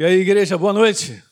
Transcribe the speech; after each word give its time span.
E 0.00 0.02
aí, 0.02 0.20
igreja, 0.20 0.56
boa 0.56 0.72
noite. 0.72 1.22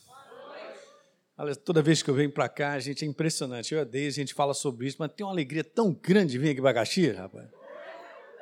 Olha, 1.38 1.56
toda 1.56 1.80
vez 1.80 2.02
que 2.02 2.10
eu 2.10 2.14
venho 2.14 2.30
para 2.30 2.50
cá, 2.50 2.72
a 2.72 2.78
gente 2.78 3.02
é 3.02 3.08
impressionante. 3.08 3.74
Eu 3.74 3.88
e 3.90 4.06
a 4.06 4.10
gente 4.10 4.34
fala 4.34 4.52
sobre 4.52 4.86
isso, 4.86 4.98
mas 4.98 5.10
tem 5.10 5.24
uma 5.24 5.32
alegria 5.32 5.64
tão 5.64 5.90
grande 5.90 6.32
de 6.32 6.38
vir 6.38 6.50
aqui 6.50 6.60
para 6.60 6.74
Caxias, 6.74 7.16
rapaz. 7.16 7.48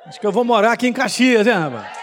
Acho 0.05 0.19
que 0.19 0.27
eu 0.27 0.31
vou 0.33 0.43
morar 0.43 0.73
aqui 0.73 0.85
em 0.85 0.91
Caxias, 0.91 1.45
né, 1.45 1.53
rapaz? 1.53 1.97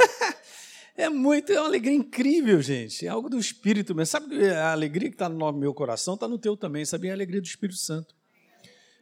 é 0.96 1.10
muito, 1.10 1.52
é 1.52 1.60
uma 1.60 1.66
alegria 1.66 1.92
incrível, 1.92 2.62
gente. 2.62 3.06
É 3.06 3.10
algo 3.10 3.28
do 3.28 3.38
Espírito 3.38 3.94
mesmo. 3.94 4.10
Sabe 4.10 4.48
a 4.48 4.72
alegria 4.72 5.10
que 5.10 5.14
está 5.14 5.28
no 5.28 5.52
meu 5.52 5.74
coração 5.74 6.14
está 6.14 6.26
no 6.26 6.38
teu 6.38 6.56
também, 6.56 6.82
sabe? 6.86 7.08
É 7.08 7.10
a 7.10 7.14
alegria 7.14 7.42
do 7.42 7.46
Espírito 7.46 7.78
Santo. 7.78 8.14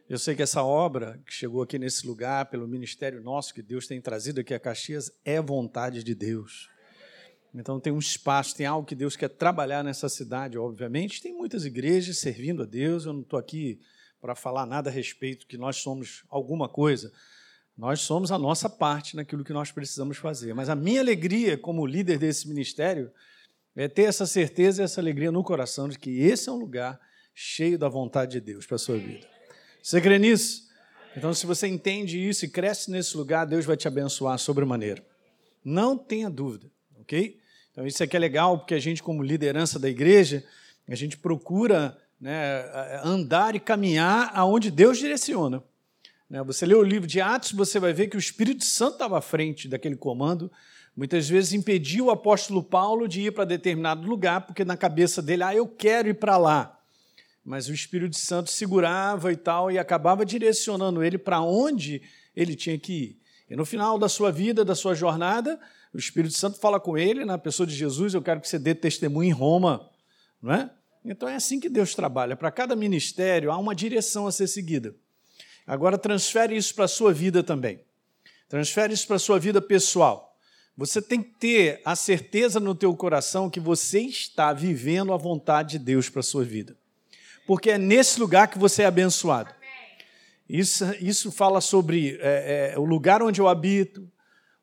Eu 0.09 0.19
sei 0.19 0.35
que 0.35 0.41
essa 0.41 0.61
obra 0.61 1.17
que 1.25 1.33
chegou 1.33 1.61
aqui 1.61 1.79
nesse 1.79 2.05
lugar, 2.05 2.47
pelo 2.47 2.67
ministério 2.67 3.23
nosso 3.23 3.53
que 3.53 3.61
Deus 3.61 3.87
tem 3.87 4.01
trazido 4.01 4.41
aqui 4.41 4.53
a 4.53 4.59
Caxias, 4.59 5.09
é 5.23 5.41
vontade 5.41 6.03
de 6.03 6.13
Deus. 6.13 6.70
Então 7.53 7.79
tem 7.79 7.91
um 7.91 7.99
espaço, 7.99 8.55
tem 8.55 8.65
algo 8.65 8.87
que 8.87 8.95
Deus 8.95 9.15
quer 9.15 9.29
trabalhar 9.29 9.83
nessa 9.83 10.07
cidade, 10.07 10.57
obviamente. 10.57 11.21
Tem 11.21 11.33
muitas 11.33 11.65
igrejas 11.65 12.17
servindo 12.17 12.63
a 12.63 12.65
Deus. 12.65 13.05
Eu 13.05 13.13
não 13.13 13.21
estou 13.21 13.37
aqui 13.37 13.79
para 14.21 14.35
falar 14.35 14.65
nada 14.65 14.89
a 14.89 14.93
respeito 14.93 15.47
que 15.47 15.57
nós 15.57 15.77
somos 15.77 16.23
alguma 16.29 16.69
coisa. 16.69 17.11
Nós 17.77 18.01
somos 18.01 18.31
a 18.31 18.37
nossa 18.37 18.69
parte 18.69 19.15
naquilo 19.15 19.43
que 19.43 19.51
nós 19.51 19.71
precisamos 19.71 20.17
fazer. 20.17 20.53
Mas 20.53 20.69
a 20.69 20.75
minha 20.75 21.01
alegria 21.01 21.57
como 21.57 21.85
líder 21.85 22.19
desse 22.19 22.47
ministério 22.47 23.11
é 23.75 23.87
ter 23.87 24.03
essa 24.03 24.25
certeza 24.25 24.81
e 24.81 24.85
essa 24.85 25.01
alegria 25.01 25.31
no 25.31 25.43
coração 25.43 25.89
de 25.89 25.97
que 25.97 26.21
esse 26.21 26.47
é 26.47 26.51
um 26.51 26.57
lugar 26.57 26.99
cheio 27.33 27.77
da 27.77 27.89
vontade 27.89 28.33
de 28.33 28.41
Deus 28.41 28.65
para 28.65 28.75
a 28.75 28.79
sua 28.79 28.97
vida. 28.97 29.27
Você 29.81 29.99
crê 29.99 30.19
nisso? 30.19 30.69
Então, 31.15 31.33
se 31.33 31.45
você 31.45 31.67
entende 31.67 32.17
isso 32.17 32.45
e 32.45 32.49
cresce 32.49 32.91
nesse 32.91 33.17
lugar, 33.17 33.45
Deus 33.45 33.65
vai 33.65 33.75
te 33.75 33.87
abençoar 33.87 34.37
sobremaneira. 34.37 35.03
Não 35.63 35.97
tenha 35.97 36.29
dúvida, 36.29 36.71
ok? 36.99 37.40
Então, 37.81 37.87
isso 37.87 38.03
aqui 38.03 38.15
é 38.15 38.19
legal, 38.19 38.59
porque 38.59 38.75
a 38.75 38.79
gente, 38.79 39.01
como 39.01 39.23
liderança 39.23 39.79
da 39.79 39.89
igreja, 39.89 40.43
a 40.87 40.93
gente 40.93 41.17
procura 41.17 41.97
né, 42.19 42.63
andar 43.03 43.55
e 43.55 43.59
caminhar 43.59 44.29
aonde 44.35 44.69
Deus 44.69 44.99
direciona. 44.99 45.63
Né, 46.29 46.43
você 46.43 46.63
lê 46.63 46.75
o 46.75 46.83
livro 46.83 47.07
de 47.07 47.19
Atos, 47.19 47.53
você 47.53 47.79
vai 47.79 47.91
ver 47.91 48.07
que 48.07 48.15
o 48.15 48.19
Espírito 48.19 48.63
Santo 48.63 48.93
estava 48.93 49.17
à 49.17 49.21
frente 49.21 49.67
daquele 49.67 49.95
comando. 49.95 50.51
Muitas 50.95 51.27
vezes 51.27 51.53
impediu 51.53 52.05
o 52.05 52.11
apóstolo 52.11 52.61
Paulo 52.61 53.07
de 53.07 53.21
ir 53.21 53.31
para 53.31 53.45
determinado 53.45 54.07
lugar, 54.07 54.41
porque 54.41 54.63
na 54.63 54.77
cabeça 54.77 55.19
dele, 55.19 55.41
ah, 55.41 55.55
eu 55.55 55.67
quero 55.67 56.07
ir 56.07 56.13
para 56.13 56.37
lá. 56.37 56.79
Mas 57.43 57.67
o 57.67 57.73
Espírito 57.73 58.15
Santo 58.15 58.51
segurava 58.51 59.33
e 59.33 59.35
tal, 59.35 59.71
e 59.71 59.79
acabava 59.79 60.23
direcionando 60.23 61.03
ele 61.03 61.17
para 61.17 61.41
onde 61.41 62.03
ele 62.35 62.55
tinha 62.55 62.77
que 62.77 62.93
ir. 62.93 63.21
E 63.49 63.55
no 63.55 63.65
final 63.65 63.97
da 63.97 64.07
sua 64.07 64.31
vida, 64.31 64.63
da 64.63 64.75
sua 64.75 64.93
jornada, 64.93 65.59
o 65.93 65.97
Espírito 65.97 66.33
Santo 66.33 66.57
fala 66.59 66.79
com 66.79 66.97
ele, 66.97 67.25
na 67.25 67.37
pessoa 67.37 67.67
de 67.67 67.75
Jesus, 67.75 68.13
eu 68.13 68.21
quero 68.21 68.39
que 68.39 68.47
você 68.47 68.57
dê 68.57 68.73
testemunho 68.73 69.29
em 69.29 69.33
Roma, 69.33 69.89
não 70.41 70.53
é? 70.53 70.69
Então 71.03 71.27
é 71.27 71.35
assim 71.35 71.59
que 71.59 71.67
Deus 71.67 71.95
trabalha. 71.95 72.35
Para 72.35 72.51
cada 72.51 72.75
ministério 72.75 73.51
há 73.51 73.57
uma 73.57 73.75
direção 73.75 74.27
a 74.27 74.31
ser 74.31 74.47
seguida. 74.47 74.95
Agora 75.65 75.97
transfere 75.97 76.55
isso 76.55 76.73
para 76.75 76.85
a 76.85 76.87
sua 76.87 77.11
vida 77.11 77.43
também. 77.43 77.81
Transfere 78.47 78.93
isso 78.93 79.07
para 79.07 79.15
a 79.15 79.19
sua 79.19 79.39
vida 79.39 79.61
pessoal. 79.61 80.37
Você 80.77 81.01
tem 81.01 81.21
que 81.21 81.31
ter 81.31 81.81
a 81.83 81.95
certeza 81.95 82.59
no 82.59 82.73
teu 82.73 82.95
coração 82.95 83.49
que 83.49 83.59
você 83.59 84.01
está 84.01 84.53
vivendo 84.53 85.13
a 85.13 85.17
vontade 85.17 85.77
de 85.77 85.79
Deus 85.79 86.09
para 86.09 86.21
a 86.21 86.23
sua 86.23 86.43
vida. 86.43 86.77
Porque 87.45 87.71
é 87.71 87.77
nesse 87.77 88.19
lugar 88.19 88.47
que 88.47 88.57
você 88.57 88.83
é 88.83 88.85
abençoado. 88.85 89.53
Isso, 90.47 90.85
isso 90.99 91.31
fala 91.31 91.61
sobre 91.61 92.17
é, 92.21 92.73
é, 92.73 92.79
o 92.79 92.83
lugar 92.83 93.21
onde 93.21 93.39
eu 93.39 93.47
habito, 93.47 94.09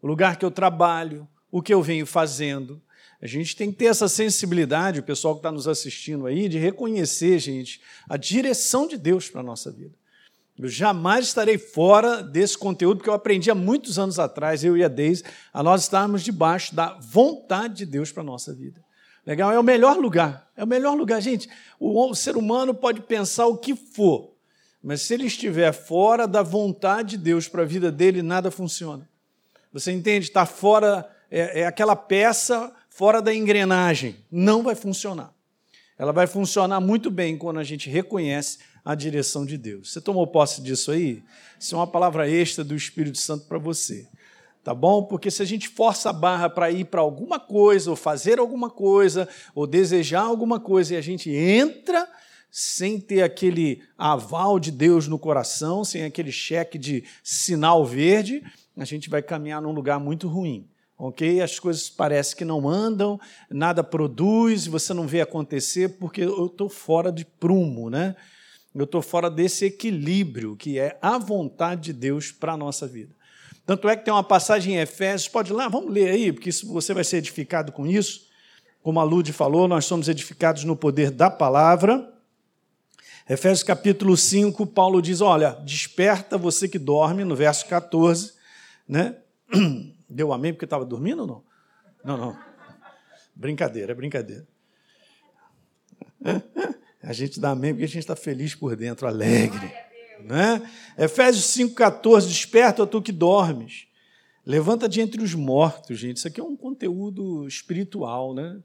o 0.02 0.06
lugar 0.06 0.36
que 0.36 0.44
eu 0.44 0.50
trabalho, 0.50 1.26
o 1.50 1.62
que 1.62 1.72
eu 1.72 1.82
venho 1.82 2.06
fazendo. 2.06 2.80
A 3.20 3.26
gente 3.26 3.56
tem 3.56 3.72
que 3.72 3.78
ter 3.78 3.86
essa 3.86 4.08
sensibilidade, 4.08 5.00
o 5.00 5.02
pessoal 5.02 5.34
que 5.34 5.40
está 5.40 5.50
nos 5.50 5.66
assistindo 5.66 6.26
aí, 6.26 6.48
de 6.48 6.58
reconhecer, 6.58 7.38
gente, 7.38 7.80
a 8.08 8.16
direção 8.16 8.86
de 8.86 8.96
Deus 8.96 9.28
para 9.28 9.40
a 9.40 9.44
nossa 9.44 9.70
vida. 9.70 9.94
Eu 10.56 10.68
jamais 10.68 11.26
estarei 11.26 11.56
fora 11.56 12.22
desse 12.22 12.58
conteúdo, 12.58 12.98
porque 12.98 13.10
eu 13.10 13.14
aprendi 13.14 13.50
há 13.50 13.54
muitos 13.54 13.98
anos 13.98 14.18
atrás, 14.18 14.64
eu 14.64 14.76
e 14.76 14.82
a 14.82 14.88
Deise, 14.88 15.24
a 15.52 15.62
nós 15.62 15.82
estarmos 15.82 16.22
debaixo 16.22 16.74
da 16.74 16.98
vontade 17.00 17.76
de 17.76 17.86
Deus 17.86 18.10
para 18.10 18.22
a 18.22 18.26
nossa 18.26 18.52
vida. 18.52 18.82
Legal? 19.24 19.52
É 19.52 19.58
o 19.58 19.62
melhor 19.62 19.96
lugar. 19.98 20.50
É 20.56 20.64
o 20.64 20.66
melhor 20.66 20.96
lugar, 20.96 21.20
gente. 21.20 21.48
O 21.78 22.12
ser 22.14 22.36
humano 22.36 22.74
pode 22.74 23.02
pensar 23.02 23.46
o 23.46 23.58
que 23.58 23.76
for, 23.76 24.34
mas 24.82 25.02
se 25.02 25.14
ele 25.14 25.26
estiver 25.26 25.72
fora 25.72 26.26
da 26.26 26.42
vontade 26.42 27.10
de 27.10 27.18
Deus 27.18 27.46
para 27.46 27.62
a 27.62 27.66
vida 27.66 27.92
dele, 27.92 28.22
nada 28.22 28.50
funciona. 28.50 29.08
Você 29.72 29.92
entende? 29.92 30.26
Está 30.26 30.46
fora, 30.46 31.08
é, 31.30 31.60
é 31.60 31.66
aquela 31.66 31.96
peça 31.96 32.72
fora 32.88 33.20
da 33.22 33.34
engrenagem. 33.34 34.16
Não 34.30 34.62
vai 34.62 34.74
funcionar. 34.74 35.32
Ela 35.98 36.12
vai 36.12 36.26
funcionar 36.26 36.80
muito 36.80 37.10
bem 37.10 37.36
quando 37.36 37.58
a 37.58 37.64
gente 37.64 37.90
reconhece 37.90 38.58
a 38.84 38.94
direção 38.94 39.44
de 39.44 39.58
Deus. 39.58 39.92
Você 39.92 40.00
tomou 40.00 40.26
posse 40.26 40.62
disso 40.62 40.92
aí? 40.92 41.22
Isso 41.58 41.74
é 41.74 41.78
uma 41.78 41.86
palavra 41.86 42.30
extra 42.30 42.64
do 42.64 42.74
Espírito 42.74 43.18
Santo 43.18 43.46
para 43.46 43.58
você. 43.58 44.08
Tá 44.62 44.74
bom? 44.74 45.02
Porque 45.02 45.30
se 45.30 45.42
a 45.42 45.44
gente 45.44 45.68
força 45.68 46.10
a 46.10 46.12
barra 46.12 46.48
para 46.48 46.70
ir 46.70 46.84
para 46.84 47.00
alguma 47.00 47.40
coisa, 47.40 47.90
ou 47.90 47.96
fazer 47.96 48.38
alguma 48.38 48.70
coisa, 48.70 49.28
ou 49.54 49.66
desejar 49.66 50.22
alguma 50.22 50.60
coisa, 50.60 50.94
e 50.94 50.96
a 50.96 51.00
gente 51.00 51.30
entra 51.30 52.08
sem 52.50 52.98
ter 53.00 53.22
aquele 53.22 53.82
aval 53.96 54.58
de 54.58 54.70
Deus 54.70 55.06
no 55.06 55.18
coração, 55.18 55.84
sem 55.84 56.04
aquele 56.04 56.32
cheque 56.32 56.78
de 56.78 57.04
sinal 57.22 57.84
verde, 57.84 58.42
a 58.78 58.84
gente 58.84 59.10
vai 59.10 59.22
caminhar 59.22 59.60
num 59.60 59.72
lugar 59.72 59.98
muito 59.98 60.28
ruim. 60.28 60.66
Ok? 60.96 61.40
As 61.40 61.58
coisas 61.58 61.88
parecem 61.88 62.36
que 62.36 62.44
não 62.44 62.68
andam, 62.68 63.20
nada 63.50 63.84
produz, 63.84 64.66
você 64.66 64.92
não 64.92 65.06
vê 65.06 65.20
acontecer 65.20 65.90
porque 65.98 66.22
eu 66.22 66.46
estou 66.46 66.68
fora 66.68 67.12
de 67.12 67.24
prumo, 67.24 67.88
né? 67.88 68.16
Eu 68.74 68.84
estou 68.84 69.00
fora 69.00 69.30
desse 69.30 69.64
equilíbrio 69.64 70.56
que 70.56 70.78
é 70.78 70.98
a 71.00 71.18
vontade 71.18 71.82
de 71.82 71.92
Deus 71.92 72.32
para 72.32 72.52
a 72.52 72.56
nossa 72.56 72.86
vida. 72.86 73.14
Tanto 73.64 73.88
é 73.88 73.96
que 73.96 74.04
tem 74.04 74.12
uma 74.12 74.24
passagem 74.24 74.74
em 74.74 74.78
Efésios, 74.78 75.28
pode 75.28 75.52
ir 75.52 75.54
lá, 75.54 75.68
vamos 75.68 75.92
ler 75.92 76.10
aí, 76.10 76.32
porque 76.32 76.50
você 76.50 76.94
vai 76.94 77.04
ser 77.04 77.18
edificado 77.18 77.70
com 77.70 77.86
isso. 77.86 78.26
Como 78.82 78.98
a 78.98 79.04
Lude 79.04 79.32
falou, 79.32 79.68
nós 79.68 79.84
somos 79.84 80.08
edificados 80.08 80.64
no 80.64 80.74
poder 80.74 81.10
da 81.10 81.28
palavra. 81.28 82.12
Efésios 83.28 83.62
capítulo 83.62 84.16
5, 84.16 84.66
Paulo 84.68 85.02
diz: 85.02 85.20
Olha, 85.20 85.50
desperta 85.64 86.38
você 86.38 86.66
que 86.66 86.78
dorme, 86.78 87.24
no 87.24 87.36
verso 87.36 87.66
14, 87.66 88.37
né? 88.88 89.16
Deu 90.08 90.32
amém 90.32 90.52
porque 90.52 90.64
estava 90.64 90.84
dormindo 90.84 91.20
ou 91.20 91.26
não? 91.26 91.44
Não, 92.04 92.16
não. 92.16 92.38
Brincadeira, 93.34 93.92
é 93.92 93.94
brincadeira. 93.94 94.46
A 97.02 97.12
gente 97.12 97.38
dá 97.38 97.50
amém 97.50 97.72
porque 97.72 97.84
a 97.84 97.88
gente 97.88 98.00
está 98.00 98.16
feliz 98.16 98.54
por 98.54 98.74
dentro, 98.74 99.06
alegre. 99.06 99.72
Né? 100.24 100.60
Efésios 100.98 101.44
5,14, 101.44 102.26
desperta 102.26 102.86
tu 102.86 103.00
que 103.00 103.12
dormes. 103.12 103.86
Levanta 104.44 104.88
de 104.88 105.00
entre 105.00 105.22
os 105.22 105.32
mortos, 105.32 105.98
gente. 105.98 106.16
Isso 106.16 106.26
aqui 106.26 106.40
é 106.40 106.44
um 106.44 106.56
conteúdo 106.56 107.46
espiritual, 107.46 108.34
né? 108.34 108.58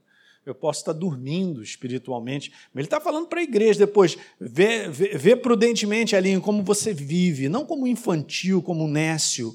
Eu 0.44 0.54
posso 0.54 0.80
estar 0.80 0.92
dormindo 0.92 1.62
espiritualmente. 1.62 2.50
Mas 2.72 2.80
ele 2.80 2.86
está 2.86 3.00
falando 3.00 3.28
para 3.28 3.40
a 3.40 3.44
igreja 3.44 3.78
depois. 3.78 4.18
Vê, 4.38 4.88
vê, 4.88 5.16
vê, 5.16 5.36
prudentemente 5.36 6.16
ali 6.16 6.38
como 6.40 6.62
você 6.62 6.92
vive, 6.92 7.48
não 7.48 7.64
como 7.64 7.86
infantil, 7.86 8.62
como 8.62 8.88
nécio, 8.88 9.54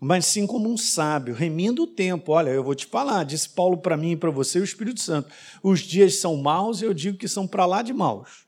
mas 0.00 0.24
sim 0.24 0.46
como 0.46 0.72
um 0.72 0.78
sábio, 0.78 1.34
remindo 1.34 1.82
o 1.82 1.86
tempo. 1.86 2.32
Olha, 2.32 2.48
eu 2.48 2.64
vou 2.64 2.74
te 2.74 2.86
falar, 2.86 3.22
disse 3.22 3.50
Paulo 3.50 3.76
para 3.76 3.98
mim 3.98 4.12
e 4.12 4.16
para 4.16 4.30
você, 4.30 4.58
o 4.58 4.64
Espírito 4.64 4.98
Santo. 4.98 5.28
Os 5.62 5.80
dias 5.80 6.16
são 6.16 6.38
maus 6.38 6.80
eu 6.80 6.94
digo 6.94 7.18
que 7.18 7.28
são 7.28 7.46
para 7.46 7.66
lá 7.66 7.82
de 7.82 7.92
maus. 7.92 8.46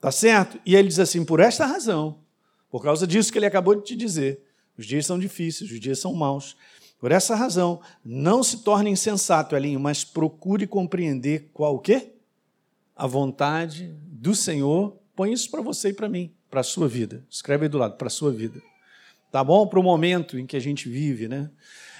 Tá 0.00 0.10
certo? 0.10 0.58
E 0.64 0.74
ele 0.74 0.88
diz 0.88 0.98
assim: 0.98 1.22
por 1.22 1.40
esta 1.40 1.66
razão, 1.66 2.20
por 2.70 2.82
causa 2.82 3.06
disso 3.06 3.30
que 3.30 3.38
ele 3.38 3.44
acabou 3.44 3.74
de 3.74 3.84
te 3.84 3.94
dizer, 3.94 4.42
os 4.78 4.86
dias 4.86 5.04
são 5.04 5.18
difíceis, 5.18 5.70
os 5.70 5.78
dias 5.78 5.98
são 5.98 6.14
maus. 6.14 6.56
Por 6.98 7.12
essa 7.12 7.34
razão, 7.34 7.82
não 8.02 8.42
se 8.42 8.62
torne 8.62 8.88
insensato, 8.88 9.54
Elinho, 9.54 9.78
mas 9.78 10.04
procure 10.04 10.66
compreender 10.66 11.50
qual 11.52 11.74
o 11.74 11.78
quê? 11.78 12.14
A 12.96 13.06
vontade 13.06 13.94
do 14.06 14.34
Senhor. 14.34 14.96
Põe 15.14 15.32
isso 15.32 15.50
para 15.50 15.60
você 15.60 15.90
e 15.90 15.92
para 15.92 16.08
mim, 16.08 16.32
para 16.50 16.60
a 16.60 16.64
sua 16.64 16.88
vida. 16.88 17.24
Escreve 17.30 17.66
aí 17.66 17.68
do 17.68 17.78
lado, 17.78 17.96
para 17.96 18.06
a 18.06 18.10
sua 18.10 18.32
vida 18.32 18.60
tá 19.34 19.42
bom? 19.42 19.66
Para 19.66 19.80
o 19.80 19.82
momento 19.82 20.38
em 20.38 20.46
que 20.46 20.56
a 20.56 20.60
gente 20.60 20.88
vive, 20.88 21.26
né? 21.26 21.50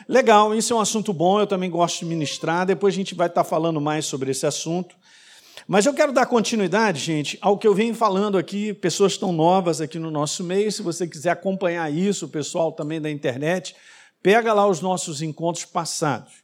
Legal, 0.09 0.55
isso 0.55 0.73
é 0.73 0.77
um 0.77 0.81
assunto 0.81 1.13
bom, 1.13 1.41
eu 1.41 1.49
também 1.49 1.69
gosto 1.69 1.99
de 1.99 2.05
ministrar, 2.05 2.65
depois 2.65 2.95
a 2.95 2.97
gente 2.97 3.13
vai 3.13 3.27
estar 3.27 3.43
falando 3.43 3.81
mais 3.81 4.07
sobre 4.07 4.31
esse 4.31 4.47
assunto. 4.47 4.95
Mas 5.67 5.85
eu 5.85 5.93
quero 5.93 6.13
dar 6.13 6.27
continuidade, 6.27 7.01
gente, 7.01 7.37
ao 7.41 7.59
que 7.59 7.67
eu 7.67 7.75
venho 7.75 7.93
falando 7.93 8.39
aqui, 8.39 8.73
pessoas 8.73 9.15
estão 9.15 9.33
novas 9.33 9.81
aqui 9.81 9.99
no 9.99 10.13
nosso 10.13 10.45
meio, 10.45 10.71
se 10.71 10.81
você 10.81 11.09
quiser 11.09 11.31
acompanhar 11.31 11.93
isso, 11.93 12.27
o 12.27 12.29
pessoal 12.29 12.71
também 12.71 13.01
da 13.01 13.11
internet, 13.11 13.75
pega 14.23 14.53
lá 14.53 14.69
os 14.69 14.81
nossos 14.81 15.21
encontros 15.21 15.65
passados. 15.65 16.35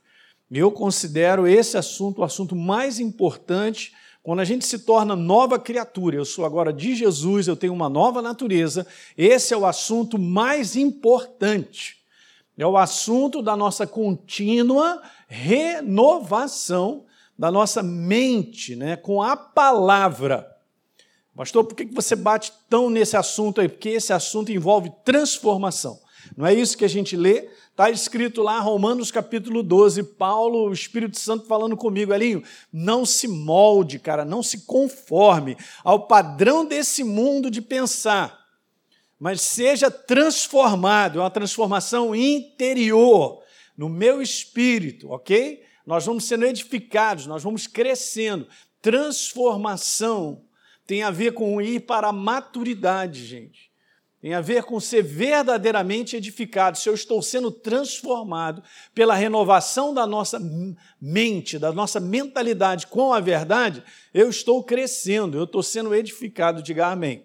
Eu 0.51 0.73
considero 0.73 1.47
esse 1.47 1.77
assunto 1.77 2.19
o 2.19 2.25
assunto 2.25 2.57
mais 2.57 2.99
importante 2.99 3.93
quando 4.23 4.41
a 4.41 4.45
gente 4.45 4.67
se 4.67 4.81
torna 4.81 5.17
nova 5.17 5.59
criatura, 5.59 6.17
eu 6.17 6.25
sou 6.25 6.45
agora 6.45 6.73
de 6.73 6.95
Jesus, 6.95 7.49
eu 7.49 7.57
tenho 7.57 7.73
uma 7.73 7.89
nova 7.89 8.21
natureza, 8.21 8.87
esse 9.17 9.55
é 9.55 9.57
o 9.57 9.65
assunto 9.65 10.19
mais 10.19 10.77
importante. 10.77 11.99
É 12.59 12.67
o 12.67 12.77
assunto 12.77 13.41
da 13.41 13.57
nossa 13.57 13.87
contínua 13.87 15.01
renovação 15.27 17.07
da 17.39 17.51
nossa 17.51 17.83
mente 17.83 18.77
né, 18.77 18.97
com 18.97 19.23
a 19.23 19.35
palavra. 19.35 20.47
Pastor, 21.35 21.65
por 21.65 21.75
que 21.75 21.87
você 21.87 22.15
bate 22.15 22.53
tão 22.69 22.91
nesse 22.91 23.17
assunto 23.17 23.63
aí? 23.63 23.69
Porque 23.69 23.89
esse 23.89 24.13
assunto 24.13 24.53
envolve 24.53 24.93
transformação. 25.03 25.99
Não 26.37 26.47
é 26.47 26.55
isso 26.55 26.77
que 26.77 26.85
a 26.85 26.89
gente 26.89 27.17
lê? 27.17 27.49
Está 27.71 27.91
escrito 27.91 28.43
lá, 28.43 28.61
Romanos 28.61 29.11
capítulo 29.11 29.63
12, 29.63 30.03
Paulo, 30.03 30.69
o 30.69 30.73
Espírito 30.73 31.19
Santo 31.19 31.47
falando 31.47 31.77
comigo, 31.77 32.13
Elinho, 32.13 32.43
não 32.73 33.07
se 33.07 33.27
molde, 33.27 33.99
cara, 33.99 34.25
não 34.25 34.43
se 34.43 34.67
conforme 34.67 35.57
ao 35.83 36.07
padrão 36.07 36.65
desse 36.65 37.03
mundo 37.03 37.51
de 37.51 37.63
pensar, 37.63 38.39
mas 39.19 39.41
seja 39.41 39.91
transformado, 39.91 41.19
é 41.19 41.23
uma 41.23 41.31
transformação 41.31 42.15
interior, 42.15 43.43
no 43.77 43.89
meu 43.89 44.21
espírito, 44.21 45.11
ok? 45.11 45.63
Nós 45.87 46.05
vamos 46.05 46.25
sendo 46.25 46.45
edificados, 46.45 47.27
nós 47.27 47.43
vamos 47.43 47.67
crescendo. 47.67 48.47
Transformação 48.83 50.45
tem 50.87 51.03
a 51.03 51.11
ver 51.11 51.33
com 51.33 51.63
ir 51.63 51.81
para 51.81 52.09
a 52.09 52.13
maturidade, 52.13 53.25
gente. 53.25 53.70
Tem 54.21 54.35
a 54.35 54.41
ver 54.43 54.65
com 54.65 54.79
ser 54.79 55.03
verdadeiramente 55.03 56.15
edificado. 56.15 56.77
Se 56.77 56.89
eu 56.89 56.95
estou 56.95 57.23
sendo 57.23 57.51
transformado 57.51 58.63
pela 58.95 59.15
renovação 59.15 59.95
da 59.95 60.07
nossa 60.07 60.39
mente, 61.01 61.59
da 61.59 61.73
nossa 61.73 61.99
mentalidade 61.99 62.87
com 62.87 63.15
a 63.15 63.21
verdade, 63.21 63.83
eu 64.13 64.29
estou 64.29 64.63
crescendo, 64.63 65.39
eu 65.39 65.45
estou 65.45 65.63
sendo 65.63 65.95
edificado. 65.95 66.63
Diga 66.63 66.89
amém. 66.89 67.25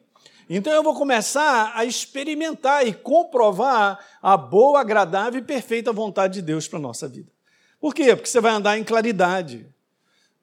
Então 0.49 0.71
eu 0.71 0.83
vou 0.83 0.95
começar 0.95 1.73
a 1.75 1.83
experimentar 1.83 2.87
e 2.87 2.93
comprovar 2.93 3.99
a 4.21 4.37
boa, 4.37 4.79
agradável 4.79 5.41
e 5.41 5.43
perfeita 5.43 5.91
vontade 5.91 6.35
de 6.35 6.41
Deus 6.43 6.65
para 6.65 6.79
a 6.79 6.81
nossa 6.81 7.09
vida. 7.09 7.29
Por 7.79 7.93
quê? 7.93 8.15
Porque 8.15 8.29
você 8.29 8.39
vai 8.39 8.53
andar 8.53 8.77
em 8.77 8.83
claridade. 8.83 9.67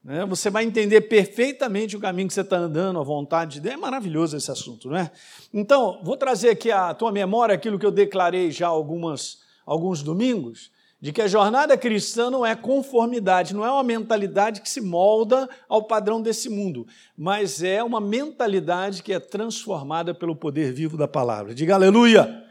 Né? 0.04 0.24
Você 0.26 0.50
vai 0.50 0.64
entender 0.64 1.02
perfeitamente 1.02 1.96
o 1.96 2.00
caminho 2.00 2.28
que 2.28 2.34
você 2.34 2.40
está 2.40 2.56
andando, 2.56 2.98
a 2.98 3.04
vontade 3.04 3.54
de 3.54 3.60
Deus. 3.60 3.74
É 3.74 3.78
maravilhoso 3.78 4.36
esse 4.36 4.50
assunto, 4.50 4.88
não 4.88 4.96
é? 4.96 5.10
Então, 5.52 6.00
vou 6.02 6.16
trazer 6.16 6.50
aqui 6.50 6.70
à 6.70 6.92
tua 6.92 7.12
memória 7.12 7.54
aquilo 7.54 7.78
que 7.78 7.86
eu 7.86 7.90
declarei 7.90 8.50
já 8.50 8.66
algumas, 8.66 9.38
alguns 9.64 10.02
domingos, 10.02 10.70
de 11.00 11.12
que 11.12 11.20
a 11.20 11.26
jornada 11.26 11.76
cristã 11.76 12.30
não 12.30 12.46
é 12.46 12.54
conformidade, 12.54 13.54
não 13.54 13.64
é 13.64 13.70
uma 13.70 13.82
mentalidade 13.82 14.60
que 14.60 14.70
se 14.70 14.80
molda 14.80 15.48
ao 15.68 15.82
padrão 15.82 16.22
desse 16.22 16.48
mundo, 16.48 16.86
mas 17.16 17.60
é 17.60 17.82
uma 17.82 18.00
mentalidade 18.00 19.02
que 19.02 19.12
é 19.12 19.18
transformada 19.18 20.14
pelo 20.14 20.36
poder 20.36 20.72
vivo 20.72 20.96
da 20.96 21.08
palavra. 21.08 21.54
Diga 21.54 21.74
aleluia! 21.74 22.44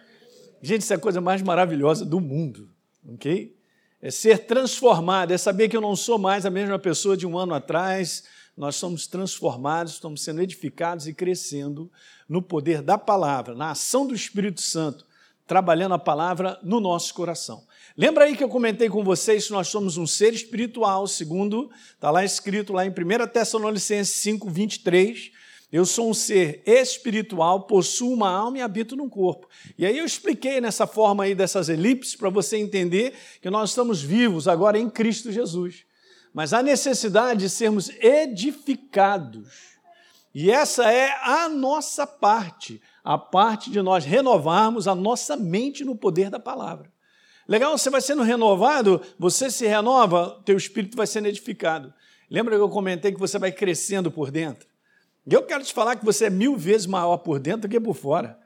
Gente, 0.62 0.81
isso 0.81 0.94
é 0.94 0.98
a 0.98 1.00
coisa 1.00 1.21
mais 1.21 1.42
maravilhosa 1.42 2.06
do 2.06 2.19
mundo, 2.19 2.69
ok? 3.13 3.56
É 4.01 4.09
ser 4.09 4.45
transformado, 4.45 5.31
é 5.31 5.38
saber 5.38 5.69
que 5.69 5.77
eu 5.77 5.81
não 5.81 5.95
sou 5.95 6.18
mais 6.18 6.45
a 6.45 6.50
mesma 6.50 6.80
pessoa 6.80 7.15
de 7.15 7.27
um 7.27 7.38
ano 7.38 7.53
atrás. 7.53 8.24
Nós 8.57 8.75
somos 8.75 9.06
transformados, 9.06 9.94
estamos 9.94 10.24
sendo 10.24 10.42
edificados 10.42 11.07
e 11.07 11.13
crescendo 11.13 11.92
no 12.27 12.42
poder 12.42 12.81
da 12.81 12.98
palavra, 12.98 13.53
na 13.53 13.71
ação 13.71 14.07
do 14.07 14.15
Espírito 14.15 14.62
Santo, 14.62 15.06
trabalhando 15.45 15.94
a 15.94 16.00
palavra 16.00 16.59
no 16.63 16.80
nosso 16.80 17.13
coração. 17.13 17.63
Lembra 17.95 18.25
aí 18.25 18.36
que 18.36 18.44
eu 18.44 18.50
comentei 18.50 18.89
com 18.89 19.03
vocês 19.03 19.45
que 19.45 19.51
nós 19.51 19.68
somos 19.68 19.98
um 19.98 20.07
ser 20.07 20.33
espiritual, 20.33 21.06
segundo 21.07 21.69
está 21.94 22.09
lá 22.09 22.24
escrito 22.25 22.74
lá 22.74 22.86
em 22.86 22.89
1 22.89 23.27
Tessalonicenses 23.27 24.15
5, 24.15 24.50
23, 24.50 25.31
eu 25.71 25.85
sou 25.85 26.09
um 26.09 26.13
ser 26.13 26.62
espiritual, 26.65 27.62
possuo 27.62 28.13
uma 28.13 28.29
alma 28.29 28.57
e 28.57 28.62
habito 28.62 28.95
num 28.95 29.07
corpo. 29.07 29.47
E 29.77 29.85
aí 29.85 29.97
eu 29.97 30.06
expliquei 30.06 30.59
nessa 30.59 30.85
forma 30.85 31.23
aí 31.23 31.33
dessas 31.33 31.69
elipses 31.69 32.15
para 32.15 32.29
você 32.29 32.57
entender 32.57 33.13
que 33.41 33.50
nós 33.50 33.69
estamos 33.69 34.01
vivos 34.01 34.50
agora 34.50 34.77
em 34.77 34.89
Cristo 34.89 35.31
Jesus. 35.31 35.85
Mas 36.33 36.51
há 36.51 36.62
necessidade 36.62 37.41
de 37.41 37.50
sermos 37.50 37.89
edificados. 38.01 39.71
E 40.35 40.51
essa 40.51 40.91
é 40.91 41.12
a 41.23 41.47
nossa 41.47 42.06
parte, 42.06 42.81
a 43.03 43.17
parte 43.17 43.69
de 43.69 43.81
nós 43.81 44.03
renovarmos 44.03 44.88
a 44.88 44.95
nossa 44.95 45.38
mente 45.38 45.85
no 45.85 45.95
poder 45.95 46.29
da 46.29 46.39
palavra. 46.39 46.91
Legal, 47.47 47.77
você 47.77 47.89
vai 47.89 48.01
sendo 48.01 48.24
renovado, 48.24 49.01
você 49.17 49.50
se 49.50 49.65
renova, 49.67 50.41
teu 50.45 50.56
espírito 50.56 50.95
vai 50.95 51.07
sendo 51.07 51.27
edificado. 51.27 51.94
Lembra 52.29 52.56
que 52.56 52.62
eu 52.62 52.69
comentei 52.69 53.12
que 53.12 53.19
você 53.19 53.38
vai 53.38 53.51
crescendo 53.51 54.09
por 54.09 54.31
dentro? 54.31 54.70
E 55.31 55.33
eu 55.33 55.43
quero 55.43 55.63
te 55.63 55.73
falar 55.73 55.95
que 55.95 56.03
você 56.03 56.25
é 56.25 56.29
mil 56.29 56.57
vezes 56.57 56.85
maior 56.85 57.15
por 57.15 57.39
dentro 57.39 57.61
do 57.61 57.69
que 57.69 57.79
por 57.79 57.95
fora. 57.95 58.37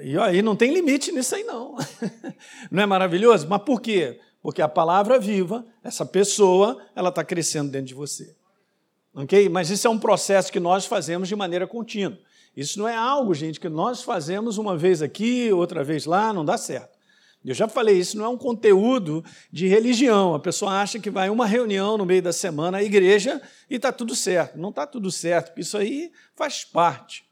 E 0.00 0.18
aí 0.18 0.42
não 0.42 0.56
tem 0.56 0.74
limite 0.74 1.12
nisso 1.12 1.36
aí, 1.36 1.44
não. 1.44 1.76
Não 2.70 2.82
é 2.82 2.86
maravilhoso? 2.86 3.46
Mas 3.48 3.62
por 3.62 3.80
quê? 3.80 4.18
Porque 4.42 4.60
a 4.60 4.68
palavra 4.68 5.18
viva, 5.18 5.64
essa 5.82 6.04
pessoa, 6.04 6.82
ela 6.94 7.08
está 7.08 7.22
crescendo 7.22 7.70
dentro 7.70 7.86
de 7.86 7.94
você. 7.94 8.34
Ok? 9.14 9.48
Mas 9.48 9.70
isso 9.70 9.86
é 9.86 9.90
um 9.90 9.98
processo 9.98 10.52
que 10.52 10.58
nós 10.58 10.86
fazemos 10.86 11.28
de 11.28 11.36
maneira 11.36 11.68
contínua. 11.68 12.18
Isso 12.56 12.80
não 12.80 12.88
é 12.88 12.96
algo, 12.96 13.32
gente, 13.32 13.60
que 13.60 13.68
nós 13.68 14.02
fazemos 14.02 14.58
uma 14.58 14.76
vez 14.76 15.00
aqui, 15.00 15.52
outra 15.52 15.84
vez 15.84 16.04
lá, 16.04 16.32
não 16.32 16.44
dá 16.44 16.58
certo. 16.58 16.97
Eu 17.50 17.54
já 17.54 17.68
falei, 17.68 17.98
isso 17.98 18.16
não 18.16 18.24
é 18.24 18.28
um 18.28 18.36
conteúdo 18.36 19.24
de 19.50 19.66
religião. 19.66 20.34
A 20.34 20.38
pessoa 20.38 20.80
acha 20.80 20.98
que 20.98 21.10
vai 21.10 21.30
uma 21.30 21.46
reunião 21.46 21.96
no 21.96 22.04
meio 22.04 22.22
da 22.22 22.32
semana 22.32 22.78
à 22.78 22.82
igreja 22.82 23.40
e 23.70 23.76
está 23.76 23.90
tudo 23.90 24.14
certo. 24.14 24.58
Não 24.58 24.70
está 24.70 24.86
tudo 24.86 25.10
certo, 25.10 25.48
porque 25.48 25.62
isso 25.62 25.76
aí 25.76 26.12
faz 26.36 26.64
parte. 26.64 27.26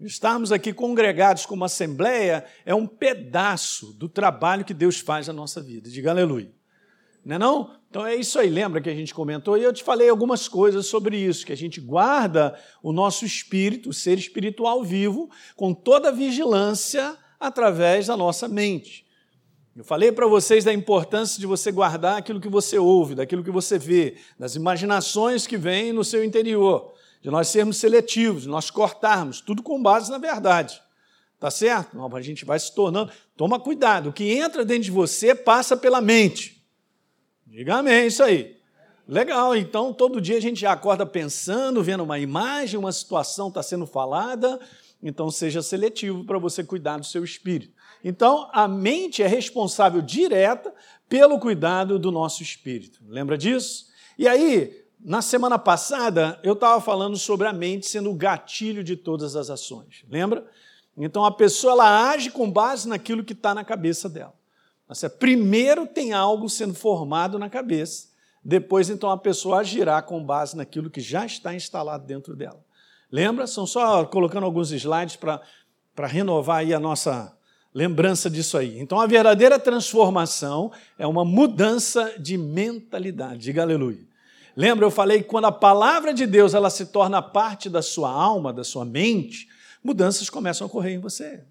Estarmos 0.00 0.52
aqui 0.52 0.72
congregados 0.72 1.44
como 1.44 1.64
assembleia 1.64 2.44
é 2.64 2.74
um 2.74 2.86
pedaço 2.86 3.92
do 3.94 4.08
trabalho 4.08 4.64
que 4.64 4.74
Deus 4.74 5.00
faz 5.00 5.26
na 5.26 5.32
nossa 5.32 5.60
vida. 5.60 5.90
Diga 5.90 6.10
aleluia. 6.10 6.52
Não 7.24 7.36
é 7.36 7.38
não? 7.38 7.74
Então 7.90 8.06
é 8.06 8.14
isso 8.14 8.38
aí, 8.38 8.48
lembra 8.48 8.80
que 8.80 8.90
a 8.90 8.94
gente 8.94 9.14
comentou? 9.14 9.56
E 9.56 9.62
eu 9.62 9.72
te 9.72 9.82
falei 9.82 10.08
algumas 10.08 10.46
coisas 10.46 10.86
sobre 10.86 11.16
isso, 11.16 11.44
que 11.44 11.52
a 11.52 11.56
gente 11.56 11.80
guarda 11.80 12.58
o 12.82 12.92
nosso 12.92 13.24
espírito, 13.24 13.88
o 13.88 13.94
ser 13.94 14.18
espiritual 14.18 14.84
vivo, 14.84 15.30
com 15.56 15.72
toda 15.72 16.10
a 16.10 16.12
vigilância 16.12 17.16
através 17.40 18.06
da 18.06 18.16
nossa 18.16 18.46
mente. 18.46 19.07
Eu 19.78 19.84
falei 19.84 20.10
para 20.10 20.26
vocês 20.26 20.64
da 20.64 20.72
importância 20.72 21.38
de 21.38 21.46
você 21.46 21.70
guardar 21.70 22.18
aquilo 22.18 22.40
que 22.40 22.48
você 22.48 22.76
ouve, 22.76 23.14
daquilo 23.14 23.44
que 23.44 23.50
você 23.52 23.78
vê, 23.78 24.16
das 24.36 24.56
imaginações 24.56 25.46
que 25.46 25.56
vêm 25.56 25.92
no 25.92 26.02
seu 26.02 26.24
interior, 26.24 26.92
de 27.22 27.30
nós 27.30 27.46
sermos 27.46 27.76
seletivos, 27.76 28.42
de 28.42 28.48
nós 28.48 28.72
cortarmos, 28.72 29.40
tudo 29.40 29.62
com 29.62 29.80
base 29.80 30.10
na 30.10 30.18
verdade. 30.18 30.82
Tá 31.38 31.48
certo? 31.48 31.96
Não, 31.96 32.12
a 32.12 32.20
gente 32.20 32.44
vai 32.44 32.58
se 32.58 32.74
tornando. 32.74 33.12
Toma 33.36 33.60
cuidado, 33.60 34.08
o 34.08 34.12
que 34.12 34.24
entra 34.32 34.64
dentro 34.64 34.82
de 34.82 34.90
você 34.90 35.32
passa 35.32 35.76
pela 35.76 36.00
mente. 36.00 36.60
Diga 37.46 37.76
amém, 37.76 38.08
isso 38.08 38.24
aí. 38.24 38.56
Legal, 39.06 39.54
então 39.54 39.92
todo 39.92 40.20
dia 40.20 40.38
a 40.38 40.42
gente 40.42 40.58
já 40.58 40.72
acorda 40.72 41.06
pensando, 41.06 41.84
vendo 41.84 42.02
uma 42.02 42.18
imagem, 42.18 42.80
uma 42.80 42.90
situação 42.90 43.46
está 43.46 43.62
sendo 43.62 43.86
falada, 43.86 44.58
então 45.00 45.30
seja 45.30 45.62
seletivo 45.62 46.24
para 46.24 46.36
você 46.36 46.64
cuidar 46.64 46.98
do 46.98 47.06
seu 47.06 47.22
espírito. 47.22 47.77
Então, 48.04 48.48
a 48.52 48.68
mente 48.68 49.22
é 49.22 49.26
responsável 49.26 50.00
direta 50.00 50.72
pelo 51.08 51.38
cuidado 51.38 51.98
do 51.98 52.12
nosso 52.12 52.42
espírito. 52.42 53.00
Lembra 53.06 53.36
disso? 53.36 53.86
E 54.18 54.28
aí, 54.28 54.84
na 55.00 55.22
semana 55.22 55.58
passada, 55.58 56.38
eu 56.42 56.52
estava 56.52 56.80
falando 56.80 57.16
sobre 57.16 57.46
a 57.46 57.52
mente 57.52 57.86
sendo 57.86 58.10
o 58.10 58.14
gatilho 58.14 58.84
de 58.84 58.96
todas 58.96 59.36
as 59.36 59.50
ações. 59.50 60.04
Lembra? 60.08 60.46
Então, 60.96 61.24
a 61.24 61.30
pessoa 61.30 61.72
ela 61.72 62.10
age 62.10 62.30
com 62.30 62.50
base 62.50 62.88
naquilo 62.88 63.24
que 63.24 63.32
está 63.32 63.54
na 63.54 63.64
cabeça 63.64 64.08
dela. 64.08 64.34
Seja, 64.92 65.10
primeiro 65.10 65.86
tem 65.86 66.12
algo 66.12 66.48
sendo 66.48 66.74
formado 66.74 67.38
na 67.38 67.50
cabeça, 67.50 68.08
depois, 68.42 68.88
então, 68.88 69.10
a 69.10 69.18
pessoa 69.18 69.58
agirá 69.58 70.00
com 70.00 70.24
base 70.24 70.56
naquilo 70.56 70.88
que 70.88 71.00
já 71.00 71.26
está 71.26 71.54
instalado 71.54 72.06
dentro 72.06 72.34
dela. 72.34 72.64
Lembra? 73.10 73.46
São 73.46 73.66
só 73.66 74.04
colocando 74.06 74.44
alguns 74.44 74.70
slides 74.72 75.16
para 75.16 76.06
renovar 76.06 76.58
aí 76.58 76.72
a 76.72 76.80
nossa 76.80 77.36
lembrança 77.78 78.28
disso 78.28 78.58
aí. 78.58 78.80
Então, 78.80 78.98
a 78.98 79.06
verdadeira 79.06 79.56
transformação 79.56 80.72
é 80.98 81.06
uma 81.06 81.24
mudança 81.24 82.12
de 82.18 82.36
mentalidade. 82.36 83.38
Diga 83.38 83.62
aleluia. 83.62 84.04
Lembra, 84.56 84.84
eu 84.84 84.90
falei 84.90 85.22
que 85.22 85.28
quando 85.28 85.44
a 85.44 85.52
palavra 85.52 86.12
de 86.12 86.26
Deus 86.26 86.54
ela 86.54 86.70
se 86.70 86.86
torna 86.86 87.22
parte 87.22 87.70
da 87.70 87.80
sua 87.80 88.10
alma, 88.10 88.52
da 88.52 88.64
sua 88.64 88.84
mente, 88.84 89.48
mudanças 89.82 90.28
começam 90.28 90.64
a 90.64 90.66
ocorrer 90.66 90.94
em 90.94 90.98
você. 90.98 91.44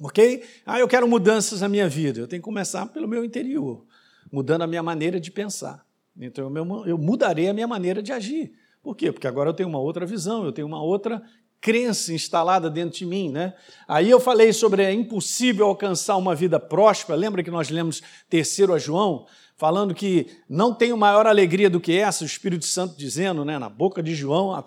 Ok? 0.00 0.42
Ah, 0.64 0.80
eu 0.80 0.88
quero 0.88 1.06
mudanças 1.06 1.60
na 1.60 1.68
minha 1.68 1.86
vida. 1.86 2.18
Eu 2.18 2.26
tenho 2.26 2.40
que 2.40 2.44
começar 2.46 2.86
pelo 2.86 3.06
meu 3.06 3.22
interior, 3.22 3.84
mudando 4.32 4.62
a 4.62 4.66
minha 4.66 4.82
maneira 4.82 5.20
de 5.20 5.30
pensar. 5.30 5.84
Então, 6.18 6.50
eu 6.86 6.96
mudarei 6.96 7.50
a 7.50 7.52
minha 7.52 7.68
maneira 7.68 8.02
de 8.02 8.10
agir. 8.10 8.52
Por 8.82 8.96
quê? 8.96 9.12
Porque 9.12 9.26
agora 9.26 9.50
eu 9.50 9.54
tenho 9.54 9.68
uma 9.68 9.78
outra 9.78 10.06
visão, 10.06 10.46
eu 10.46 10.52
tenho 10.52 10.66
uma 10.66 10.82
outra 10.82 11.22
crença 11.60 12.12
instalada 12.12 12.70
dentro 12.70 12.98
de 12.98 13.06
mim, 13.06 13.30
né? 13.30 13.52
Aí 13.86 14.08
eu 14.08 14.18
falei 14.18 14.52
sobre 14.52 14.82
é 14.82 14.92
impossível 14.92 15.66
alcançar 15.66 16.16
uma 16.16 16.34
vida 16.34 16.58
próspera. 16.58 17.18
Lembra 17.18 17.42
que 17.42 17.50
nós 17.50 17.68
lemos 17.68 18.02
terceiro 18.28 18.72
a 18.72 18.78
João, 18.78 19.26
falando 19.56 19.94
que 19.94 20.26
não 20.48 20.72
tenho 20.72 20.96
maior 20.96 21.26
alegria 21.26 21.68
do 21.68 21.78
que 21.78 21.98
essa, 21.98 22.24
o 22.24 22.26
Espírito 22.26 22.64
Santo 22.64 22.96
dizendo, 22.96 23.44
né, 23.44 23.58
na 23.58 23.68
boca 23.68 24.02
de 24.02 24.14
João, 24.14 24.58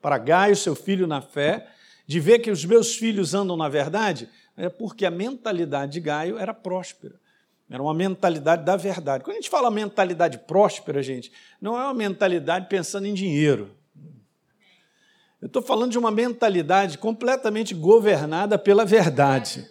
para 0.00 0.18
Gaio, 0.18 0.54
seu 0.54 0.76
filho 0.76 1.06
na 1.06 1.20
fé, 1.20 1.66
de 2.06 2.20
ver 2.20 2.38
que 2.38 2.50
os 2.50 2.64
meus 2.64 2.94
filhos 2.94 3.34
andam 3.34 3.56
na 3.56 3.68
verdade, 3.68 4.28
é 4.56 4.68
porque 4.68 5.04
a 5.04 5.10
mentalidade 5.10 5.92
de 5.92 6.00
Gaio 6.00 6.38
era 6.38 6.54
próspera. 6.54 7.14
Era 7.68 7.82
uma 7.82 7.92
mentalidade 7.92 8.64
da 8.64 8.76
verdade. 8.76 9.24
Quando 9.24 9.36
a 9.36 9.40
gente 9.40 9.50
fala 9.50 9.68
mentalidade 9.68 10.38
próspera, 10.38 11.02
gente, 11.02 11.32
não 11.60 11.76
é 11.76 11.82
uma 11.82 11.94
mentalidade 11.94 12.68
pensando 12.68 13.06
em 13.06 13.14
dinheiro. 13.14 13.75
Eu 15.40 15.46
estou 15.46 15.62
falando 15.62 15.92
de 15.92 15.98
uma 15.98 16.10
mentalidade 16.10 16.96
completamente 16.96 17.74
governada 17.74 18.58
pela 18.58 18.84
verdade. 18.84 19.68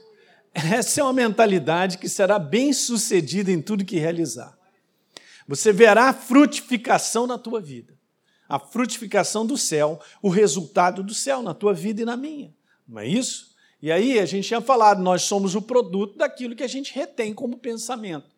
Essa 0.54 1.02
é 1.02 1.04
uma 1.04 1.14
mentalidade 1.14 1.98
que 1.98 2.08
será 2.08 2.38
bem 2.38 2.72
sucedida 2.72 3.52
em 3.52 3.62
tudo 3.62 3.84
que 3.84 3.98
realizar. 3.98 4.58
Você 5.48 5.74
verá 5.74 6.10
a 6.10 6.14
frutificação 6.14 7.28
na 7.28 7.38
tua 7.38 7.60
vida, 7.60 7.94
a 8.48 8.58
frutificação 8.58 9.46
do 9.46 9.58
céu, 9.58 10.00
o 10.22 10.30
resultado 10.30 11.04
do 11.04 11.14
céu 11.14 11.42
na 11.42 11.54
tua 11.54 11.74
vida 11.74 12.02
e 12.02 12.06
na 12.06 12.16
minha. 12.16 12.54
Não 12.88 13.00
é 13.00 13.08
isso? 13.08 13.56
E 13.82 13.92
aí 13.92 14.20
a 14.20 14.26
gente 14.26 14.48
tinha 14.48 14.62
falado, 14.62 15.02
nós 15.02 15.24
somos 15.24 15.56
o 15.56 15.62
produto 15.62 16.18
daquilo 16.18 16.56
que 16.56 16.64
a 16.64 16.68
gente 16.68 16.94
retém 16.94 17.34
como 17.34 17.58
pensamento. 17.58 18.36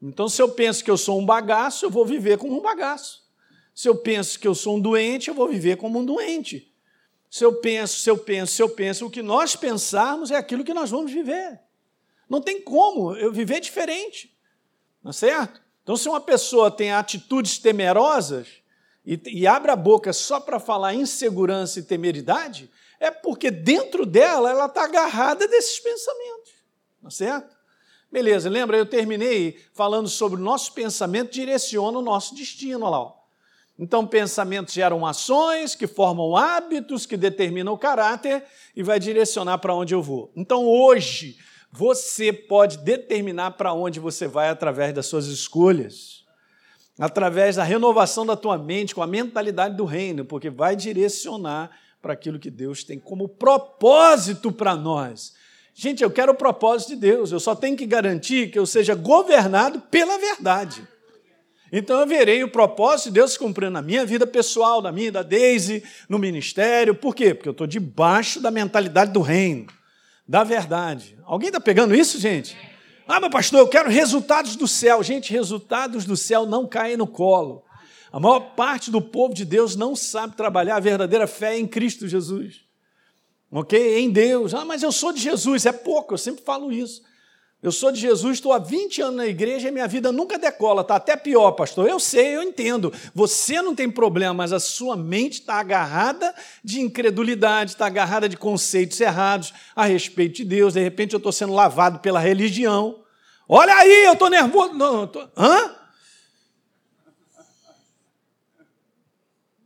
Então, 0.00 0.28
se 0.28 0.40
eu 0.40 0.48
penso 0.50 0.84
que 0.84 0.90
eu 0.90 0.98
sou 0.98 1.20
um 1.20 1.26
bagaço, 1.26 1.84
eu 1.84 1.90
vou 1.90 2.04
viver 2.04 2.38
como 2.38 2.58
um 2.58 2.62
bagaço. 2.62 3.23
Se 3.74 3.88
eu 3.88 3.96
penso 3.96 4.38
que 4.38 4.46
eu 4.46 4.54
sou 4.54 4.76
um 4.76 4.80
doente, 4.80 5.28
eu 5.28 5.34
vou 5.34 5.48
viver 5.48 5.76
como 5.76 5.98
um 5.98 6.04
doente. 6.04 6.72
Se 7.28 7.44
eu 7.44 7.54
penso, 7.54 7.98
se 7.98 8.08
eu 8.08 8.16
penso, 8.16 8.54
se 8.54 8.62
eu 8.62 8.68
penso, 8.68 9.06
o 9.06 9.10
que 9.10 9.20
nós 9.20 9.56
pensarmos 9.56 10.30
é 10.30 10.36
aquilo 10.36 10.62
que 10.62 10.72
nós 10.72 10.90
vamos 10.90 11.10
viver. 11.10 11.60
Não 12.28 12.40
tem 12.40 12.60
como 12.60 13.16
eu 13.16 13.32
viver 13.32 13.60
diferente. 13.60 14.32
Não 15.02 15.10
é 15.10 15.12
certo? 15.12 15.60
Então, 15.82 15.96
se 15.96 16.08
uma 16.08 16.20
pessoa 16.20 16.70
tem 16.70 16.92
atitudes 16.92 17.58
temerosas 17.58 18.46
e, 19.04 19.20
e 19.26 19.46
abre 19.46 19.72
a 19.72 19.76
boca 19.76 20.12
só 20.12 20.38
para 20.38 20.60
falar 20.60 20.94
insegurança 20.94 21.80
e 21.80 21.82
temeridade, 21.82 22.70
é 23.00 23.10
porque 23.10 23.50
dentro 23.50 24.06
dela 24.06 24.50
ela 24.50 24.66
está 24.66 24.84
agarrada 24.84 25.48
desses 25.48 25.80
pensamentos. 25.80 26.52
Não 27.02 27.08
é 27.08 27.10
certo? 27.10 27.54
Beleza, 28.10 28.48
lembra? 28.48 28.76
Eu 28.76 28.86
terminei 28.86 29.60
falando 29.72 30.08
sobre 30.08 30.40
o 30.40 30.42
nosso 30.42 30.72
pensamento 30.72 31.32
direciona 31.32 31.98
o 31.98 32.02
nosso 32.02 32.34
destino. 32.34 32.86
Olha 32.86 32.90
lá. 32.90 33.00
Ó. 33.00 33.23
Então, 33.78 34.06
pensamentos 34.06 34.72
geram 34.72 35.04
ações 35.04 35.74
que 35.74 35.86
formam 35.86 36.36
hábitos 36.36 37.06
que 37.06 37.16
determinam 37.16 37.72
o 37.72 37.78
caráter 37.78 38.44
e 38.74 38.82
vai 38.82 39.00
direcionar 39.00 39.58
para 39.58 39.74
onde 39.74 39.92
eu 39.92 40.00
vou. 40.00 40.30
Então, 40.36 40.64
hoje, 40.64 41.36
você 41.72 42.32
pode 42.32 42.78
determinar 42.78 43.52
para 43.52 43.72
onde 43.72 43.98
você 43.98 44.28
vai 44.28 44.48
através 44.48 44.94
das 44.94 45.06
suas 45.06 45.26
escolhas, 45.26 46.24
através 46.96 47.56
da 47.56 47.64
renovação 47.64 48.24
da 48.24 48.36
tua 48.36 48.56
mente 48.56 48.94
com 48.94 49.02
a 49.02 49.08
mentalidade 49.08 49.76
do 49.76 49.84
reino, 49.84 50.24
porque 50.24 50.48
vai 50.48 50.76
direcionar 50.76 51.70
para 52.00 52.12
aquilo 52.12 52.38
que 52.38 52.50
Deus 52.50 52.84
tem 52.84 52.96
como 52.96 53.28
propósito 53.28 54.52
para 54.52 54.76
nós. 54.76 55.34
Gente, 55.74 56.04
eu 56.04 56.10
quero 56.12 56.30
o 56.30 56.36
propósito 56.36 56.90
de 56.90 56.96
Deus, 56.96 57.32
eu 57.32 57.40
só 57.40 57.56
tenho 57.56 57.76
que 57.76 57.86
garantir 57.86 58.52
que 58.52 58.58
eu 58.58 58.66
seja 58.66 58.94
governado 58.94 59.80
pela 59.80 60.16
verdade. 60.16 60.86
Então 61.76 61.98
eu 61.98 62.06
verei 62.06 62.44
o 62.44 62.48
propósito 62.48 63.06
de 63.06 63.14
Deus 63.14 63.36
cumprindo 63.36 63.72
na 63.72 63.82
minha 63.82 64.06
vida 64.06 64.24
pessoal, 64.24 64.80
na 64.80 64.92
minha, 64.92 65.10
da 65.10 65.24
Daisy, 65.24 65.82
no 66.08 66.20
ministério. 66.20 66.94
Por 66.94 67.16
quê? 67.16 67.34
Porque 67.34 67.48
eu 67.48 67.52
estou 67.52 67.66
debaixo 67.66 68.40
da 68.40 68.48
mentalidade 68.48 69.10
do 69.10 69.20
reino 69.20 69.66
da 70.26 70.42
verdade. 70.44 71.18
Alguém 71.24 71.48
está 71.48 71.60
pegando 71.60 71.92
isso, 71.92 72.18
gente? 72.18 72.56
Ah, 73.08 73.18
meu 73.18 73.28
pastor, 73.28 73.58
eu 73.58 73.66
quero 73.68 73.90
resultados 73.90 74.54
do 74.54 74.68
céu. 74.68 75.02
Gente, 75.02 75.32
resultados 75.32 76.04
do 76.04 76.16
céu 76.16 76.46
não 76.46 76.64
caem 76.64 76.96
no 76.96 77.08
colo. 77.08 77.64
A 78.12 78.20
maior 78.20 78.54
parte 78.54 78.88
do 78.88 79.02
povo 79.02 79.34
de 79.34 79.44
Deus 79.44 79.74
não 79.74 79.96
sabe 79.96 80.36
trabalhar 80.36 80.76
a 80.76 80.80
verdadeira 80.80 81.26
fé 81.26 81.58
em 81.58 81.66
Cristo 81.66 82.06
Jesus. 82.06 82.60
Ok? 83.50 83.98
Em 83.98 84.10
Deus. 84.10 84.54
Ah, 84.54 84.64
mas 84.64 84.82
eu 84.84 84.92
sou 84.92 85.12
de 85.12 85.20
Jesus. 85.20 85.66
É 85.66 85.72
pouco, 85.72 86.14
eu 86.14 86.18
sempre 86.18 86.44
falo 86.44 86.70
isso. 86.70 87.02
Eu 87.64 87.72
sou 87.72 87.90
de 87.90 87.98
Jesus, 87.98 88.34
estou 88.34 88.52
há 88.52 88.58
20 88.58 89.00
anos 89.00 89.16
na 89.16 89.26
igreja 89.26 89.68
e 89.68 89.72
minha 89.72 89.88
vida 89.88 90.12
nunca 90.12 90.38
decola, 90.38 90.82
está 90.82 90.96
até 90.96 91.16
pior, 91.16 91.52
pastor. 91.52 91.88
Eu 91.88 91.98
sei, 91.98 92.36
eu 92.36 92.42
entendo. 92.42 92.92
Você 93.14 93.62
não 93.62 93.74
tem 93.74 93.90
problema, 93.90 94.34
mas 94.34 94.52
a 94.52 94.60
sua 94.60 94.98
mente 94.98 95.40
está 95.40 95.54
agarrada 95.54 96.34
de 96.62 96.82
incredulidade, 96.82 97.70
está 97.70 97.86
agarrada 97.86 98.28
de 98.28 98.36
conceitos 98.36 99.00
errados 99.00 99.54
a 99.74 99.86
respeito 99.86 100.36
de 100.36 100.44
Deus. 100.44 100.74
De 100.74 100.80
repente 100.82 101.14
eu 101.14 101.16
estou 101.16 101.32
sendo 101.32 101.54
lavado 101.54 102.00
pela 102.00 102.20
religião. 102.20 103.02
Olha 103.48 103.74
aí, 103.76 104.04
eu 104.04 104.12
estou 104.12 104.28
nervoso. 104.28 104.74
Não, 104.74 105.06
tô... 105.06 105.26
Hã? 105.34 105.74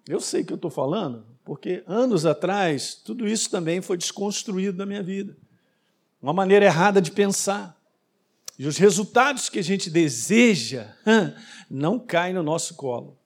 Eu 0.06 0.20
sei 0.20 0.44
que 0.44 0.52
eu 0.52 0.56
estou 0.56 0.70
falando, 0.70 1.26
porque 1.44 1.82
anos 1.84 2.24
atrás 2.24 2.94
tudo 2.94 3.26
isso 3.26 3.50
também 3.50 3.80
foi 3.80 3.96
desconstruído 3.96 4.78
da 4.78 4.86
minha 4.86 5.02
vida. 5.02 5.36
Uma 6.22 6.32
maneira 6.32 6.64
errada 6.64 7.02
de 7.02 7.10
pensar. 7.10 7.76
E 8.58 8.66
os 8.66 8.76
resultados 8.76 9.48
que 9.48 9.60
a 9.60 9.62
gente 9.62 9.88
deseja 9.88 10.92
não 11.70 11.98
caem 11.98 12.34
no 12.34 12.42
nosso 12.42 12.74
colo. 12.74 13.16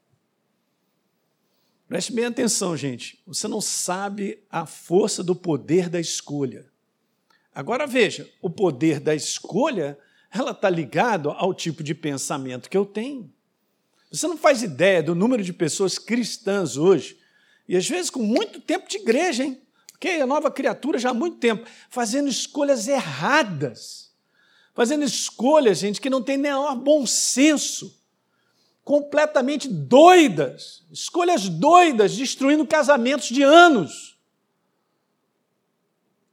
Preste 1.89 2.13
bem 2.13 2.27
atenção, 2.27 2.77
gente. 2.77 3.23
Você 3.27 3.49
não 3.49 3.61
sabe 3.61 4.43
a 4.51 4.67
força 4.67 5.23
do 5.23 5.35
poder 5.35 5.89
da 5.89 5.99
escolha. 5.99 6.67
Agora 7.55 7.87
veja, 7.87 8.31
o 8.43 8.51
poder 8.51 9.01
da 9.01 9.15
escolha, 9.15 9.99
ela 10.31 10.53
está 10.53 10.69
ligado 10.69 11.31
ao 11.31 11.55
tipo 11.55 11.83
de 11.83 11.95
pensamento 11.95 12.69
que 12.69 12.77
eu 12.77 12.85
tenho. 12.85 13.33
Você 14.11 14.27
não 14.27 14.37
faz 14.37 14.63
ideia 14.63 15.03
do 15.03 15.15
número 15.15 15.43
de 15.43 15.53
pessoas 15.53 15.99
cristãs 15.99 16.77
hoje, 16.77 17.19
e 17.67 17.77
às 17.77 17.89
vezes 17.89 18.11
com 18.11 18.23
muito 18.23 18.61
tempo 18.61 18.89
de 18.89 18.99
igreja, 18.99 19.45
hein? 19.45 19.63
Porque 19.91 20.09
a 20.09 20.27
nova 20.27 20.51
criatura 20.51 20.99
já 20.99 21.11
há 21.11 21.15
muito 21.15 21.39
tempo, 21.39 21.67
fazendo 21.89 22.29
escolhas 22.29 22.89
erradas 22.89 24.02
fazendo 24.75 25.05
escolhas, 25.05 25.79
gente, 25.79 26.01
que 26.01 26.11
não 26.11 26.23
tem 26.23 26.37
nenhum 26.37 26.75
bom 26.77 27.07
senso, 27.07 28.01
completamente 28.85 29.69
doidas, 29.69 30.85
escolhas 30.91 31.49
doidas, 31.49 32.17
destruindo 32.17 32.67
casamentos 32.67 33.29
de 33.29 33.43
anos. 33.43 34.19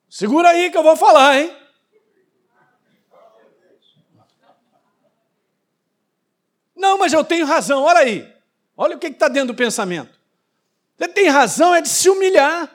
Segura 0.09 0.49
aí 0.49 0.71
que 0.71 0.77
eu 0.77 0.83
vou 0.83 0.95
falar, 0.95 1.39
hein? 1.39 1.55
Não, 6.75 6.97
mas 6.97 7.11
eu 7.11 7.23
tenho 7.23 7.45
razão, 7.45 7.83
olha 7.83 7.99
aí. 7.99 8.35
Olha 8.75 8.95
o 8.95 8.99
que 8.99 9.07
está 9.07 9.27
dentro 9.27 9.53
do 9.53 9.57
pensamento. 9.57 10.17
Você 10.97 11.07
tem 11.09 11.27
razão, 11.27 11.75
é 11.75 11.81
de 11.81 11.89
se 11.89 12.09
humilhar. 12.09 12.69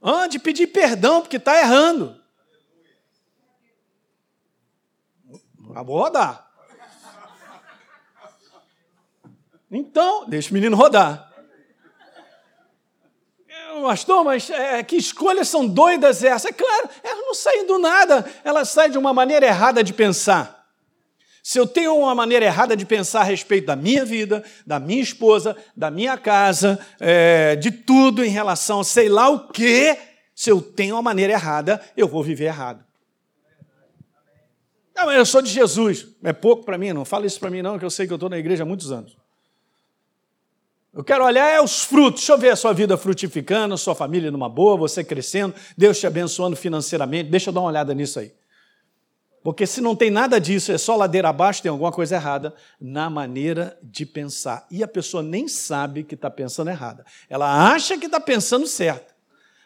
Ah, 0.00 0.26
de 0.26 0.38
pedir 0.38 0.68
perdão, 0.68 1.20
porque 1.20 1.36
está 1.36 1.60
errando. 1.60 2.17
Acabou 5.78 5.96
rodar. 5.96 6.44
Então, 9.70 10.28
deixa 10.28 10.50
o 10.50 10.54
menino 10.54 10.76
rodar. 10.76 11.32
Pastor, 13.80 14.24
mas 14.24 14.50
é, 14.50 14.82
que 14.82 14.96
escolhas 14.96 15.46
são 15.46 15.68
doidas 15.68 16.24
essas? 16.24 16.46
É 16.46 16.52
claro, 16.52 16.88
elas 17.00 17.24
não 17.24 17.32
saem 17.32 17.64
do 17.64 17.78
nada, 17.78 18.28
elas 18.42 18.70
saem 18.70 18.90
de 18.90 18.98
uma 18.98 19.14
maneira 19.14 19.46
errada 19.46 19.84
de 19.84 19.92
pensar. 19.92 20.66
Se 21.44 21.60
eu 21.60 21.66
tenho 21.66 21.96
uma 21.96 22.12
maneira 22.12 22.44
errada 22.44 22.76
de 22.76 22.84
pensar 22.84 23.20
a 23.20 23.24
respeito 23.24 23.66
da 23.66 23.76
minha 23.76 24.04
vida, 24.04 24.42
da 24.66 24.80
minha 24.80 25.00
esposa, 25.00 25.56
da 25.76 25.92
minha 25.92 26.18
casa, 26.18 26.84
é, 26.98 27.54
de 27.54 27.70
tudo 27.70 28.24
em 28.24 28.30
relação 28.30 28.80
a 28.80 28.84
sei 28.84 29.08
lá 29.08 29.28
o 29.28 29.46
quê, 29.46 29.96
se 30.34 30.50
eu 30.50 30.60
tenho 30.60 30.96
uma 30.96 31.02
maneira 31.02 31.34
errada, 31.34 31.80
eu 31.96 32.08
vou 32.08 32.24
viver 32.24 32.46
errado. 32.46 32.87
Não, 34.98 35.06
mas 35.06 35.16
eu 35.16 35.24
sou 35.24 35.40
de 35.40 35.48
Jesus. 35.48 36.08
É 36.24 36.32
pouco 36.32 36.64
para 36.64 36.76
mim, 36.76 36.92
não 36.92 37.04
fala 37.04 37.24
isso 37.24 37.38
para 37.38 37.48
mim, 37.48 37.62
não, 37.62 37.78
que 37.78 37.84
eu 37.84 37.90
sei 37.90 38.04
que 38.04 38.12
eu 38.12 38.16
estou 38.16 38.28
na 38.28 38.36
igreja 38.36 38.64
há 38.64 38.66
muitos 38.66 38.90
anos. 38.90 39.16
Eu 40.92 41.04
quero 41.04 41.24
olhar 41.24 41.48
é 41.48 41.62
os 41.62 41.84
frutos. 41.84 42.22
Deixa 42.22 42.32
eu 42.32 42.38
ver 42.38 42.50
a 42.50 42.56
sua 42.56 42.72
vida 42.72 42.96
frutificando, 42.96 43.74
a 43.74 43.76
sua 43.78 43.94
família 43.94 44.32
numa 44.32 44.48
boa, 44.48 44.76
você 44.76 45.04
crescendo, 45.04 45.54
Deus 45.76 46.00
te 46.00 46.06
abençoando 46.08 46.56
financeiramente. 46.56 47.30
Deixa 47.30 47.50
eu 47.50 47.54
dar 47.54 47.60
uma 47.60 47.68
olhada 47.68 47.94
nisso 47.94 48.18
aí. 48.18 48.32
Porque 49.44 49.68
se 49.68 49.80
não 49.80 49.94
tem 49.94 50.10
nada 50.10 50.40
disso, 50.40 50.72
é 50.72 50.78
só 50.78 50.96
ladeira 50.96 51.28
abaixo, 51.28 51.62
tem 51.62 51.70
alguma 51.70 51.92
coisa 51.92 52.16
errada 52.16 52.52
na 52.80 53.08
maneira 53.08 53.78
de 53.80 54.04
pensar. 54.04 54.66
E 54.68 54.82
a 54.82 54.88
pessoa 54.88 55.22
nem 55.22 55.46
sabe 55.46 56.02
que 56.02 56.16
está 56.16 56.28
pensando 56.28 56.70
errada. 56.70 57.06
Ela 57.30 57.72
acha 57.72 57.96
que 57.96 58.06
está 58.06 58.18
pensando 58.18 58.66
certo. 58.66 59.14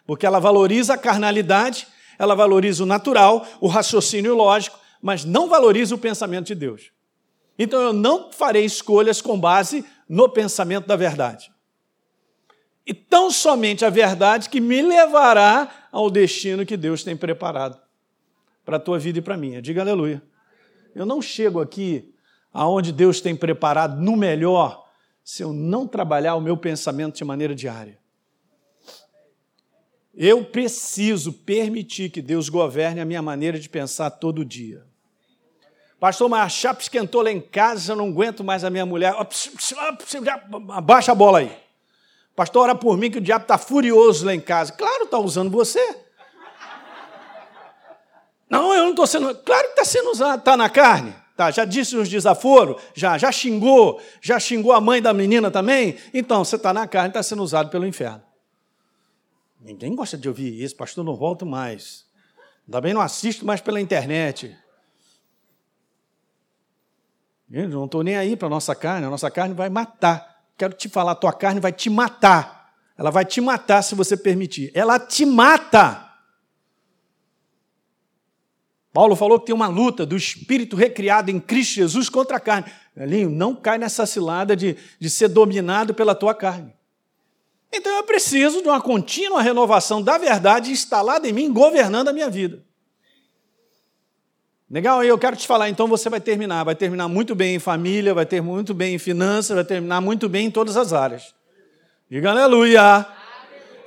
Porque 0.04 0.26
ela 0.26 0.38
valoriza 0.38 0.92
a 0.92 0.98
carnalidade, 0.98 1.88
ela 2.18 2.34
valoriza 2.34 2.82
o 2.82 2.86
natural, 2.86 3.46
o 3.62 3.66
raciocínio 3.66 4.34
lógico, 4.34 4.81
mas 5.02 5.25
não 5.25 5.49
valoriza 5.49 5.94
o 5.94 5.99
pensamento 5.99 6.47
de 6.47 6.54
Deus. 6.54 6.92
Então 7.59 7.80
eu 7.80 7.92
não 7.92 8.32
farei 8.32 8.64
escolhas 8.64 9.21
com 9.21 9.38
base 9.38 9.85
no 10.09 10.28
pensamento 10.28 10.87
da 10.87 10.97
verdade. 10.97 11.52
E 12.87 12.94
tão 12.94 13.30
somente 13.30 13.85
a 13.85 13.90
verdade 13.90 14.49
que 14.49 14.61
me 14.61 14.80
levará 14.80 15.88
ao 15.90 16.11
destino 16.11 16.64
que 16.64 16.76
Deus 16.76 17.04
tem 17.04 17.16
preparado 17.16 17.80
para 18.64 18.76
a 18.76 18.80
tua 18.80 18.99
vida 18.99 19.18
e 19.18 19.23
para 19.23 19.35
a 19.35 19.38
minha. 19.38 19.61
Diga 19.61 19.80
aleluia. 19.82 20.23
Eu 20.94 21.04
não 21.04 21.21
chego 21.21 21.61
aqui 21.61 22.14
aonde 22.52 22.92
Deus 22.92 23.21
tem 23.21 23.35
preparado 23.35 24.00
no 24.00 24.16
melhor 24.16 24.85
se 25.25 25.42
eu 25.42 25.52
não 25.52 25.87
trabalhar 25.87 26.35
o 26.35 26.40
meu 26.40 26.56
pensamento 26.56 27.16
de 27.16 27.25
maneira 27.25 27.54
diária. 27.54 27.99
Eu 30.14 30.44
preciso 30.44 31.32
permitir 31.32 32.11
que 32.11 32.21
Deus 32.21 32.49
governe 32.49 33.00
a 33.00 33.04
minha 33.04 33.23
maneira 33.23 33.59
de 33.59 33.68
pensar 33.68 34.11
todo 34.11 34.44
dia. 34.44 34.85
Pastor, 36.02 36.28
mas 36.28 36.40
a 36.40 36.49
chapa 36.49 36.82
esquentou 36.82 37.23
lá 37.23 37.30
em 37.30 37.40
casa, 37.40 37.92
eu 37.92 37.97
não 37.97 38.09
aguento 38.09 38.42
mais 38.42 38.64
a 38.64 38.71
minha 38.71 38.85
mulher. 38.85 39.14
Abaixa 40.71 41.12
a 41.12 41.14
bola 41.14 41.38
aí. 41.38 41.56
Pastor, 42.35 42.64
ora 42.64 42.75
por 42.75 42.99
mim 42.99 43.09
que 43.09 43.18
o 43.18 43.21
diabo 43.21 43.44
está 43.44 43.56
furioso 43.56 44.26
lá 44.26 44.35
em 44.35 44.40
casa. 44.40 44.73
Claro, 44.73 45.04
está 45.04 45.16
usando 45.18 45.49
você. 45.49 45.78
Não, 48.50 48.75
eu 48.75 48.82
não 48.82 48.90
estou 48.90 49.06
sendo. 49.06 49.32
Claro 49.32 49.62
que 49.66 49.80
está 49.80 49.85
sendo 49.85 50.11
usado. 50.11 50.40
Está 50.40 50.56
na 50.56 50.68
carne. 50.68 51.14
Tá, 51.37 51.52
já 51.52 51.64
disse 51.64 51.97
uns 51.97 52.09
desaforos? 52.09 52.82
Já, 52.94 53.16
já 53.16 53.30
xingou? 53.30 54.02
Já 54.21 54.40
xingou 54.40 54.73
a 54.73 54.80
mãe 54.80 55.00
da 55.00 55.14
menina 55.14 55.52
também? 55.52 55.97
Então, 56.12 56.44
você 56.44 56.56
está 56.56 56.75
na 56.75 56.88
carne, 56.88 57.11
está 57.11 57.23
sendo 57.23 57.44
usado 57.44 57.71
pelo 57.71 57.87
inferno. 57.87 58.25
Ninguém 59.61 59.94
gosta 59.94 60.18
de 60.18 60.26
ouvir 60.26 60.64
isso, 60.64 60.75
pastor, 60.75 61.04
não 61.04 61.14
volto 61.14 61.47
mais. 61.47 62.04
Também 62.68 62.92
não 62.92 63.00
assisto 63.00 63.47
mais 63.47 63.61
pela 63.61 63.80
internet. 63.80 64.61
Eu 67.52 67.68
não 67.68 67.85
estou 67.85 68.02
nem 68.02 68.16
aí 68.16 68.35
para 68.35 68.47
a 68.47 68.50
nossa 68.50 68.75
carne, 68.75 69.06
a 69.06 69.11
nossa 69.11 69.30
carne 69.30 69.54
vai 69.54 69.68
matar. 69.68 70.42
Quero 70.56 70.73
te 70.73 70.88
falar, 70.88 71.12
a 71.12 71.14
tua 71.14 71.35
carne 71.35 71.61
vai 71.61 71.71
te 71.71 71.90
matar. 71.90 72.73
Ela 72.97 73.11
vai 73.11 73.26
te 73.26 73.42
matar 73.42 73.82
se 73.82 73.94
você 73.94 74.16
permitir. 74.16 74.71
Ela 74.75 74.99
te 74.99 75.26
mata. 75.26 76.09
Paulo 78.90 79.14
falou 79.14 79.38
que 79.38 79.47
tem 79.47 79.54
uma 79.54 79.68
luta 79.68 80.06
do 80.06 80.16
espírito 80.16 80.76
recriado 80.76 81.30
em 81.30 81.38
Cristo 81.38 81.75
Jesus 81.75 82.09
contra 82.09 82.38
a 82.38 82.40
carne. 82.40 82.73
Elinho, 82.97 83.28
não 83.28 83.54
cai 83.54 83.76
nessa 83.76 84.06
cilada 84.06 84.56
de, 84.56 84.76
de 84.99 85.11
ser 85.11 85.28
dominado 85.28 85.92
pela 85.92 86.14
tua 86.14 86.35
carne. 86.35 86.73
Então 87.71 87.94
eu 87.97 88.04
preciso 88.04 88.62
de 88.62 88.68
uma 88.68 88.80
contínua 88.80 89.42
renovação 89.42 90.02
da 90.02 90.16
verdade 90.16 90.71
instalada 90.71 91.28
em 91.28 91.32
mim, 91.32 91.52
governando 91.52 92.09
a 92.09 92.12
minha 92.12 92.30
vida. 92.30 92.62
Legal, 94.73 95.05
eu 95.05 95.19
quero 95.19 95.37
te 95.37 95.47
falar, 95.47 95.69
então 95.69 95.87
você 95.87 96.09
vai 96.09 96.19
terminar, 96.19 96.64
vai 96.64 96.75
terminar 96.75 97.07
muito 97.07 97.35
bem 97.35 97.57
em 97.57 97.59
família, 97.59 98.14
vai 98.14 98.25
ter 98.25 98.41
muito 98.41 98.73
bem 98.73 98.95
em 98.95 98.99
finanças, 98.99 99.55
vai 99.55 99.64
terminar 99.64 100.00
muito 100.00 100.31
bem 100.31 100.47
em 100.47 100.50
todas 100.50 100.79
as 100.79 100.95
áreas. 100.95 101.35
Diga 102.11 102.31
aleluia. 102.31 103.07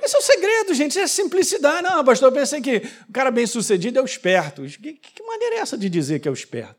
Esse 0.00 0.14
é 0.14 0.18
o 0.20 0.22
segredo, 0.22 0.72
gente, 0.74 0.96
é 0.96 1.08
simplicidade. 1.08 1.82
Não, 1.82 2.04
pastor, 2.04 2.28
eu 2.28 2.32
pensei 2.32 2.60
que 2.60 2.88
o 3.08 3.12
cara 3.12 3.32
bem 3.32 3.48
sucedido 3.48 3.98
é 3.98 4.02
o 4.02 4.04
esperto. 4.04 4.62
Que, 4.62 4.92
que 4.92 5.22
maneira 5.24 5.56
é 5.56 5.58
essa 5.58 5.76
de 5.76 5.90
dizer 5.90 6.20
que 6.20 6.28
é 6.28 6.30
o 6.30 6.34
esperto? 6.34 6.76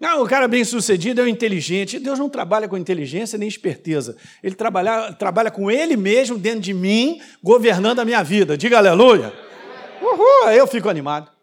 Não, 0.00 0.22
o 0.22 0.26
cara 0.26 0.48
bem 0.48 0.64
sucedido 0.64 1.20
é 1.20 1.24
o 1.24 1.28
inteligente. 1.28 1.98
Deus 1.98 2.18
não 2.18 2.30
trabalha 2.30 2.66
com 2.66 2.78
inteligência 2.78 3.38
nem 3.38 3.46
esperteza. 3.46 4.16
Ele 4.42 4.54
trabalha, 4.54 5.12
trabalha 5.12 5.50
com 5.50 5.70
Ele 5.70 5.98
mesmo 5.98 6.38
dentro 6.38 6.60
de 6.60 6.72
mim, 6.72 7.20
governando 7.42 7.98
a 7.98 8.06
minha 8.06 8.22
vida. 8.22 8.56
Diga 8.56 8.78
aleluia. 8.78 9.34
Uhul, 10.00 10.44
aí 10.44 10.56
eu 10.56 10.66
fico 10.66 10.88
animado. 10.88 11.37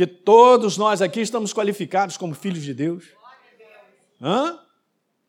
Porque 0.00 0.14
todos 0.14 0.78
nós 0.78 1.02
aqui 1.02 1.20
estamos 1.20 1.52
qualificados 1.52 2.16
como 2.16 2.34
filhos 2.34 2.62
de 2.62 2.72
Deus. 2.72 3.04
Hã? 4.18 4.58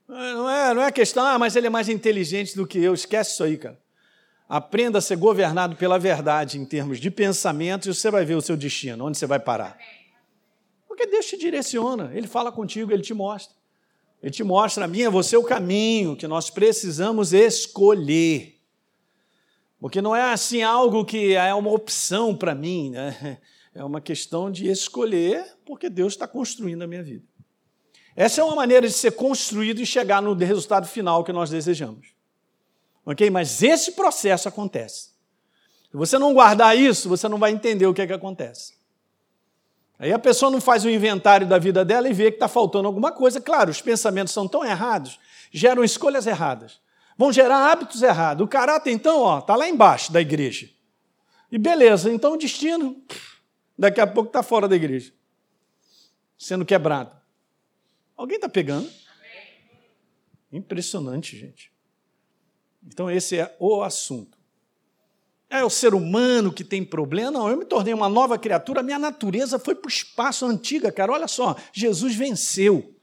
Não 0.08 0.50
é, 0.50 0.74
não 0.74 0.82
é 0.82 0.90
questão, 0.94 1.26
ah, 1.26 1.38
mas 1.38 1.58
ele 1.58 1.68
é 1.68 1.70
mais 1.70 1.90
inteligente 1.90 2.56
do 2.56 2.66
que 2.66 2.80
eu. 2.80 2.94
Esquece 2.94 3.34
isso 3.34 3.44
aí, 3.44 3.58
cara. 3.58 3.78
Aprenda 4.48 5.00
a 5.00 5.02
ser 5.02 5.18
governado 5.18 5.76
pela 5.76 6.00
verdade 6.00 6.58
em 6.58 6.64
termos 6.64 7.02
de 7.02 7.12
pensamento 7.12 7.90
e 7.90 7.94
você 7.94 8.10
vai 8.10 8.24
ver 8.24 8.36
o 8.36 8.42
seu 8.42 8.56
destino, 8.56 9.06
onde 9.06 9.18
você 9.18 9.26
vai 9.26 9.42
parar. 9.42 9.78
Porque 10.88 11.06
Deus 11.06 11.26
te 11.26 11.38
direciona, 11.38 12.10
Ele 12.14 12.28
fala 12.28 12.50
contigo, 12.50 12.94
Ele 12.94 13.04
te 13.04 13.14
mostra. 13.14 13.54
Ele 14.24 14.32
te 14.32 14.42
mostra 14.42 14.86
a 14.86 14.88
mim, 14.88 15.04
a 15.04 15.10
você 15.10 15.36
o 15.36 15.44
caminho 15.44 16.16
que 16.16 16.30
nós 16.30 16.50
precisamos 16.50 17.34
escolher. 17.34 18.58
Porque 19.82 20.02
não 20.02 20.16
é 20.16 20.32
assim 20.32 20.62
algo 20.62 21.04
que 21.04 21.34
é 21.34 21.54
uma 21.54 21.72
opção 21.72 22.34
para 22.34 22.56
mim, 22.56 22.92
né? 22.92 23.38
É 23.74 23.84
uma 23.84 24.02
questão 24.02 24.52
de 24.52 24.70
escolher, 24.70 25.46
porque 25.66 25.90
Deus 25.90 26.14
está 26.14 26.28
construindo 26.28 26.82
a 26.82 26.88
minha 26.88 27.04
vida. 27.04 27.26
Essa 28.16 28.42
é 28.42 28.44
uma 28.44 28.56
maneira 28.56 28.88
de 28.88 28.94
ser 28.94 29.12
construído 29.12 29.82
e 29.82 29.86
chegar 29.86 30.22
no 30.22 30.34
resultado 30.34 30.88
final 30.88 31.24
que 31.24 31.32
nós 31.32 31.50
desejamos. 31.50 32.14
Ok? 33.06 33.30
Mas 33.30 33.64
esse 33.64 33.94
processo 33.94 34.50
acontece. 34.50 35.12
Se 35.90 35.98
você 35.98 36.18
não 36.18 36.34
guardar 36.34 36.78
isso, 36.78 37.10
você 37.10 37.28
não 37.28 37.38
vai 37.38 37.52
entender 37.52 37.86
o 37.86 37.94
que 37.94 38.02
é 38.02 38.08
que 38.08 38.14
acontece. 38.14 38.74
Aí 39.98 40.12
a 40.12 40.20
pessoa 40.20 40.50
não 40.50 40.60
faz 40.60 40.84
o 40.84 40.88
um 40.88 40.92
inventário 40.92 41.48
da 41.48 41.60
vida 41.60 41.86
dela 41.86 42.10
e 42.10 42.14
vê 42.14 42.32
que 42.32 42.38
está 42.38 42.48
faltando 42.48 42.88
alguma 42.88 43.12
coisa. 43.12 43.40
Claro, 43.40 43.70
os 43.70 43.82
pensamentos 43.82 44.34
são 44.34 44.48
tão 44.48 44.66
errados, 44.66 45.20
geram 45.52 45.84
escolhas 45.84 46.26
erradas, 46.26 46.80
vão 47.18 47.32
gerar 47.32 47.72
hábitos 47.72 48.02
errados. 48.02 48.44
O 48.44 48.48
caráter, 48.48 48.92
então, 48.92 49.38
está 49.38 49.56
lá 49.56 49.70
embaixo 49.70 50.12
da 50.12 50.20
igreja. 50.20 50.70
E 51.52 51.58
beleza, 51.58 52.12
então 52.12 52.34
o 52.34 52.38
destino, 52.38 52.96
daqui 53.82 54.00
a 54.00 54.06
pouco 54.06 54.30
está 54.30 54.44
fora 54.44 54.68
da 54.68 54.76
igreja, 54.76 55.12
sendo 56.38 56.64
quebrado. 56.64 57.16
Alguém 58.16 58.36
está 58.36 58.48
pegando? 58.48 58.88
Impressionante, 60.54 61.36
gente. 61.36 61.72
Então, 62.86 63.10
esse 63.10 63.40
é 63.40 63.56
o 63.60 63.82
assunto. 63.82 64.38
É 65.50 65.64
o 65.64 65.70
ser 65.70 65.96
humano 65.96 66.54
que 66.54 66.64
tem 66.64 66.86
problema? 66.86 67.32
Não, 67.32 67.50
eu 67.50 67.58
me 67.58 67.66
tornei 67.66 67.92
uma 67.92 68.08
nova 68.08 68.38
criatura, 68.38 68.82
a 68.82 68.84
minha 68.84 69.00
natureza 69.00 69.58
foi 69.58 69.74
para 69.74 69.88
o 69.88 69.92
espaço 69.92 70.46
antiga, 70.46 70.92
cara. 70.92 71.12
Olha 71.12 71.28
só, 71.28 71.56
Jesus 71.74 72.14
venceu. 72.14 72.96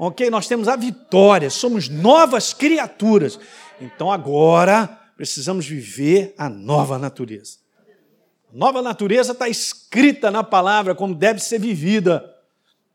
Ok? 0.00 0.28
Nós 0.30 0.48
temos 0.48 0.66
a 0.66 0.74
vitória, 0.74 1.48
somos 1.48 1.88
novas 1.88 2.52
criaturas. 2.52 3.38
Então 3.80 4.10
agora 4.10 4.86
precisamos 5.16 5.64
viver 5.64 6.34
a 6.36 6.48
nova 6.48 6.98
natureza. 6.98 7.58
Nova 8.52 8.80
natureza 8.80 9.32
está 9.32 9.48
escrita 9.48 10.30
na 10.30 10.42
palavra 10.42 10.94
como 10.94 11.14
deve 11.14 11.40
ser 11.40 11.58
vivida. 11.58 12.34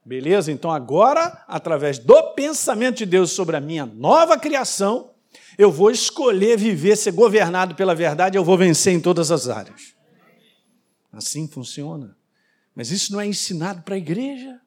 Beleza? 0.06 0.52
Então 0.52 0.72
agora, 0.72 1.44
através 1.48 1.98
do 1.98 2.34
pensamento 2.34 2.98
de 2.98 3.06
Deus 3.06 3.32
sobre 3.32 3.56
a 3.56 3.62
minha 3.62 3.86
nova 3.86 4.38
criação, 4.38 5.12
eu 5.58 5.72
vou 5.72 5.92
escolher 5.92 6.58
viver, 6.58 6.96
ser 6.98 7.12
governado 7.12 7.76
pela 7.76 7.96
verdade, 7.96 8.38
eu 8.38 8.44
vou 8.44 8.58
vencer 8.58 8.94
em 8.94 9.00
todas 9.00 9.32
as 9.32 9.48
áreas. 9.48 9.94
Assim 11.12 11.48
funciona. 11.48 12.18
Mas 12.76 12.90
isso 12.92 13.14
não 13.14 13.22
é 13.22 13.28
ensinado 13.28 13.84
para 13.84 13.96
a 13.96 13.98
igreja. 13.98 14.60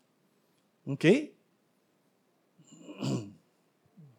Ok? 0.87 1.35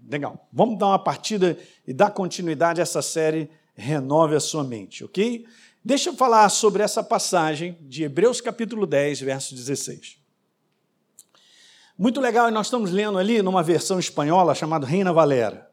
Legal. 0.07 0.47
Vamos 0.51 0.77
dar 0.77 0.87
uma 0.87 0.99
partida 0.99 1.57
e 1.85 1.93
dar 1.93 2.11
continuidade 2.11 2.81
a 2.81 2.83
essa 2.83 3.01
série 3.01 3.49
Renove 3.75 4.35
a 4.35 4.39
Sua 4.39 4.63
Mente, 4.63 5.03
ok? 5.03 5.45
Deixa 5.83 6.09
eu 6.09 6.13
falar 6.13 6.49
sobre 6.49 6.83
essa 6.83 7.01
passagem 7.01 7.77
de 7.81 8.03
Hebreus 8.03 8.41
capítulo 8.41 8.85
10, 8.85 9.21
verso 9.21 9.55
16. 9.55 10.17
Muito 11.97 12.21
legal, 12.21 12.47
e 12.47 12.51
nós 12.51 12.67
estamos 12.67 12.91
lendo 12.91 13.17
ali 13.17 13.41
numa 13.41 13.63
versão 13.63 13.97
espanhola 13.97 14.53
chamada 14.53 14.85
Reina 14.85 15.11
Valera. 15.11 15.67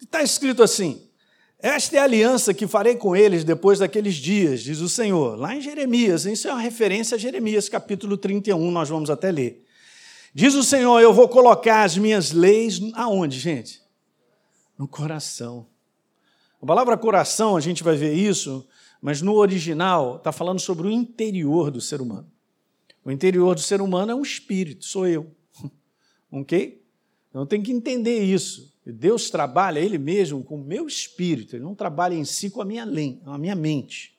Está 0.00 0.22
escrito 0.22 0.62
assim: 0.62 1.08
Esta 1.58 1.96
é 1.96 1.98
a 2.00 2.04
aliança 2.04 2.52
que 2.52 2.66
farei 2.66 2.96
com 2.96 3.16
eles 3.16 3.42
depois 3.42 3.78
daqueles 3.78 4.14
dias, 4.16 4.60
diz 4.60 4.80
o 4.80 4.88
Senhor. 4.88 5.38
Lá 5.38 5.54
em 5.54 5.60
Jeremias, 5.60 6.26
isso 6.26 6.48
é 6.48 6.52
uma 6.52 6.60
referência 6.60 7.14
a 7.14 7.18
Jeremias, 7.18 7.68
capítulo 7.68 8.16
31, 8.18 8.70
nós 8.70 8.88
vamos 8.88 9.08
até 9.08 9.30
ler. 9.30 9.64
Diz 10.34 10.54
o 10.54 10.62
Senhor: 10.62 11.00
Eu 11.00 11.14
vou 11.14 11.28
colocar 11.28 11.82
as 11.82 11.96
minhas 11.96 12.32
leis 12.32 12.78
aonde, 12.92 13.38
gente? 13.38 13.80
No 14.76 14.86
coração. 14.86 15.66
A 16.60 16.66
palavra 16.66 16.96
coração, 16.98 17.56
a 17.56 17.60
gente 17.60 17.82
vai 17.82 17.96
ver 17.96 18.12
isso, 18.12 18.66
mas 19.06 19.22
no 19.22 19.34
original 19.34 20.16
está 20.16 20.32
falando 20.32 20.58
sobre 20.58 20.88
o 20.88 20.90
interior 20.90 21.70
do 21.70 21.80
ser 21.80 22.00
humano. 22.00 22.28
O 23.04 23.12
interior 23.12 23.54
do 23.54 23.60
ser 23.60 23.80
humano 23.80 24.10
é 24.10 24.14
um 24.16 24.22
espírito, 24.22 24.84
sou 24.84 25.06
eu. 25.06 25.30
ok? 26.28 26.84
Então 27.30 27.46
tem 27.46 27.62
que 27.62 27.70
entender 27.70 28.18
isso. 28.18 28.76
Deus 28.84 29.30
trabalha 29.30 29.78
Ele 29.78 29.96
mesmo 29.96 30.42
com 30.42 30.56
o 30.56 30.64
meu 30.64 30.88
espírito, 30.88 31.54
Ele 31.54 31.62
não 31.62 31.72
trabalha 31.72 32.16
em 32.16 32.24
si 32.24 32.50
com 32.50 32.60
a 32.60 32.64
minha, 32.64 32.82
a 32.82 33.38
minha 33.38 33.54
mente. 33.54 34.18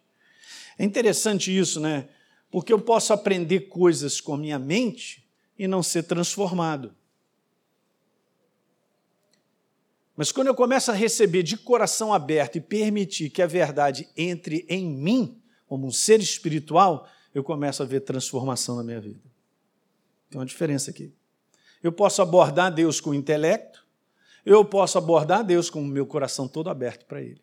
É 0.80 0.86
interessante 0.86 1.54
isso, 1.54 1.82
né? 1.82 2.08
Porque 2.50 2.72
eu 2.72 2.80
posso 2.80 3.12
aprender 3.12 3.68
coisas 3.68 4.22
com 4.22 4.36
a 4.36 4.38
minha 4.38 4.58
mente 4.58 5.28
e 5.60 5.68
não 5.68 5.84
ser 5.84 6.04
transformado. 6.04 6.96
Mas 10.18 10.32
quando 10.32 10.48
eu 10.48 10.56
começo 10.56 10.90
a 10.90 10.96
receber 10.96 11.44
de 11.44 11.56
coração 11.56 12.12
aberto 12.12 12.56
e 12.56 12.62
permitir 12.62 13.30
que 13.30 13.40
a 13.40 13.46
verdade 13.46 14.10
entre 14.18 14.66
em 14.68 14.90
mim, 14.90 15.40
como 15.68 15.86
um 15.86 15.92
ser 15.92 16.20
espiritual, 16.20 17.08
eu 17.36 17.44
começo 17.44 17.84
a 17.84 17.86
ver 17.86 18.02
transformação 18.02 18.76
na 18.76 18.84
minha 18.84 19.00
vida. 19.00 19.22
Tem 20.28 20.40
uma 20.40 20.46
diferença 20.46 20.90
aqui. 20.90 21.14
Eu 21.84 21.92
posso 21.92 22.20
abordar 22.20 22.74
Deus 22.74 23.00
com 23.00 23.12
o 23.12 23.14
intelecto, 23.14 23.86
eu 24.44 24.66
posso 24.66 24.98
abordar 24.98 25.44
Deus 25.44 25.70
com 25.70 25.82
o 25.84 25.86
meu 25.86 26.08
coração 26.08 26.48
todo 26.48 26.70
aberto 26.70 27.06
para 27.06 27.22
Ele. 27.22 27.42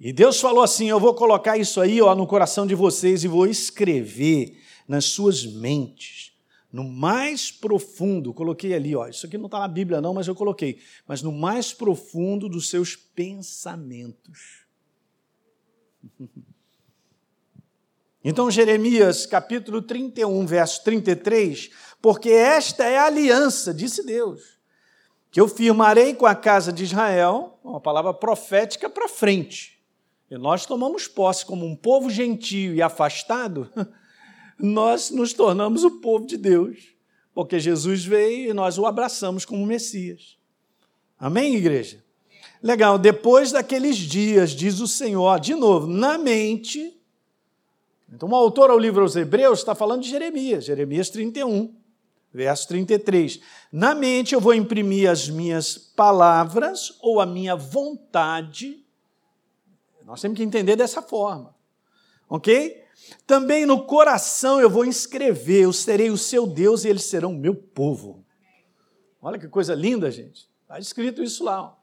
E 0.00 0.14
Deus 0.14 0.40
falou 0.40 0.64
assim: 0.64 0.88
Eu 0.88 0.98
vou 0.98 1.14
colocar 1.14 1.58
isso 1.58 1.78
aí 1.78 2.00
ó, 2.00 2.14
no 2.14 2.26
coração 2.26 2.66
de 2.66 2.74
vocês 2.74 3.22
e 3.22 3.28
vou 3.28 3.46
escrever 3.46 4.58
nas 4.88 5.04
suas 5.04 5.44
mentes, 5.44 6.29
no 6.72 6.84
mais 6.84 7.50
profundo. 7.50 8.32
Coloquei 8.32 8.74
ali, 8.74 8.94
ó, 8.94 9.08
isso 9.08 9.26
aqui 9.26 9.36
não 9.36 9.46
está 9.46 9.58
na 9.58 9.68
Bíblia, 9.68 10.00
não, 10.00 10.14
mas 10.14 10.28
eu 10.28 10.34
coloquei. 10.34 10.80
Mas 11.06 11.22
no 11.22 11.32
mais 11.32 11.72
profundo 11.72 12.48
dos 12.48 12.68
seus 12.68 12.96
pensamentos. 12.96 14.60
Então, 18.22 18.50
Jeremias 18.50 19.24
capítulo 19.24 19.80
31, 19.80 20.44
verso 20.44 20.84
33, 20.84 21.70
porque 22.02 22.28
esta 22.28 22.84
é 22.84 22.98
a 22.98 23.06
aliança, 23.06 23.72
disse 23.72 24.04
Deus, 24.04 24.58
que 25.30 25.40
eu 25.40 25.48
firmarei 25.48 26.14
com 26.14 26.26
a 26.26 26.34
casa 26.34 26.70
de 26.70 26.84
Israel, 26.84 27.58
uma 27.64 27.80
palavra 27.80 28.12
profética 28.12 28.90
para 28.90 29.08
frente. 29.08 29.80
E 30.30 30.36
nós 30.36 30.66
tomamos 30.66 31.08
posse 31.08 31.46
como 31.46 31.64
um 31.64 31.74
povo 31.74 32.10
gentio 32.10 32.74
e 32.74 32.82
afastado, 32.82 33.70
nós 34.62 35.10
nos 35.10 35.32
tornamos 35.32 35.84
o 35.84 36.00
povo 36.00 36.26
de 36.26 36.36
Deus, 36.36 36.94
porque 37.34 37.58
Jesus 37.58 38.04
veio 38.04 38.50
e 38.50 38.52
nós 38.52 38.78
o 38.78 38.86
abraçamos 38.86 39.44
como 39.44 39.66
Messias. 39.66 40.38
Amém, 41.18 41.54
igreja? 41.54 42.02
Legal, 42.62 42.98
depois 42.98 43.52
daqueles 43.52 43.96
dias, 43.96 44.50
diz 44.50 44.80
o 44.80 44.86
Senhor, 44.86 45.40
de 45.40 45.54
novo, 45.54 45.86
na 45.86 46.18
mente. 46.18 47.00
Então, 48.12 48.28
o 48.28 48.34
autor 48.34 48.70
ao 48.70 48.78
livro 48.78 49.02
aos 49.02 49.16
Hebreus 49.16 49.60
está 49.60 49.74
falando 49.74 50.02
de 50.02 50.10
Jeremias, 50.10 50.64
Jeremias 50.64 51.08
31, 51.10 51.74
verso 52.32 52.68
33. 52.68 53.40
Na 53.72 53.94
mente 53.94 54.34
eu 54.34 54.40
vou 54.40 54.52
imprimir 54.52 55.08
as 55.08 55.28
minhas 55.28 55.78
palavras 55.78 56.98
ou 57.00 57.20
a 57.20 57.26
minha 57.26 57.54
vontade. 57.54 58.84
Nós 60.04 60.20
temos 60.20 60.36
que 60.36 60.42
entender 60.42 60.76
dessa 60.76 61.00
forma, 61.00 61.54
ok? 62.28 62.79
Também 63.26 63.66
no 63.66 63.84
coração 63.84 64.60
eu 64.60 64.70
vou 64.70 64.84
inscrever, 64.84 65.62
eu 65.62 65.72
serei 65.72 66.10
o 66.10 66.18
seu 66.18 66.46
Deus 66.46 66.84
e 66.84 66.88
eles 66.88 67.04
serão 67.04 67.32
meu 67.32 67.54
povo. 67.54 68.24
Olha 69.20 69.38
que 69.38 69.48
coisa 69.48 69.74
linda, 69.74 70.10
gente. 70.10 70.48
Está 70.62 70.78
escrito 70.78 71.22
isso 71.22 71.44
lá. 71.44 71.62
Ó. 71.62 71.80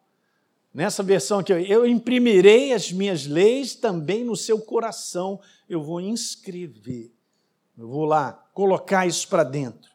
Nessa 0.74 1.04
versão 1.04 1.40
aqui, 1.40 1.52
eu 1.52 1.86
imprimirei 1.86 2.74
as 2.74 2.92
minhas 2.92 3.26
leis 3.26 3.76
também 3.76 4.24
no 4.24 4.36
seu 4.36 4.60
coração, 4.60 5.40
eu 5.68 5.82
vou 5.82 6.00
inscrever, 6.00 7.12
eu 7.78 7.88
vou 7.88 8.06
lá 8.06 8.32
colocar 8.54 9.06
isso 9.06 9.28
para 9.28 9.44
dentro. 9.44 9.90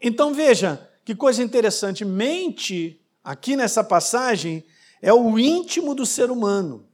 Então 0.00 0.32
veja 0.32 0.88
que 1.04 1.14
coisa 1.14 1.42
interessante: 1.42 2.04
mente, 2.04 3.00
aqui 3.22 3.56
nessa 3.56 3.82
passagem, 3.82 4.64
é 5.02 5.12
o 5.12 5.38
íntimo 5.38 5.94
do 5.94 6.06
ser 6.06 6.30
humano. 6.30 6.87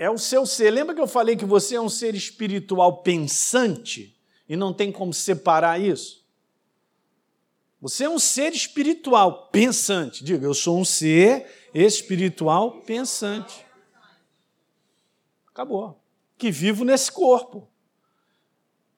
É 0.00 0.08
o 0.08 0.16
seu 0.16 0.46
ser. 0.46 0.70
Lembra 0.70 0.94
que 0.94 1.00
eu 1.02 1.06
falei 1.06 1.36
que 1.36 1.44
você 1.44 1.74
é 1.74 1.80
um 1.80 1.90
ser 1.90 2.14
espiritual 2.14 3.02
pensante 3.02 4.18
e 4.48 4.56
não 4.56 4.72
tem 4.72 4.90
como 4.90 5.12
separar 5.12 5.78
isso? 5.78 6.24
Você 7.82 8.04
é 8.04 8.08
um 8.08 8.18
ser 8.18 8.54
espiritual 8.54 9.50
pensante. 9.52 10.24
Diga, 10.24 10.46
eu 10.46 10.54
sou 10.54 10.80
um 10.80 10.86
ser 10.86 11.46
espiritual 11.74 12.80
pensante. 12.80 13.62
Acabou. 15.48 16.02
Que 16.38 16.50
vivo 16.50 16.82
nesse 16.82 17.12
corpo. 17.12 17.68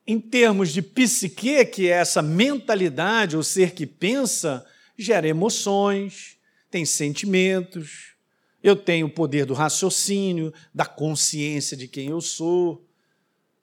Em 0.07 0.21
termos 0.21 0.73
de 0.73 0.83
psique, 0.83 1.65
que 1.65 1.89
é 1.89 1.95
essa 1.95 2.23
mentalidade, 2.23 3.37
o 3.37 3.43
ser 3.43 3.75
que 3.75 3.89
pensa, 3.89 4.65
gera 4.97 5.27
emoções, 5.27 6.39
tem 6.71 6.87
sentimentos. 6.87 8.12
Eu 8.63 8.77
tenho 8.77 9.07
o 9.07 9.11
poder 9.11 9.45
do 9.45 9.55
raciocínio, 9.55 10.53
da 10.73 10.87
consciência 10.87 11.77
de 11.77 11.89
quem 11.89 12.09
eu 12.09 12.21
sou, 12.21 12.87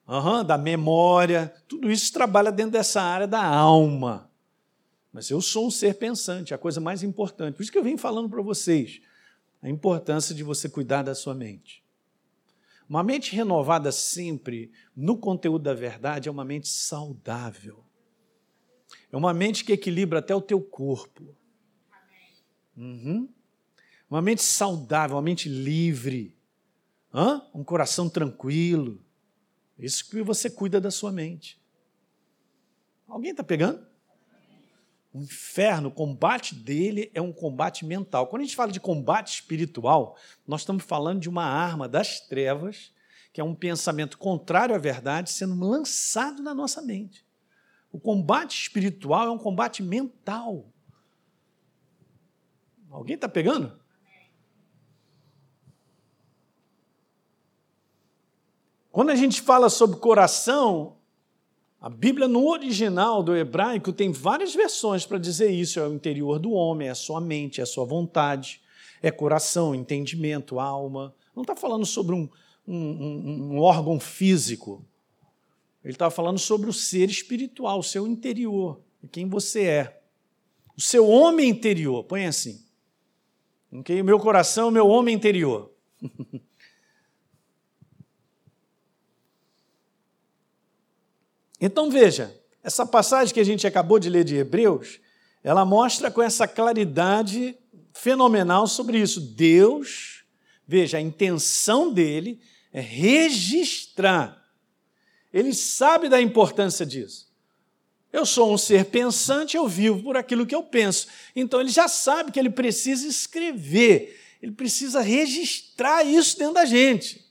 uhum, 0.06 0.44
da 0.44 0.58
memória. 0.58 1.52
Tudo 1.66 1.90
isso 1.90 2.12
trabalha 2.12 2.52
dentro 2.52 2.72
dessa 2.72 3.00
área 3.00 3.26
da 3.26 3.42
alma. 3.42 4.30
Mas 5.12 5.30
eu 5.30 5.40
sou 5.40 5.66
um 5.66 5.70
ser 5.70 5.94
pensante, 5.94 6.54
a 6.54 6.58
coisa 6.58 6.80
mais 6.80 7.02
importante. 7.02 7.56
Por 7.56 7.62
isso 7.62 7.72
que 7.72 7.78
eu 7.78 7.82
venho 7.82 7.98
falando 7.98 8.28
para 8.28 8.42
vocês 8.42 9.00
a 9.62 9.68
importância 9.68 10.34
de 10.34 10.42
você 10.42 10.68
cuidar 10.68 11.02
da 11.02 11.14
sua 11.14 11.34
mente. 11.34 11.82
Uma 12.88 13.02
mente 13.02 13.34
renovada 13.34 13.92
sempre 13.92 14.72
no 14.96 15.16
conteúdo 15.16 15.62
da 15.62 15.74
verdade 15.74 16.28
é 16.28 16.32
uma 16.32 16.44
mente 16.44 16.68
saudável. 16.68 17.84
É 19.12 19.16
uma 19.16 19.32
mente 19.32 19.64
que 19.64 19.72
equilibra 19.72 20.18
até 20.18 20.34
o 20.34 20.40
teu 20.40 20.60
corpo. 20.60 21.34
Uhum. 22.76 23.28
Uma 24.10 24.20
mente 24.20 24.42
saudável, 24.42 25.16
uma 25.16 25.22
mente 25.22 25.48
livre. 25.48 26.36
Hã? 27.14 27.42
Um 27.54 27.62
coração 27.62 28.08
tranquilo. 28.08 29.00
Isso 29.78 30.10
que 30.10 30.20
você 30.20 30.50
cuida 30.50 30.80
da 30.80 30.90
sua 30.90 31.12
mente. 31.12 31.60
Alguém 33.06 33.30
está 33.30 33.44
pegando? 33.44 33.86
O 35.12 35.22
inferno, 35.22 35.88
o 35.88 35.92
combate 35.92 36.54
dele 36.54 37.10
é 37.14 37.20
um 37.20 37.32
combate 37.32 37.84
mental. 37.84 38.26
Quando 38.26 38.42
a 38.42 38.44
gente 38.44 38.56
fala 38.56 38.70
de 38.70 38.80
combate 38.80 39.34
espiritual, 39.34 40.16
nós 40.46 40.62
estamos 40.62 40.84
falando 40.84 41.20
de 41.20 41.28
uma 41.28 41.44
arma 41.44 41.88
das 41.88 42.20
trevas, 42.20 42.92
que 43.32 43.40
é 43.40 43.44
um 43.44 43.54
pensamento 43.54 44.18
contrário 44.18 44.74
à 44.74 44.78
verdade 44.78 45.30
sendo 45.30 45.58
lançado 45.64 46.42
na 46.42 46.54
nossa 46.54 46.82
mente. 46.82 47.24
O 47.92 47.98
combate 47.98 48.60
espiritual 48.60 49.26
é 49.26 49.30
um 49.30 49.38
combate 49.38 49.82
mental. 49.82 50.68
Alguém 52.88 53.14
está 53.14 53.28
pegando? 53.28 53.79
Quando 58.92 59.10
a 59.10 59.14
gente 59.14 59.40
fala 59.40 59.70
sobre 59.70 59.98
coração, 59.98 60.96
a 61.80 61.88
Bíblia, 61.88 62.26
no 62.26 62.48
original 62.48 63.22
do 63.22 63.36
hebraico, 63.36 63.92
tem 63.92 64.10
várias 64.10 64.54
versões 64.54 65.06
para 65.06 65.16
dizer 65.16 65.50
isso: 65.50 65.78
é 65.78 65.86
o 65.86 65.94
interior 65.94 66.38
do 66.38 66.52
homem, 66.52 66.88
é 66.88 66.90
a 66.90 66.94
sua 66.94 67.20
mente, 67.20 67.60
é 67.60 67.62
a 67.62 67.66
sua 67.66 67.84
vontade, 67.84 68.60
é 69.00 69.10
coração, 69.10 69.74
entendimento, 69.74 70.58
alma. 70.58 71.14
Não 71.34 71.42
está 71.42 71.54
falando 71.54 71.86
sobre 71.86 72.14
um, 72.14 72.28
um, 72.66 73.54
um, 73.54 73.58
órgão 73.60 74.00
físico. 74.00 74.84
Ele 75.82 75.94
está 75.94 76.10
falando 76.10 76.38
sobre 76.38 76.68
o 76.68 76.72
ser 76.72 77.08
espiritual, 77.08 77.78
o 77.78 77.84
seu 77.84 78.06
interior, 78.06 78.80
quem 79.10 79.26
você 79.26 79.62
é. 79.62 80.02
O 80.76 80.80
seu 80.80 81.08
homem 81.08 81.48
interior, 81.48 82.04
põe 82.04 82.26
assim. 82.26 82.62
Okay? 83.72 84.02
O 84.02 84.04
meu 84.04 84.18
coração, 84.18 84.68
o 84.68 84.72
meu 84.72 84.88
homem 84.88 85.14
interior. 85.14 85.70
Então 91.60 91.90
veja, 91.90 92.34
essa 92.62 92.86
passagem 92.86 93.34
que 93.34 93.40
a 93.40 93.44
gente 93.44 93.66
acabou 93.66 93.98
de 93.98 94.08
ler 94.08 94.24
de 94.24 94.36
Hebreus, 94.36 95.00
ela 95.42 95.64
mostra 95.64 96.10
com 96.10 96.22
essa 96.22 96.46
claridade 96.48 97.56
fenomenal 97.92 98.66
sobre 98.66 98.98
isso. 98.98 99.20
Deus, 99.20 100.24
veja, 100.66 100.98
a 100.98 101.00
intenção 101.00 101.92
dele 101.92 102.40
é 102.72 102.80
registrar. 102.80 104.40
Ele 105.32 105.52
sabe 105.54 106.08
da 106.08 106.20
importância 106.20 106.84
disso. 106.84 107.30
Eu 108.12 108.26
sou 108.26 108.52
um 108.52 108.58
ser 108.58 108.86
pensante, 108.86 109.56
eu 109.56 109.68
vivo 109.68 110.02
por 110.02 110.16
aquilo 110.16 110.44
que 110.44 110.54
eu 110.54 110.62
penso. 110.62 111.06
Então 111.34 111.60
ele 111.60 111.70
já 111.70 111.86
sabe 111.86 112.32
que 112.32 112.40
ele 112.40 112.50
precisa 112.50 113.06
escrever, 113.06 114.18
ele 114.42 114.52
precisa 114.52 115.00
registrar 115.00 116.04
isso 116.04 116.36
dentro 116.36 116.54
da 116.54 116.64
gente. 116.64 117.29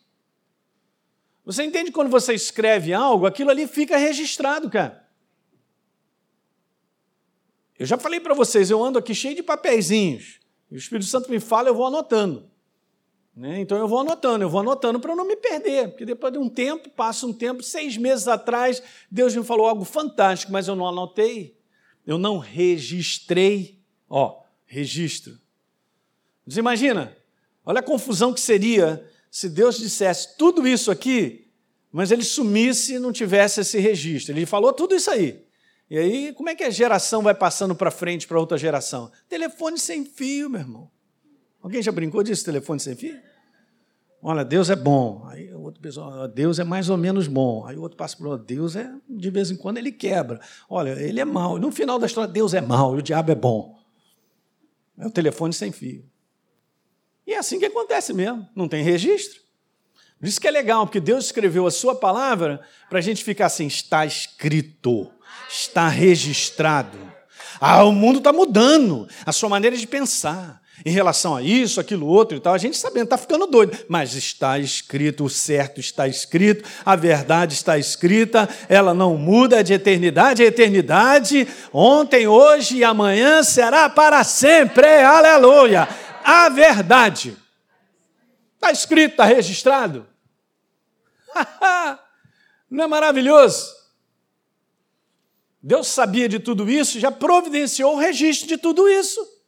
Você 1.45 1.63
entende 1.63 1.91
quando 1.91 2.09
você 2.09 2.33
escreve 2.33 2.93
algo, 2.93 3.25
aquilo 3.25 3.49
ali 3.49 3.67
fica 3.67 3.97
registrado, 3.97 4.69
cara. 4.69 5.07
Eu 7.77 7.85
já 7.85 7.97
falei 7.97 8.19
para 8.19 8.33
vocês, 8.33 8.69
eu 8.69 8.83
ando 8.83 8.99
aqui 8.99 9.15
cheio 9.15 9.35
de 9.35 9.41
papeizinhos. 9.41 10.39
E 10.69 10.75
o 10.75 10.77
Espírito 10.77 11.07
Santo 11.07 11.31
me 11.31 11.39
fala, 11.39 11.69
eu 11.69 11.75
vou 11.75 11.87
anotando. 11.87 12.49
Né? 13.35 13.61
Então 13.61 13.77
eu 13.77 13.87
vou 13.87 13.99
anotando, 13.99 14.43
eu 14.43 14.49
vou 14.49 14.59
anotando 14.59 14.99
para 14.99 15.15
não 15.15 15.25
me 15.25 15.37
perder. 15.37 15.87
Porque 15.87 16.05
depois 16.05 16.33
de 16.33 16.37
um 16.37 16.49
tempo, 16.49 16.89
passa 16.89 17.25
um 17.25 17.31
tempo, 17.31 17.63
seis 17.63 17.95
meses 17.95 18.27
atrás, 18.27 18.83
Deus 19.09 19.33
me 19.33 19.45
falou 19.45 19.65
algo 19.65 19.85
fantástico, 19.85 20.51
mas 20.51 20.67
eu 20.67 20.75
não 20.75 20.85
anotei, 20.85 21.57
eu 22.05 22.17
não 22.17 22.37
registrei. 22.37 23.79
Ó, 24.09 24.43
registro. 24.65 25.39
Você 26.45 26.59
imagina? 26.59 27.15
Olha 27.65 27.79
a 27.79 27.83
confusão 27.83 28.33
que 28.33 28.41
seria 28.41 29.09
se 29.29 29.49
Deus 29.49 29.77
dissesse 29.77 30.37
tudo 30.37 30.67
isso 30.67 30.89
aqui, 30.89 31.47
mas 31.91 32.11
ele 32.11 32.23
sumisse 32.23 32.95
e 32.95 32.99
não 32.99 33.11
tivesse 33.11 33.61
esse 33.61 33.79
registro. 33.79 34.33
Ele 34.33 34.45
falou 34.45 34.73
tudo 34.73 34.95
isso 34.95 35.09
aí. 35.09 35.43
E 35.89 35.97
aí, 35.97 36.33
como 36.33 36.49
é 36.49 36.55
que 36.55 36.63
a 36.63 36.69
geração 36.69 37.23
vai 37.23 37.33
passando 37.33 37.73
para 37.73 37.89
frente 37.89 38.27
para 38.27 38.39
outra 38.39 38.57
geração? 38.57 39.11
Telefone 39.27 39.77
sem 39.79 40.05
fio, 40.05 40.49
meu 40.49 40.61
irmão. 40.61 40.91
Alguém 41.61 41.81
já 41.81 41.91
brincou 41.91 42.21
disso, 42.21 42.45
telefone 42.45 42.79
sem 42.79 42.95
fio? 42.95 43.19
Olha, 44.21 44.43
Deus 44.43 44.69
é 44.69 44.75
bom. 44.75 45.25
Aí 45.27 45.51
o 45.53 45.61
outro 45.61 45.81
pessoal, 45.81 46.27
Deus 46.27 46.59
é 46.59 46.63
mais 46.63 46.89
ou 46.89 46.97
menos 46.97 47.27
bom. 47.27 47.65
Aí 47.65 47.75
o 47.77 47.81
outro 47.81 47.97
passa 47.97 48.17
por 48.17 48.37
Deus 48.37 48.75
é, 48.75 48.91
de 49.09 49.29
vez 49.29 49.49
em 49.49 49.55
quando, 49.55 49.77
ele 49.77 49.91
quebra. 49.91 50.39
Olha, 50.69 50.91
ele 50.91 51.19
é 51.19 51.25
mau. 51.25 51.57
No 51.57 51.71
final 51.71 51.97
da 51.97 52.05
história, 52.05 52.31
Deus 52.31 52.53
é 52.53 52.61
mau 52.61 52.95
e 52.95 52.99
o 52.99 53.01
diabo 53.01 53.31
é 53.31 53.35
bom. 53.35 53.79
É 54.97 55.07
o 55.07 55.11
telefone 55.11 55.53
sem 55.53 55.71
fio. 55.71 56.05
E 57.29 57.33
é 57.33 57.37
assim 57.37 57.59
que 57.59 57.65
acontece 57.67 58.11
mesmo, 58.11 58.49
não 58.55 58.67
tem 58.67 58.83
registro. 58.83 59.39
Por 60.19 60.27
isso 60.27 60.41
que 60.41 60.47
é 60.47 60.51
legal, 60.51 60.87
porque 60.87 60.99
Deus 60.99 61.25
escreveu 61.25 61.67
a 61.67 61.69
sua 61.69 61.93
palavra 61.93 62.59
para 62.89 62.97
a 62.97 63.01
gente 63.03 63.23
ficar 63.23 63.45
assim: 63.45 63.67
está 63.67 64.03
escrito, 64.03 65.11
está 65.47 65.87
registrado. 65.87 66.97
Ah, 67.61 67.83
o 67.83 67.91
mundo 67.91 68.17
está 68.17 68.33
mudando, 68.33 69.07
a 69.27 69.31
sua 69.31 69.47
maneira 69.47 69.77
de 69.77 69.85
pensar. 69.85 70.59
em 70.85 70.91
relação 70.91 71.35
a 71.35 71.41
isso, 71.41 71.79
aquilo 71.79 72.07
outro 72.07 72.37
e 72.37 72.39
tal, 72.39 72.53
a 72.53 72.57
gente 72.57 72.77
sabendo, 72.77 73.03
está 73.03 73.17
ficando 73.17 73.45
doido. 73.45 73.77
Mas 73.87 74.15
está 74.15 74.57
escrito, 74.57 75.25
o 75.25 75.29
certo 75.29 75.79
está 75.79 76.07
escrito, 76.07 76.67
a 76.85 76.95
verdade 76.95 77.53
está 77.53 77.77
escrita, 77.77 78.49
ela 78.67 78.93
não 78.93 79.17
muda 79.17 79.63
de 79.63 79.73
eternidade 79.73 80.41
a 80.41 80.47
eternidade, 80.47 81.47
ontem, 81.73 82.27
hoje 82.27 82.77
e 82.77 82.83
amanhã 82.83 83.43
será 83.43 83.89
para 83.89 84.23
sempre, 84.23 85.03
aleluia. 85.03 85.87
A 86.23 86.49
verdade. 86.49 87.37
Está 88.55 88.71
escrito, 88.71 89.11
está 89.11 89.25
registrado. 89.25 90.07
não 92.69 92.83
é 92.83 92.87
maravilhoso? 92.87 93.77
Deus 95.61 95.87
sabia 95.87 96.29
de 96.29 96.39
tudo 96.39 96.69
isso, 96.69 96.99
já 96.99 97.11
providenciou 97.11 97.93
o 97.95 97.99
registro 97.99 98.47
de 98.47 98.57
tudo 98.57 98.87
isso. 98.87 99.39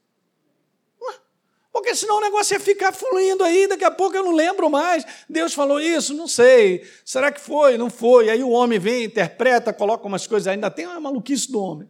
Porque 1.71 1.95
senão 1.95 2.17
o 2.17 2.21
negócio 2.21 2.53
ia 2.53 2.59
ficar 2.59 2.91
fluindo 2.91 3.43
aí, 3.43 3.65
daqui 3.65 3.85
a 3.85 3.91
pouco 3.91 4.15
eu 4.15 4.23
não 4.23 4.33
lembro 4.33 4.69
mais. 4.69 5.05
Deus 5.29 5.53
falou 5.53 5.79
isso? 5.79 6.13
Não 6.13 6.27
sei. 6.27 6.85
Será 7.05 7.31
que 7.31 7.39
foi? 7.39 7.77
Não 7.77 7.89
foi. 7.89 8.29
Aí 8.29 8.43
o 8.43 8.49
homem 8.49 8.77
vem, 8.77 9.05
interpreta, 9.05 9.71
coloca 9.71 10.05
umas 10.05 10.27
coisas, 10.27 10.47
ainda 10.47 10.69
tem 10.69 10.85
uma 10.85 10.99
maluquice 10.99 11.49
do 11.49 11.61
homem. 11.61 11.89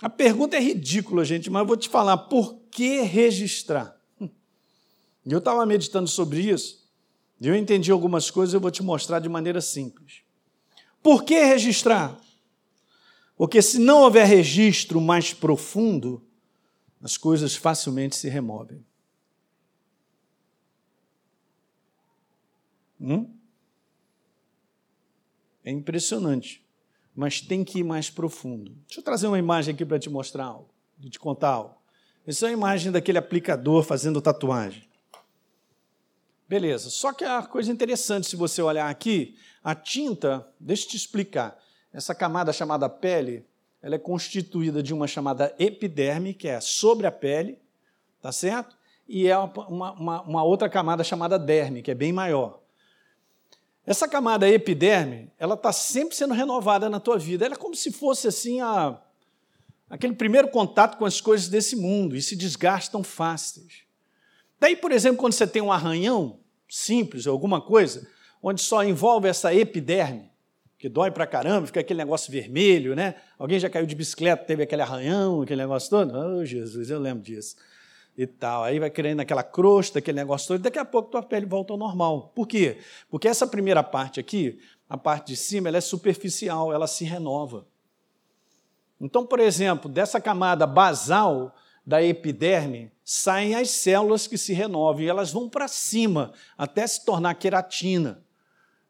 A 0.00 0.10
pergunta 0.10 0.56
é 0.56 0.60
ridícula, 0.60 1.24
gente, 1.24 1.48
mas 1.48 1.60
eu 1.60 1.66
vou 1.66 1.76
te 1.76 1.88
falar, 1.88 2.16
por 2.16 2.58
que 2.70 3.00
registrar? 3.02 3.98
Eu 5.24 5.38
estava 5.38 5.64
meditando 5.64 6.08
sobre 6.08 6.40
isso, 6.40 6.86
e 7.40 7.48
eu 7.48 7.54
entendi 7.54 7.90
algumas 7.90 8.30
coisas, 8.30 8.52
eu 8.52 8.60
vou 8.60 8.70
te 8.70 8.82
mostrar 8.82 9.20
de 9.20 9.28
maneira 9.28 9.60
simples. 9.60 10.22
Por 11.02 11.24
que 11.24 11.38
registrar? 11.42 12.18
Porque 13.36 13.60
se 13.60 13.78
não 13.78 14.02
houver 14.02 14.26
registro 14.26 15.00
mais 15.00 15.34
profundo, 15.34 16.22
as 17.02 17.16
coisas 17.16 17.54
facilmente 17.54 18.16
se 18.16 18.28
removem. 18.28 18.84
Hum? 23.00 23.30
É 25.64 25.70
impressionante, 25.70 26.63
mas 27.14 27.40
tem 27.40 27.64
que 27.64 27.80
ir 27.80 27.84
mais 27.84 28.10
profundo. 28.10 28.72
Deixa 28.86 29.00
eu 29.00 29.04
trazer 29.04 29.26
uma 29.26 29.38
imagem 29.38 29.74
aqui 29.74 29.84
para 29.84 29.98
te 29.98 30.10
mostrar 30.10 30.44
algo, 30.44 30.68
te 31.10 31.18
contar 31.18 31.50
algo. 31.50 31.76
Essa 32.26 32.46
é 32.46 32.48
a 32.48 32.52
imagem 32.52 32.90
daquele 32.90 33.18
aplicador 33.18 33.82
fazendo 33.82 34.20
tatuagem. 34.20 34.88
Beleza, 36.48 36.90
só 36.90 37.12
que 37.12 37.24
a 37.24 37.42
coisa 37.42 37.70
interessante, 37.70 38.26
se 38.26 38.36
você 38.36 38.60
olhar 38.60 38.88
aqui, 38.88 39.36
a 39.62 39.74
tinta, 39.74 40.46
deixa 40.58 40.84
eu 40.84 40.88
te 40.90 40.96
explicar, 40.96 41.58
essa 41.92 42.14
camada 42.14 42.52
chamada 42.52 42.88
pele, 42.88 43.46
ela 43.80 43.94
é 43.94 43.98
constituída 43.98 44.82
de 44.82 44.92
uma 44.92 45.06
chamada 45.06 45.54
epiderme, 45.58 46.34
que 46.34 46.48
é 46.48 46.60
sobre 46.60 47.06
a 47.06 47.12
pele, 47.12 47.58
tá 48.20 48.32
certo? 48.32 48.76
E 49.06 49.28
é 49.28 49.36
uma, 49.36 49.92
uma, 49.92 50.22
uma 50.22 50.42
outra 50.42 50.68
camada 50.68 51.04
chamada 51.04 51.38
derme, 51.38 51.82
que 51.82 51.90
é 51.90 51.94
bem 51.94 52.12
maior. 52.12 52.60
Essa 53.86 54.08
camada 54.08 54.48
epiderme, 54.48 55.30
ela 55.38 55.54
está 55.54 55.72
sempre 55.72 56.16
sendo 56.16 56.32
renovada 56.32 56.88
na 56.88 56.98
tua 56.98 57.18
vida. 57.18 57.44
Ela 57.44 57.54
é 57.54 57.58
como 57.58 57.74
se 57.74 57.92
fosse 57.92 58.26
assim 58.26 58.60
a, 58.60 58.98
aquele 59.90 60.14
primeiro 60.14 60.48
contato 60.48 60.96
com 60.96 61.04
as 61.04 61.20
coisas 61.20 61.48
desse 61.48 61.76
mundo 61.76 62.16
e 62.16 62.22
se 62.22 62.34
desgastam 62.34 63.04
fáceis. 63.04 63.84
Daí, 64.58 64.74
por 64.74 64.90
exemplo, 64.90 65.18
quando 65.18 65.34
você 65.34 65.46
tem 65.46 65.60
um 65.60 65.70
arranhão 65.70 66.40
simples, 66.68 67.26
alguma 67.26 67.60
coisa, 67.60 68.08
onde 68.42 68.62
só 68.62 68.82
envolve 68.82 69.28
essa 69.28 69.54
epiderme, 69.54 70.30
que 70.78 70.88
dói 70.88 71.10
pra 71.10 71.26
caramba, 71.26 71.66
fica 71.66 71.80
aquele 71.80 71.98
negócio 71.98 72.32
vermelho, 72.32 72.94
né? 72.94 73.14
Alguém 73.38 73.58
já 73.58 73.68
caiu 73.68 73.86
de 73.86 73.94
bicicleta, 73.94 74.44
teve 74.44 74.62
aquele 74.62 74.82
arranhão, 74.82 75.42
aquele 75.42 75.60
negócio 75.60 75.90
todo? 75.90 76.16
Oh, 76.16 76.44
Jesus, 76.44 76.90
eu 76.90 76.98
lembro 76.98 77.22
disso. 77.22 77.56
E 78.16 78.26
tal. 78.26 78.62
Aí 78.64 78.78
vai 78.78 78.90
criando 78.90 79.20
aquela 79.20 79.42
crosta, 79.42 79.98
aquele 79.98 80.16
negócio 80.16 80.48
todo, 80.48 80.60
e 80.60 80.62
daqui 80.62 80.78
a 80.78 80.84
pouco 80.84 81.10
tua 81.10 81.22
pele 81.22 81.46
volta 81.46 81.72
ao 81.72 81.78
normal. 81.78 82.32
Por 82.34 82.46
quê? 82.46 82.78
Porque 83.10 83.26
essa 83.26 83.46
primeira 83.46 83.82
parte 83.82 84.20
aqui, 84.20 84.58
a 84.88 84.96
parte 84.96 85.28
de 85.28 85.36
cima, 85.36 85.68
ela 85.68 85.78
é 85.78 85.80
superficial, 85.80 86.72
ela 86.72 86.86
se 86.86 87.04
renova. 87.04 87.66
Então, 89.00 89.26
por 89.26 89.40
exemplo, 89.40 89.90
dessa 89.90 90.20
camada 90.20 90.66
basal 90.66 91.54
da 91.84 92.02
epiderme, 92.02 92.90
saem 93.04 93.54
as 93.54 93.70
células 93.70 94.26
que 94.26 94.38
se 94.38 94.52
renovam 94.54 95.02
e 95.02 95.08
elas 95.08 95.32
vão 95.32 95.48
para 95.48 95.68
cima 95.68 96.32
até 96.56 96.86
se 96.86 97.04
tornar 97.04 97.34
queratina. 97.34 98.22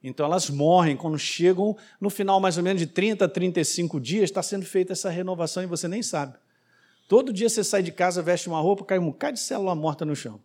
Então 0.02 0.26
elas 0.26 0.50
morrem 0.50 0.96
quando 0.96 1.18
chegam 1.18 1.76
no 1.98 2.10
final 2.10 2.38
mais 2.38 2.58
ou 2.58 2.62
menos 2.62 2.80
de 2.80 2.86
30 2.86 3.24
a 3.24 3.28
35 3.28 3.98
dias, 3.98 4.24
está 4.24 4.42
sendo 4.42 4.66
feita 4.66 4.92
essa 4.92 5.08
renovação 5.08 5.62
e 5.62 5.66
você 5.66 5.88
nem 5.88 6.02
sabe. 6.02 6.34
Todo 7.08 7.32
dia 7.32 7.48
você 7.48 7.62
sai 7.62 7.82
de 7.82 7.92
casa, 7.92 8.22
veste 8.22 8.48
uma 8.48 8.60
roupa, 8.60 8.84
cai 8.84 8.98
um 8.98 9.06
bocado 9.06 9.34
de 9.34 9.40
célula 9.40 9.74
morta 9.74 10.04
no 10.04 10.16
chão. 10.16 10.40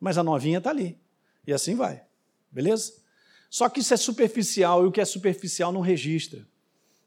Mas 0.00 0.18
a 0.18 0.22
novinha 0.22 0.58
está 0.58 0.70
ali. 0.70 0.98
E 1.46 1.52
assim 1.52 1.74
vai. 1.74 2.04
Beleza? 2.50 2.94
Só 3.50 3.68
que 3.68 3.80
isso 3.80 3.92
é 3.92 3.96
superficial 3.96 4.84
e 4.84 4.86
o 4.86 4.92
que 4.92 5.00
é 5.00 5.04
superficial 5.04 5.72
não 5.72 5.80
registra. 5.80 6.46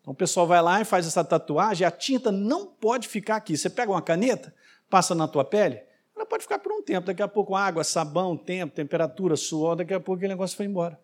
Então 0.01 0.13
o 0.13 0.15
pessoal 0.15 0.45
vai 0.45 0.61
lá 0.61 0.79
e 0.79 0.85
faz 0.85 1.07
essa 1.07 1.23
tatuagem, 1.23 1.88
a 1.88 1.89
tinta 1.89 2.31
não 2.31 2.67
pode 2.67 3.07
ficar 3.07 3.38
aqui. 3.38 3.57
Você 3.57 3.69
pega 3.69 3.91
uma 3.91 4.01
caneta, 4.01 4.53
passa 4.88 5.15
na 5.15 5.27
tua 5.27 5.43
pele, 5.43 5.81
ela 6.15 6.25
pode 6.25 6.43
ficar 6.43 6.59
por 6.59 6.71
um 6.71 6.81
tempo, 6.83 7.07
daqui 7.07 7.23
a 7.23 7.27
pouco 7.27 7.55
água, 7.55 7.83
sabão, 7.83 8.38
tempo, 8.38 8.75
temperatura, 8.75 9.35
suor, 9.35 9.75
daqui 9.75 9.93
a 9.93 9.99
pouco 9.99 10.17
aquele 10.17 10.33
negócio 10.33 10.55
foi 10.55 10.67
embora. 10.67 10.99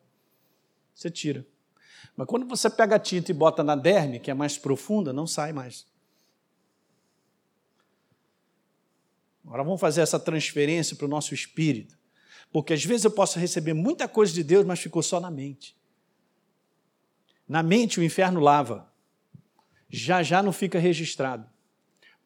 Você 0.93 1.09
tira. 1.09 1.43
Mas 2.21 2.27
quando 2.27 2.45
você 2.45 2.69
pega 2.69 2.97
a 2.97 2.99
tinta 2.99 3.31
e 3.31 3.33
bota 3.33 3.63
na 3.63 3.75
derme, 3.75 4.19
que 4.19 4.29
é 4.29 4.33
mais 4.35 4.55
profunda, 4.55 5.11
não 5.11 5.25
sai 5.25 5.51
mais. 5.51 5.87
Agora 9.43 9.63
vamos 9.63 9.81
fazer 9.81 10.01
essa 10.01 10.19
transferência 10.19 10.95
para 10.95 11.07
o 11.07 11.09
nosso 11.09 11.33
espírito. 11.33 11.97
Porque 12.51 12.73
às 12.73 12.85
vezes 12.85 13.05
eu 13.05 13.09
posso 13.09 13.39
receber 13.39 13.73
muita 13.73 14.07
coisa 14.07 14.31
de 14.31 14.43
Deus, 14.43 14.63
mas 14.63 14.79
ficou 14.79 15.01
só 15.01 15.19
na 15.19 15.31
mente. 15.31 15.75
Na 17.47 17.63
mente 17.63 17.99
o 17.99 18.03
inferno 18.03 18.39
lava. 18.39 18.93
Já 19.89 20.21
já 20.21 20.43
não 20.43 20.53
fica 20.53 20.77
registrado 20.77 21.49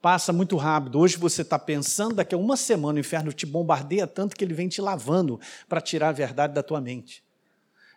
passa 0.01 0.31
muito 0.31 0.55
rápido. 0.55 0.99
Hoje 0.99 1.17
você 1.17 1.41
está 1.41 1.57
pensando, 1.57 2.13
daqui 2.13 2.35
a 2.35 2.37
uma 2.37 2.55
semana 2.55 2.97
o 2.97 2.99
inferno 2.99 3.33
te 3.33 3.43
bombardeia 3.43 4.05
tanto 4.05 4.35
que 4.35 4.43
ele 4.45 4.53
vem 4.53 4.67
te 4.67 4.79
lavando 4.79 5.39
para 5.67 5.81
tirar 5.81 6.09
a 6.09 6.11
verdade 6.11 6.53
da 6.53 6.61
tua 6.61 6.79
mente. 6.79 7.24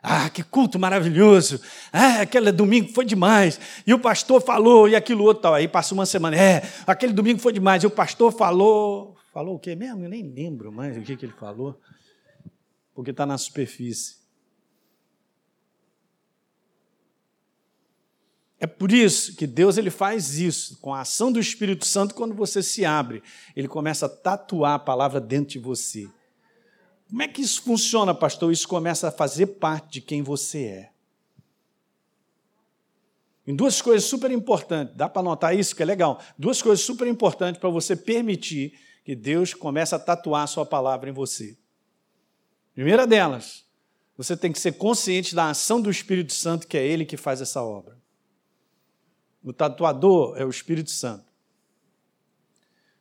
Ah, 0.02 0.30
que 0.30 0.44
culto 0.44 0.78
maravilhoso! 0.78 1.61
Ah, 1.92 2.20
aquele 2.20 2.52
domingo 2.52 2.92
foi 2.92 3.04
demais. 3.04 3.61
E 3.87 3.92
o 3.92 3.98
pastor 3.98 4.40
falou, 4.40 4.88
e 4.88 4.94
aquilo 4.94 5.24
outro 5.24 5.42
tal. 5.42 5.54
Aí 5.54 5.66
passa 5.66 5.92
uma 5.92 6.06
semana. 6.06 6.37
É, 6.37 6.62
aquele 6.87 7.12
domingo 7.12 7.40
foi 7.40 7.52
demais. 7.52 7.82
E 7.82 7.87
o 7.87 7.90
pastor 7.90 8.32
falou. 8.32 9.16
Falou 9.32 9.56
o 9.56 9.58
quê 9.58 9.74
mesmo? 9.74 10.04
Eu 10.04 10.08
nem 10.08 10.22
lembro 10.22 10.70
mais 10.72 10.96
o 10.96 11.02
que, 11.02 11.16
que 11.16 11.26
ele 11.26 11.34
falou. 11.38 11.78
Porque 12.94 13.11
está 13.11 13.26
na 13.26 13.37
superfície. 13.37 14.18
É 18.61 18.66
por 18.66 18.90
isso 18.90 19.37
que 19.37 19.46
Deus 19.46 19.78
ele 19.78 19.90
faz 19.90 20.38
isso, 20.38 20.78
com 20.80 20.92
a 20.92 21.02
ação 21.02 21.30
do 21.30 21.38
Espírito 21.38 21.87
Santo, 21.87 22.14
quando 22.14 22.34
você 22.34 22.61
se 22.61 22.84
abre, 22.84 23.22
ele 23.54 23.68
começa 23.68 24.06
a 24.06 24.08
tatuar 24.08 24.74
a 24.74 24.78
palavra 24.80 25.20
dentro 25.20 25.52
de 25.52 25.58
você. 25.61 26.08
Como 27.09 27.23
é 27.23 27.29
que 27.29 27.40
isso 27.40 27.62
funciona, 27.62 28.14
pastor? 28.14 28.53
Isso 28.53 28.68
começa 28.68 29.09
a 29.09 29.12
fazer 29.12 29.47
parte 29.47 29.94
de 29.94 30.01
quem 30.01 30.23
você 30.23 30.64
é. 30.64 30.90
Em 33.47 33.57
duas 33.57 33.81
coisas 33.81 34.05
super 34.07 34.31
importantes, 34.31 34.94
dá 34.94 35.09
para 35.09 35.21
anotar 35.21 35.57
isso 35.57 35.75
que 35.75 35.83
é 35.83 35.87
legal. 35.87 36.21
Duas 36.38 36.61
coisas 36.61 36.85
super 36.85 37.07
importantes 37.09 37.59
para 37.59 37.71
você 37.71 37.97
permitir 37.97 38.79
que 39.03 39.16
Deus 39.16 39.55
comece 39.55 39.94
a 39.94 39.99
tatuar 39.99 40.42
a 40.42 40.47
sua 40.47 40.66
palavra 40.66 41.09
em 41.09 41.14
você. 41.14 41.57
Primeira 42.75 43.07
delas, 43.07 43.64
você 44.18 44.37
tem 44.37 44.53
que 44.53 44.61
ser 44.61 44.73
consciente 44.73 45.35
da 45.35 45.49
ação 45.49 45.81
do 45.81 45.90
Espírito 45.90 46.35
Santo, 46.35 46.66
que 46.66 46.77
é 46.77 46.87
ele 46.87 47.07
que 47.07 47.16
faz 47.16 47.40
essa 47.40 47.62
obra. 47.62 47.99
O 49.42 49.51
tatuador 49.51 50.37
é 50.37 50.44
o 50.44 50.51
Espírito 50.51 50.90
Santo. 50.90 51.33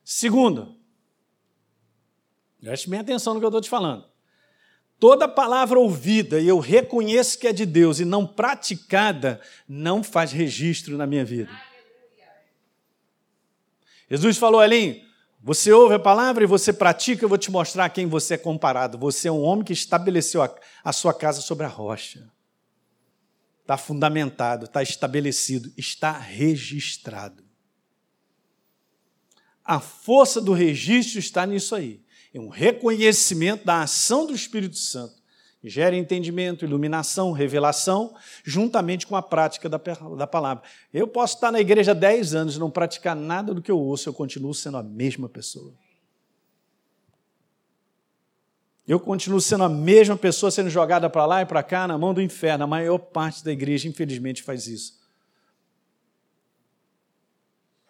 Segundo, 0.02 0.77
preste 2.60 2.88
bem 2.88 3.00
atenção 3.00 3.34
no 3.34 3.40
que 3.40 3.44
eu 3.44 3.48
estou 3.48 3.60
te 3.60 3.68
falando. 3.68 4.04
Toda 4.98 5.28
palavra 5.28 5.78
ouvida 5.78 6.40
e 6.40 6.48
eu 6.48 6.58
reconheço 6.58 7.38
que 7.38 7.46
é 7.46 7.52
de 7.52 7.64
Deus 7.64 8.00
e 8.00 8.04
não 8.04 8.26
praticada, 8.26 9.40
não 9.68 10.02
faz 10.02 10.32
registro 10.32 10.96
na 10.96 11.06
minha 11.06 11.24
vida. 11.24 11.50
Jesus 14.10 14.36
falou 14.38 14.60
ali: 14.60 15.04
você 15.40 15.72
ouve 15.72 15.94
a 15.94 15.98
palavra 16.00 16.42
e 16.42 16.46
você 16.46 16.72
pratica, 16.72 17.24
eu 17.24 17.28
vou 17.28 17.38
te 17.38 17.50
mostrar 17.50 17.88
quem 17.90 18.06
você 18.06 18.34
é 18.34 18.38
comparado. 18.38 18.98
Você 18.98 19.28
é 19.28 19.32
um 19.32 19.42
homem 19.42 19.64
que 19.64 19.72
estabeleceu 19.72 20.42
a, 20.42 20.52
a 20.82 20.92
sua 20.92 21.14
casa 21.14 21.40
sobre 21.40 21.64
a 21.64 21.68
rocha 21.68 22.28
está 23.68 23.76
fundamentado, 23.76 24.64
está 24.64 24.82
estabelecido, 24.82 25.70
está 25.76 26.10
registrado. 26.12 27.44
A 29.62 29.78
força 29.78 30.40
do 30.40 30.54
registro 30.54 31.18
está 31.18 31.44
nisso 31.44 31.74
aí. 31.74 32.02
É 32.32 32.40
um 32.40 32.48
reconhecimento 32.48 33.64
da 33.64 33.82
ação 33.82 34.26
do 34.26 34.34
Espírito 34.34 34.76
Santo 34.76 35.18
Gera 35.62 35.96
entendimento, 35.96 36.64
iluminação, 36.64 37.32
revelação, 37.32 38.14
juntamente 38.44 39.06
com 39.06 39.16
a 39.16 39.22
prática 39.22 39.68
da, 39.68 39.78
da 40.16 40.26
palavra. 40.26 40.62
Eu 40.94 41.08
posso 41.08 41.34
estar 41.34 41.50
na 41.50 41.60
igreja 41.60 41.90
há 41.90 41.94
10 41.94 42.34
anos 42.34 42.56
e 42.56 42.60
não 42.60 42.70
praticar 42.70 43.16
nada 43.16 43.52
do 43.52 43.60
que 43.60 43.70
eu 43.70 43.78
ouço, 43.78 44.08
eu 44.08 44.14
continuo 44.14 44.54
sendo 44.54 44.76
a 44.76 44.82
mesma 44.84 45.28
pessoa. 45.28 45.74
Eu 48.86 49.00
continuo 49.00 49.40
sendo 49.40 49.64
a 49.64 49.68
mesma 49.68 50.16
pessoa 50.16 50.50
sendo 50.50 50.70
jogada 50.70 51.10
para 51.10 51.26
lá 51.26 51.42
e 51.42 51.46
para 51.46 51.62
cá 51.62 51.88
na 51.88 51.98
mão 51.98 52.14
do 52.14 52.22
inferno. 52.22 52.64
A 52.64 52.66
maior 52.66 52.98
parte 52.98 53.44
da 53.44 53.50
igreja, 53.50 53.88
infelizmente, 53.88 54.44
faz 54.44 54.68
isso. 54.68 54.98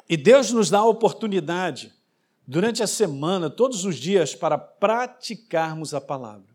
E 0.09 0.16
Deus 0.16 0.51
nos 0.51 0.70
dá 0.70 0.79
a 0.79 0.87
oportunidade, 0.87 1.94
durante 2.50 2.82
a 2.82 2.87
semana, 2.87 3.50
todos 3.50 3.84
os 3.84 3.96
dias, 3.96 4.34
para 4.34 4.56
praticarmos 4.56 5.92
a 5.92 6.00
palavra. 6.00 6.48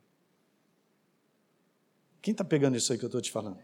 Quem 2.20 2.32
está 2.32 2.44
pegando 2.44 2.76
isso 2.76 2.92
aí 2.92 2.98
que 2.98 3.06
eu 3.06 3.08
estou 3.08 3.22
te 3.22 3.32
falando? 3.32 3.60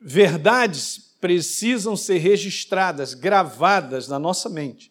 Verdades 0.00 1.14
precisam 1.20 1.94
ser 1.94 2.16
registradas, 2.16 3.12
gravadas 3.12 4.08
na 4.08 4.18
nossa 4.18 4.48
mente, 4.48 4.90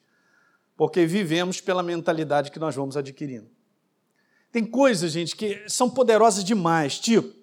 porque 0.77 1.07
vivemos 1.07 1.59
pela 1.59 1.81
mentalidade 1.81 2.51
que 2.51 2.59
nós 2.59 2.75
vamos 2.75 2.95
adquirindo. 2.95 3.49
Tem 4.51 4.63
coisas, 4.63 5.11
gente, 5.11 5.35
que 5.35 5.67
são 5.67 5.89
poderosas 5.89 6.43
demais, 6.43 6.99
tipo, 6.99 7.35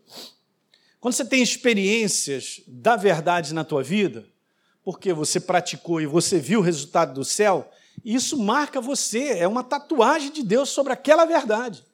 quando 1.00 1.14
você 1.14 1.24
tem 1.24 1.42
experiências 1.42 2.62
da 2.68 2.94
verdade 2.94 3.52
na 3.52 3.64
tua 3.64 3.82
vida, 3.82 4.28
porque 4.86 5.12
você 5.12 5.40
praticou 5.40 6.00
e 6.00 6.06
você 6.06 6.38
viu 6.38 6.60
o 6.60 6.62
resultado 6.62 7.12
do 7.12 7.24
céu, 7.24 7.68
isso 8.04 8.38
marca 8.38 8.80
você, 8.80 9.30
é 9.30 9.48
uma 9.48 9.64
tatuagem 9.64 10.30
de 10.30 10.44
Deus 10.44 10.68
sobre 10.68 10.92
aquela 10.92 11.24
verdade. 11.24 11.84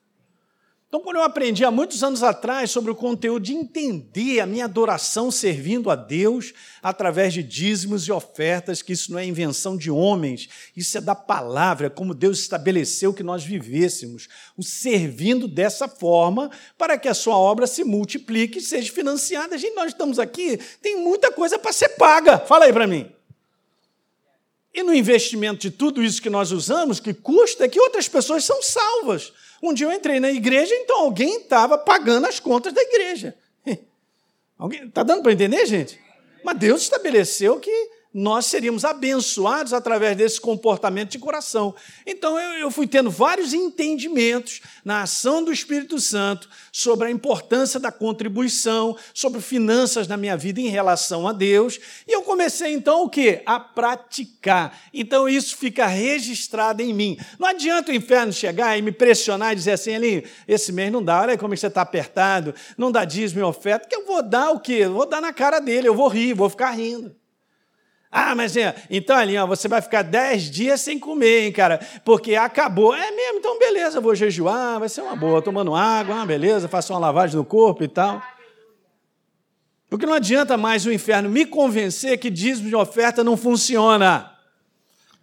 Então, 0.93 1.01
quando 1.01 1.17
eu 1.17 1.23
aprendi 1.23 1.65
há 1.65 1.71
muitos 1.71 2.05
anos 2.05 2.23
atrás 2.23 2.71
sobre 2.71 2.91
o 2.91 2.95
conteúdo 2.95 3.45
de 3.45 3.55
entender 3.55 4.41
a 4.41 4.47
minha 4.47 4.67
adoração 4.67 5.31
servindo 5.31 5.89
a 5.91 5.97
Deus 5.97 6.53
através 6.83 7.33
de 7.33 7.43
dízimos 7.43 8.07
e 8.07 8.13
ofertas, 8.13 8.83
que 8.83 8.93
isso 8.93 9.11
não 9.11 9.19
é 9.19 9.25
invenção 9.25 9.75
de 9.75 9.91
homens, 9.91 10.51
isso 10.77 10.99
é 10.99 11.01
da 11.01 11.15
palavra, 11.15 11.89
como 11.89 12.13
Deus 12.13 12.41
estabeleceu 12.41 13.15
que 13.15 13.23
nós 13.23 13.43
vivêssemos, 13.43 14.29
o 14.55 14.63
servindo 14.63 15.49
dessa 15.49 15.89
forma 15.89 16.51
para 16.77 16.99
que 16.99 17.09
a 17.09 17.15
sua 17.15 17.39
obra 17.39 17.67
se 17.67 17.85
multiplique 17.85 18.59
e 18.59 18.61
seja 18.61 18.93
financiada. 18.93 19.57
Gente, 19.57 19.75
nós 19.75 19.93
estamos 19.93 20.19
aqui, 20.19 20.59
tem 20.83 21.03
muita 21.03 21.33
coisa 21.33 21.59
para 21.59 21.73
ser 21.73 21.89
paga. 21.97 22.39
Fala 22.39 22.67
aí 22.67 22.73
para 22.73 22.87
mim. 22.87 23.11
E 24.75 24.83
no 24.83 24.95
investimento 24.95 25.61
de 25.61 25.71
tudo 25.71 26.03
isso 26.03 26.23
que 26.23 26.31
nós 26.31 26.51
usamos, 26.51 26.99
que 26.99 27.13
custa, 27.13 27.65
é 27.65 27.69
que 27.69 27.81
outras 27.81 28.09
pessoas 28.09 28.45
são 28.45 28.63
salvas. 28.63 29.33
Um 29.63 29.75
dia 29.75 29.87
eu 29.87 29.93
entrei 29.93 30.19
na 30.19 30.31
igreja, 30.31 30.75
então 30.75 31.01
alguém 31.03 31.37
estava 31.37 31.77
pagando 31.77 32.27
as 32.27 32.41
contas 32.41 32.73
da 32.73 32.81
igreja. 32.81 33.37
Está 34.87 35.03
dando 35.03 35.23
para 35.23 35.33
entender, 35.33 35.67
gente? 35.67 36.01
Mas 36.45 36.59
Deus 36.59 36.83
estabeleceu 36.83 37.61
que 37.61 37.91
nós 38.13 38.47
seríamos 38.47 38.85
abençoados 38.85 39.73
através 39.73 40.17
desse 40.17 40.41
comportamento 40.41 41.11
de 41.11 41.19
coração. 41.19 41.75
Então 42.07 42.39
eu, 42.39 42.61
eu, 42.61 42.71
fui 42.71 42.87
tendo 42.87 43.11
vários 43.11 43.55
entendimentos 43.55 44.61
na 44.85 45.03
ação 45.03 45.43
do 45.43 45.53
Espírito 45.53 45.99
Santo 45.99 46.49
sobre 46.71 47.09
a 47.09 47.11
importância 47.11 47.81
da 47.81 47.91
contribuição, 47.91 48.97
sobre 49.15 49.41
finanças 49.41 50.07
na 50.07 50.17
minha 50.17 50.37
vida 50.37 50.61
em 50.61 50.69
relação 50.69 51.27
a 51.27 51.33
Deus, 51.33 51.79
e 52.07 52.13
eu 52.13 52.23
comecei 52.23 52.73
então 52.75 53.05
o 53.05 53.09
quê? 53.09 53.43
A 53.47 53.59
praticar. 53.59 54.79
Então 54.93 55.29
isso 55.29 55.57
fica 55.57 55.87
registrado 55.87 56.83
em 56.83 56.93
mim. 56.93 57.19
Não 57.39 57.49
adianta 57.49 57.93
o 57.93 57.95
inferno 57.95 58.33
chegar 58.33 58.77
e 58.77 58.83
me 58.83 58.93
pressionar 58.93 59.53
e 59.53 59.57
dizer 59.57 59.73
assim, 59.73 59.95
ali, 59.95 60.27
esse 60.47 60.71
mês 60.73 60.93
não 60.93 61.03
dá, 61.03 61.23
olha 61.23 61.39
como 61.39 61.57
você 61.57 61.67
está 61.67 61.81
apertado, 61.81 62.55
não 62.77 62.93
dá 62.93 63.05
dízimo 63.05 63.41
e 63.41 63.45
oferta, 63.45 63.89
que 63.89 63.95
eu 63.95 64.05
vou 64.05 64.23
dar 64.23 64.51
o 64.51 64.61
quê? 64.61 64.81
Eu 64.83 64.93
vou 64.93 65.07
dar 65.07 65.21
na 65.21 65.33
cara 65.33 65.61
dele, 65.61 65.89
eu 65.89 65.95
vou 65.95 66.09
rir, 66.09 66.35
vou 66.35 66.51
ficar 66.51 66.73
rindo. 66.73 67.22
Ah, 68.15 68.35
mas 68.35 68.55
então 68.91 69.17
ó, 69.43 69.47
você 69.47 69.67
vai 69.69 69.81
ficar 69.81 70.03
dez 70.03 70.51
dias 70.51 70.83
sem 70.83 70.99
comer, 70.99 71.47
hein, 71.47 71.53
cara, 71.53 71.81
porque 72.05 72.35
acabou. 72.35 72.95
É 72.95 73.11
mesmo, 73.11 73.39
então 73.39 73.59
beleza, 73.59 74.03
vou 74.03 74.15
jejuar, 74.15 74.79
vai 74.79 74.91
ser 74.91 75.01
uma 75.01 75.17
boa, 75.17 75.41
tomando 75.41 75.75
água, 75.75 76.21
ah, 76.21 76.27
beleza, 76.27 76.69
faço 76.69 76.93
uma 76.93 76.99
lavagem 76.99 77.37
no 77.37 77.45
corpo 77.45 77.83
e 77.83 77.89
tal. 77.89 78.23
Porque 79.89 80.05
não 80.05 80.13
adianta 80.13 80.59
mais 80.59 80.85
o 80.85 80.93
inferno 80.93 81.31
me 81.31 81.47
convencer 81.47 82.19
que 82.19 82.29
dízimo 82.29 82.69
de 82.69 82.77
oferta 82.77 83.25
não 83.25 83.35
funciona. 83.35 84.31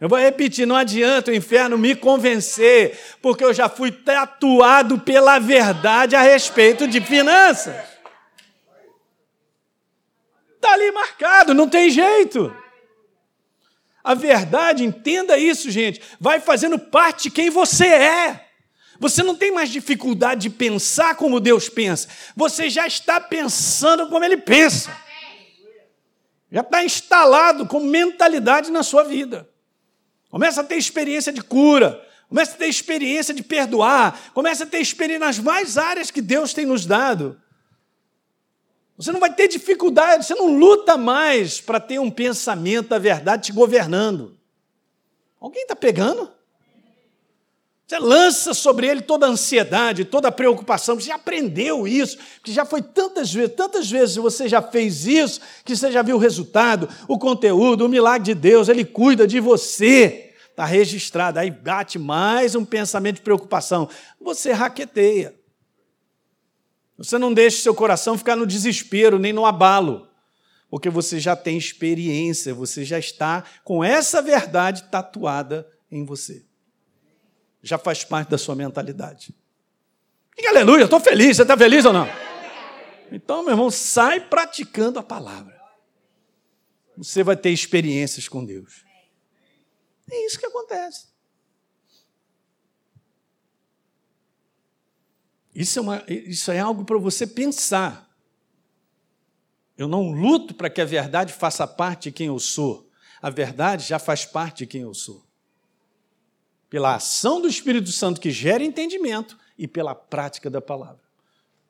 Eu 0.01 0.09
vou 0.09 0.17
repetir, 0.17 0.65
não 0.65 0.75
adianta 0.75 1.29
o 1.29 1.35
inferno 1.35 1.77
me 1.77 1.93
convencer, 1.93 2.97
porque 3.21 3.43
eu 3.43 3.53
já 3.53 3.69
fui 3.69 3.91
tatuado 3.91 4.97
pela 4.97 5.37
verdade 5.37 6.15
a 6.15 6.21
respeito 6.21 6.87
de 6.87 7.01
finanças. 7.01 7.75
Está 10.55 10.73
ali 10.73 10.91
marcado, 10.91 11.53
não 11.53 11.69
tem 11.69 11.91
jeito. 11.91 12.51
A 14.09 14.15
verdade, 14.15 14.83
entenda 14.83 15.37
isso, 15.37 15.69
gente, 15.69 16.01
vai 16.19 16.39
fazendo 16.39 16.79
parte 16.79 17.25
de 17.25 17.29
quem 17.29 17.51
você 17.51 17.85
é. 17.85 18.47
Você 18.99 19.21
não 19.21 19.35
tem 19.35 19.51
mais 19.51 19.69
dificuldade 19.69 20.41
de 20.41 20.49
pensar 20.49 21.13
como 21.13 21.39
Deus 21.39 21.69
pensa. 21.69 22.07
Você 22.35 22.71
já 22.71 22.87
está 22.87 23.21
pensando 23.21 24.09
como 24.09 24.25
Ele 24.25 24.37
pensa. 24.37 24.91
Já 26.51 26.61
está 26.61 26.83
instalado 26.83 27.67
com 27.67 27.81
mentalidade 27.81 28.71
na 28.71 28.81
sua 28.81 29.03
vida. 29.03 29.47
Começa 30.31 30.61
a 30.61 30.63
ter 30.63 30.77
experiência 30.77 31.31
de 31.31 31.43
cura. 31.43 32.03
Começa 32.27 32.55
a 32.55 32.57
ter 32.57 32.67
experiência 32.67 33.31
de 33.31 33.43
perdoar. 33.43 34.31
Começa 34.33 34.63
a 34.63 34.67
ter 34.67 34.79
experiência 34.79 35.27
nas 35.27 35.37
mais 35.37 35.77
áreas 35.77 36.09
que 36.09 36.19
Deus 36.19 36.51
tem 36.51 36.65
nos 36.65 36.83
dado. 36.83 37.39
Você 38.99 39.13
não 39.13 39.19
vai 39.21 39.33
ter 39.33 39.47
dificuldade, 39.47 40.25
você 40.25 40.35
não 40.35 40.57
luta 40.57 40.97
mais 40.97 41.61
para 41.61 41.79
ter 41.79 41.99
um 41.99 42.11
pensamento 42.11 42.89
da 42.89 42.99
verdade 42.99 43.45
te 43.45 43.53
governando. 43.53 44.37
Alguém 45.39 45.61
está 45.61 45.73
pegando? 45.73 46.29
Você 47.87 47.97
lança 47.97 48.53
sobre 48.53 48.87
ele 48.87 49.01
toda 49.01 49.25
a 49.25 49.29
ansiedade, 49.29 50.03
toda 50.03 50.27
a 50.27 50.33
preocupação, 50.33 50.99
você 50.99 51.07
já 51.07 51.15
aprendeu 51.15 51.87
isso, 51.87 52.17
que 52.43 52.51
já 52.51 52.65
foi 52.65 52.81
tantas 52.81 53.33
vezes, 53.33 53.55
tantas 53.55 53.89
vezes 53.89 54.17
você 54.17 54.49
já 54.49 54.61
fez 54.61 55.07
isso, 55.07 55.39
que 55.63 55.77
você 55.77 55.89
já 55.93 56.01
viu 56.01 56.17
o 56.17 56.19
resultado, 56.19 56.89
o 57.07 57.17
conteúdo, 57.17 57.85
o 57.85 57.89
milagre 57.89 58.25
de 58.25 58.35
Deus, 58.35 58.67
ele 58.67 58.83
cuida 58.83 59.25
de 59.25 59.39
você. 59.39 60.33
Está 60.49 60.65
registrado, 60.65 61.39
aí 61.39 61.49
bate 61.49 61.97
mais 61.97 62.53
um 62.53 62.65
pensamento 62.65 63.15
de 63.15 63.21
preocupação. 63.21 63.87
Você 64.19 64.51
raqueteia. 64.51 65.38
Você 66.99 67.17
não 67.17 67.33
deixa 67.33 67.61
seu 67.61 67.73
coração 67.73 68.17
ficar 68.17 68.35
no 68.35 68.45
desespero, 68.45 69.17
nem 69.17 69.31
no 69.31 69.45
abalo, 69.45 70.09
porque 70.69 70.89
você 70.89 71.17
já 71.17 71.33
tem 71.33 71.57
experiência, 71.57 72.53
você 72.53 72.83
já 72.83 72.99
está 72.99 73.45
com 73.63 73.81
essa 73.81 74.21
verdade 74.21 74.83
tatuada 74.91 75.65
em 75.89 76.03
você. 76.03 76.45
Já 77.63 77.77
faz 77.77 78.03
parte 78.03 78.29
da 78.29 78.37
sua 78.37 78.53
mentalidade. 78.53 79.33
E, 80.37 80.45
aleluia, 80.45 80.83
estou 80.83 80.99
feliz. 80.99 81.37
Você 81.37 81.43
está 81.43 81.57
feliz 81.57 81.85
ou 81.85 81.93
não? 81.93 82.07
Então, 83.09 83.43
meu 83.43 83.53
irmão, 83.53 83.71
sai 83.71 84.19
praticando 84.19 84.99
a 84.99 85.03
palavra. 85.03 85.57
Você 86.97 87.23
vai 87.23 87.37
ter 87.37 87.49
experiências 87.49 88.27
com 88.27 88.43
Deus. 88.43 88.83
É 90.11 90.25
isso 90.25 90.37
que 90.37 90.45
acontece. 90.45 91.07
Isso 95.59 95.77
é, 95.77 95.81
uma, 95.81 96.03
isso 96.07 96.51
é 96.51 96.59
algo 96.59 96.85
para 96.85 96.97
você 96.97 97.27
pensar. 97.27 98.09
Eu 99.77 99.89
não 99.89 100.09
luto 100.09 100.53
para 100.55 100.69
que 100.69 100.79
a 100.79 100.85
verdade 100.85 101.33
faça 101.33 101.67
parte 101.67 102.03
de 102.03 102.13
quem 102.13 102.27
eu 102.27 102.39
sou. 102.39 102.89
A 103.21 103.29
verdade 103.29 103.85
já 103.85 103.99
faz 103.99 104.23
parte 104.23 104.59
de 104.59 104.67
quem 104.67 104.83
eu 104.83 104.93
sou. 104.93 105.21
Pela 106.69 106.95
ação 106.95 107.41
do 107.41 107.47
Espírito 107.49 107.91
Santo 107.91 108.21
que 108.21 108.31
gera 108.31 108.63
entendimento 108.63 109.37
e 109.57 109.67
pela 109.67 109.93
prática 109.93 110.49
da 110.49 110.61
palavra. 110.61 111.01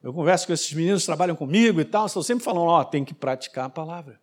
Eu 0.03 0.13
converso 0.13 0.45
com 0.45 0.53
esses 0.53 0.71
meninos 0.71 1.03
trabalham 1.03 1.35
comigo 1.35 1.81
e 1.81 1.85
tal, 1.85 2.05
estão 2.05 2.21
sempre 2.21 2.43
falando, 2.43 2.67
ó, 2.67 2.81
oh, 2.81 2.85
tem 2.85 3.03
que 3.03 3.15
praticar 3.15 3.65
a 3.65 3.69
palavra. 3.69 4.21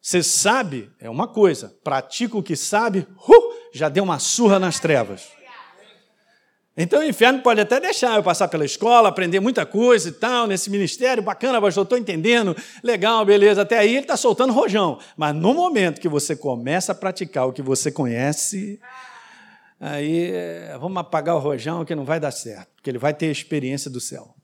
Você 0.00 0.22
sabe, 0.22 0.90
é 0.98 1.10
uma 1.10 1.28
coisa, 1.28 1.76
pratica 1.84 2.38
o 2.38 2.42
que 2.42 2.56
sabe, 2.56 3.00
uh, 3.00 3.54
já 3.70 3.90
deu 3.90 4.02
uma 4.02 4.18
surra 4.18 4.58
nas 4.58 4.80
trevas. 4.80 5.28
Então 6.76 7.00
o 7.00 7.04
inferno 7.04 7.42
pode 7.42 7.60
até 7.60 7.80
deixar 7.80 8.16
eu 8.16 8.22
passar 8.22 8.48
pela 8.48 8.64
escola, 8.64 9.08
aprender 9.08 9.40
muita 9.40 9.66
coisa 9.66 10.08
e 10.08 10.12
tal, 10.12 10.46
nesse 10.46 10.70
ministério, 10.70 11.22
bacana, 11.22 11.60
pastor, 11.60 11.82
estou 11.82 11.98
entendendo, 11.98 12.56
legal, 12.82 13.24
beleza, 13.24 13.62
até 13.62 13.76
aí 13.76 13.90
ele 13.90 14.00
está 14.00 14.16
soltando 14.16 14.52
rojão. 14.52 14.98
Mas 15.16 15.34
no 15.34 15.52
momento 15.52 16.00
que 16.00 16.08
você 16.08 16.36
começa 16.36 16.92
a 16.92 16.94
praticar 16.94 17.46
o 17.46 17.52
que 17.52 17.60
você 17.60 17.90
conhece, 17.90 18.80
aí 19.80 20.32
vamos 20.78 20.98
apagar 20.98 21.34
o 21.34 21.40
rojão 21.40 21.84
que 21.84 21.94
não 21.94 22.04
vai 22.04 22.20
dar 22.20 22.30
certo, 22.30 22.68
porque 22.76 22.88
ele 22.88 22.98
vai 22.98 23.12
ter 23.12 23.26
a 23.26 23.32
experiência 23.32 23.90
do 23.90 24.00
céu. 24.00 24.34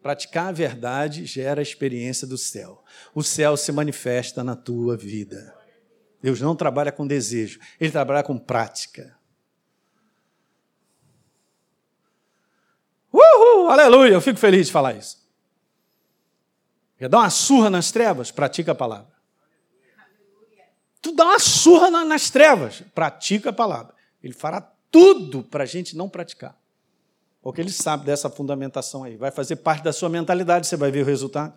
Praticar 0.00 0.48
a 0.48 0.52
verdade 0.52 1.26
gera 1.26 1.60
a 1.60 1.62
experiência 1.62 2.26
do 2.26 2.38
céu. 2.38 2.84
O 3.14 3.22
céu 3.22 3.56
se 3.56 3.72
manifesta 3.72 4.44
na 4.44 4.54
tua 4.54 4.96
vida. 4.96 5.54
Deus 6.22 6.40
não 6.40 6.54
trabalha 6.54 6.92
com 6.92 7.06
desejo, 7.06 7.58
ele 7.80 7.90
trabalha 7.90 8.22
com 8.22 8.38
prática. 8.38 9.17
Oh, 13.20 13.68
aleluia, 13.68 14.12
eu 14.12 14.20
fico 14.20 14.38
feliz 14.38 14.66
de 14.66 14.72
falar 14.72 14.94
isso. 14.94 15.18
Quer 16.96 17.08
dar 17.08 17.18
uma 17.18 17.30
surra 17.30 17.70
nas 17.70 17.90
trevas? 17.90 18.30
Pratica 18.30 18.72
a 18.72 18.74
palavra. 18.74 19.18
Tu 21.00 21.12
dá 21.12 21.24
uma 21.24 21.38
surra 21.38 21.90
nas 21.90 22.28
trevas, 22.28 22.82
pratica 22.94 23.50
a 23.50 23.52
palavra. 23.52 23.94
Ele 24.22 24.32
fará 24.32 24.60
tudo 24.90 25.42
para 25.42 25.62
a 25.62 25.66
gente 25.66 25.96
não 25.96 26.08
praticar. 26.08 26.58
Porque 27.40 27.60
ele 27.60 27.70
sabe 27.70 28.04
dessa 28.04 28.28
fundamentação 28.28 29.04
aí. 29.04 29.16
Vai 29.16 29.30
fazer 29.30 29.56
parte 29.56 29.82
da 29.84 29.92
sua 29.92 30.08
mentalidade, 30.08 30.66
você 30.66 30.76
vai 30.76 30.90
ver 30.90 31.02
o 31.02 31.06
resultado. 31.06 31.54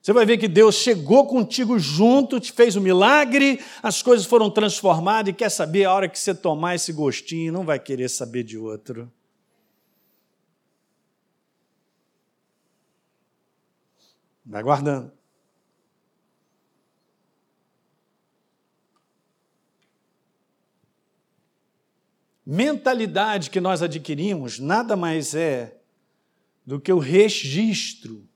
Você 0.00 0.12
vai 0.12 0.26
ver 0.26 0.36
que 0.36 0.48
Deus 0.48 0.74
chegou 0.74 1.26
contigo 1.26 1.78
junto, 1.78 2.40
te 2.40 2.52
fez 2.52 2.76
o 2.76 2.80
um 2.80 2.82
milagre, 2.82 3.62
as 3.82 4.02
coisas 4.02 4.26
foram 4.26 4.50
transformadas 4.50 5.30
e 5.30 5.32
quer 5.34 5.50
saber 5.50 5.84
a 5.84 5.94
hora 5.94 6.08
que 6.08 6.18
você 6.18 6.34
tomar 6.34 6.74
esse 6.74 6.92
gostinho, 6.92 7.52
não 7.52 7.64
vai 7.64 7.78
querer 7.78 8.10
saber 8.10 8.42
de 8.42 8.58
outro. 8.58 9.10
Vai 14.44 14.62
guardando. 14.62 15.10
Mentalidade 22.46 23.48
que 23.48 23.58
nós 23.58 23.80
adquirimos 23.80 24.58
nada 24.58 24.94
mais 24.94 25.34
é 25.34 25.80
do 26.64 26.78
que 26.78 26.92
o 26.92 26.98
registro 26.98 28.28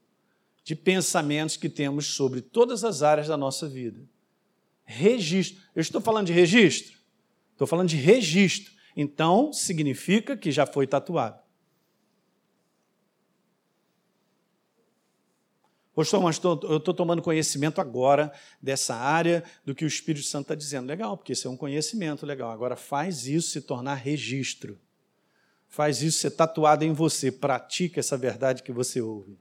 de 0.64 0.74
pensamentos 0.74 1.56
que 1.56 1.68
temos 1.68 2.06
sobre 2.06 2.40
todas 2.40 2.84
as 2.84 3.02
áreas 3.02 3.28
da 3.28 3.36
nossa 3.36 3.68
vida. 3.68 4.00
Registro. 4.84 5.62
Eu 5.74 5.82
estou 5.82 6.00
falando 6.00 6.26
de 6.26 6.32
registro? 6.32 6.98
Estou 7.52 7.66
falando 7.66 7.88
de 7.88 7.96
registro. 7.96 8.72
Então, 8.96 9.52
significa 9.52 10.36
que 10.36 10.50
já 10.50 10.66
foi 10.66 10.86
tatuado. 10.86 11.38
Pastor, 15.98 16.22
mas 16.22 16.38
tô, 16.38 16.60
eu 16.62 16.76
estou 16.76 16.94
tomando 16.94 17.20
conhecimento 17.20 17.80
agora 17.80 18.32
dessa 18.62 18.94
área 18.94 19.42
do 19.64 19.74
que 19.74 19.84
o 19.84 19.88
Espírito 19.88 20.24
Santo 20.24 20.42
está 20.42 20.54
dizendo. 20.54 20.86
Legal, 20.86 21.16
porque 21.16 21.32
isso 21.32 21.48
é 21.48 21.50
um 21.50 21.56
conhecimento 21.56 22.24
legal. 22.24 22.52
Agora 22.52 22.76
faz 22.76 23.26
isso 23.26 23.50
se 23.50 23.60
tornar 23.62 23.96
registro. 23.96 24.78
Faz 25.66 26.00
isso 26.00 26.20
ser 26.20 26.30
tatuado 26.30 26.84
em 26.84 26.92
você. 26.92 27.32
Pratica 27.32 27.98
essa 27.98 28.16
verdade 28.16 28.62
que 28.62 28.70
você 28.70 29.00
ouve. 29.00 29.36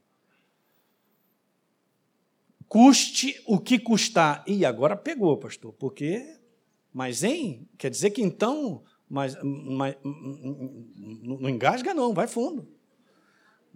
Custe 2.66 3.40
o 3.46 3.60
que 3.60 3.78
custar. 3.78 4.42
E 4.44 4.64
agora 4.64 4.96
pegou, 4.96 5.36
pastor, 5.36 5.72
porque. 5.74 6.40
Mas, 6.92 7.22
hein? 7.22 7.68
Quer 7.78 7.88
dizer 7.92 8.10
que 8.10 8.20
então. 8.20 8.82
Mas, 9.08 9.36
mas 9.44 9.94
não 10.02 11.48
engasga, 11.48 11.94
não, 11.94 12.12
vai 12.12 12.26
fundo. 12.26 12.68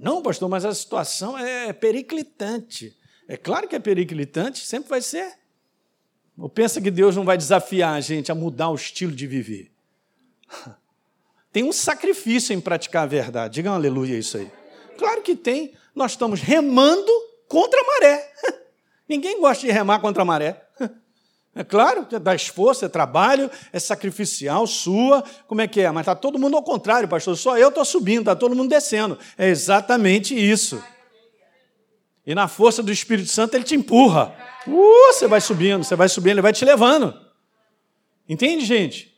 Não, 0.02 0.20
pastor, 0.20 0.48
mas 0.48 0.64
a 0.64 0.74
situação 0.74 1.38
é 1.38 1.72
periclitante. 1.72 2.92
É 3.28 3.36
claro 3.36 3.68
que 3.68 3.76
é 3.76 3.78
periclitante, 3.78 4.66
sempre 4.66 4.90
vai 4.90 5.00
ser. 5.00 5.32
Ou 6.36 6.48
pensa 6.48 6.80
que 6.80 6.90
Deus 6.90 7.14
não 7.14 7.24
vai 7.24 7.36
desafiar 7.36 7.94
a 7.94 8.00
gente 8.00 8.32
a 8.32 8.34
mudar 8.34 8.70
o 8.70 8.74
estilo 8.74 9.12
de 9.12 9.28
viver? 9.28 9.70
Tem 11.52 11.62
um 11.62 11.70
sacrifício 11.70 12.52
em 12.52 12.60
praticar 12.60 13.04
a 13.04 13.06
verdade. 13.06 13.54
Diga 13.54 13.70
um 13.70 13.74
aleluia 13.74 14.18
isso 14.18 14.38
aí. 14.38 14.50
Claro 14.98 15.22
que 15.22 15.36
tem. 15.36 15.74
Nós 15.94 16.12
estamos 16.12 16.40
remando 16.40 17.12
contra 17.46 17.78
a 17.78 17.84
maré. 17.84 18.32
Ninguém 19.06 19.38
gosta 19.38 19.66
de 19.66 19.70
remar 19.70 20.00
contra 20.00 20.22
a 20.22 20.24
maré. 20.24 20.66
É 21.54 21.62
claro, 21.62 22.06
dá 22.20 22.34
esforço, 22.34 22.84
é 22.84 22.88
trabalho, 22.88 23.50
é 23.72 23.78
sacrificial, 23.78 24.66
sua. 24.66 25.22
Como 25.46 25.60
é 25.60 25.68
que 25.68 25.82
é? 25.82 25.90
Mas 25.90 26.02
está 26.02 26.14
todo 26.14 26.38
mundo 26.38 26.56
ao 26.56 26.62
contrário, 26.62 27.06
pastor. 27.06 27.36
Só 27.36 27.58
eu 27.58 27.68
estou 27.68 27.84
subindo, 27.84 28.20
está 28.20 28.34
todo 28.34 28.56
mundo 28.56 28.70
descendo. 28.70 29.18
É 29.36 29.48
exatamente 29.48 30.34
isso. 30.34 30.82
E 32.26 32.34
na 32.34 32.48
força 32.48 32.82
do 32.82 32.90
Espírito 32.90 33.28
Santo 33.28 33.54
ele 33.54 33.64
te 33.64 33.74
empurra. 33.74 34.34
Uh, 34.66 35.12
você 35.12 35.26
vai 35.26 35.40
subindo, 35.40 35.84
você 35.84 35.94
vai 35.94 36.08
subindo, 36.08 36.32
ele 36.34 36.42
vai 36.42 36.52
te 36.52 36.64
levando. 36.64 37.14
Entende, 38.26 38.64
gente? 38.64 39.12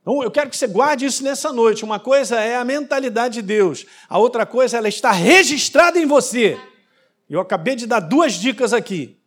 Então, 0.00 0.22
eu 0.22 0.30
quero 0.30 0.48
que 0.48 0.56
você 0.56 0.66
guarde 0.66 1.04
isso 1.04 1.22
nessa 1.22 1.52
noite. 1.52 1.84
Uma 1.84 2.00
coisa 2.00 2.40
é 2.40 2.56
a 2.56 2.64
mentalidade 2.64 3.34
de 3.34 3.42
Deus, 3.42 3.84
a 4.08 4.18
outra 4.18 4.46
coisa 4.46 4.78
ela 4.78 4.88
está 4.88 5.10
registrada 5.10 5.98
em 5.98 6.06
você. 6.06 6.58
Eu 7.28 7.40
acabei 7.40 7.76
de 7.76 7.86
dar 7.86 8.00
duas 8.00 8.34
dicas 8.34 8.72
aqui. 8.72 9.17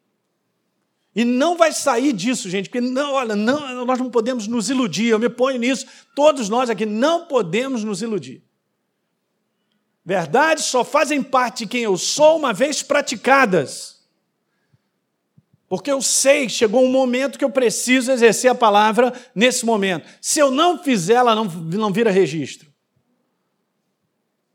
E 1.13 1.25
não 1.25 1.57
vai 1.57 1.73
sair 1.73 2.13
disso, 2.13 2.49
gente, 2.49 2.69
porque 2.69 2.79
não, 2.79 3.13
olha, 3.13 3.35
não, 3.35 3.85
nós 3.85 3.99
não 3.99 4.09
podemos 4.09 4.47
nos 4.47 4.69
iludir. 4.69 5.07
Eu 5.07 5.19
me 5.19 5.29
ponho 5.29 5.59
nisso, 5.59 5.85
todos 6.15 6.47
nós 6.47 6.69
aqui 6.69 6.85
não 6.85 7.25
podemos 7.25 7.83
nos 7.83 8.01
iludir. 8.01 8.41
Verdades 10.05 10.65
só 10.65 10.83
fazem 10.83 11.21
parte 11.21 11.59
de 11.59 11.69
quem 11.69 11.83
eu 11.83 11.97
sou 11.97 12.37
uma 12.37 12.53
vez 12.53 12.81
praticadas. 12.81 13.99
Porque 15.67 15.91
eu 15.91 16.01
sei 16.01 16.47
que 16.47 16.53
chegou 16.53 16.83
um 16.83 16.91
momento 16.91 17.37
que 17.37 17.45
eu 17.45 17.49
preciso 17.49 18.11
exercer 18.11 18.49
a 18.49 18.55
palavra 18.55 19.13
nesse 19.35 19.65
momento. 19.65 20.07
Se 20.21 20.39
eu 20.39 20.49
não 20.49 20.81
fizer, 20.81 21.13
ela 21.15 21.35
não, 21.35 21.45
não 21.45 21.91
vira 21.91 22.09
registro. 22.09 22.71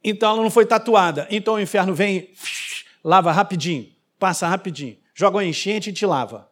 Então 0.02 0.30
ela 0.30 0.42
não 0.42 0.50
foi 0.50 0.64
tatuada. 0.64 1.26
Então 1.30 1.54
o 1.54 1.60
inferno 1.60 1.94
vem, 1.94 2.30
lava 3.04 3.30
rapidinho, 3.30 3.92
passa 4.18 4.48
rapidinho 4.48 4.96
joga 5.16 5.38
uma 5.38 5.44
enchente 5.44 5.88
e 5.90 5.92
te 5.92 6.04
lava. 6.04 6.48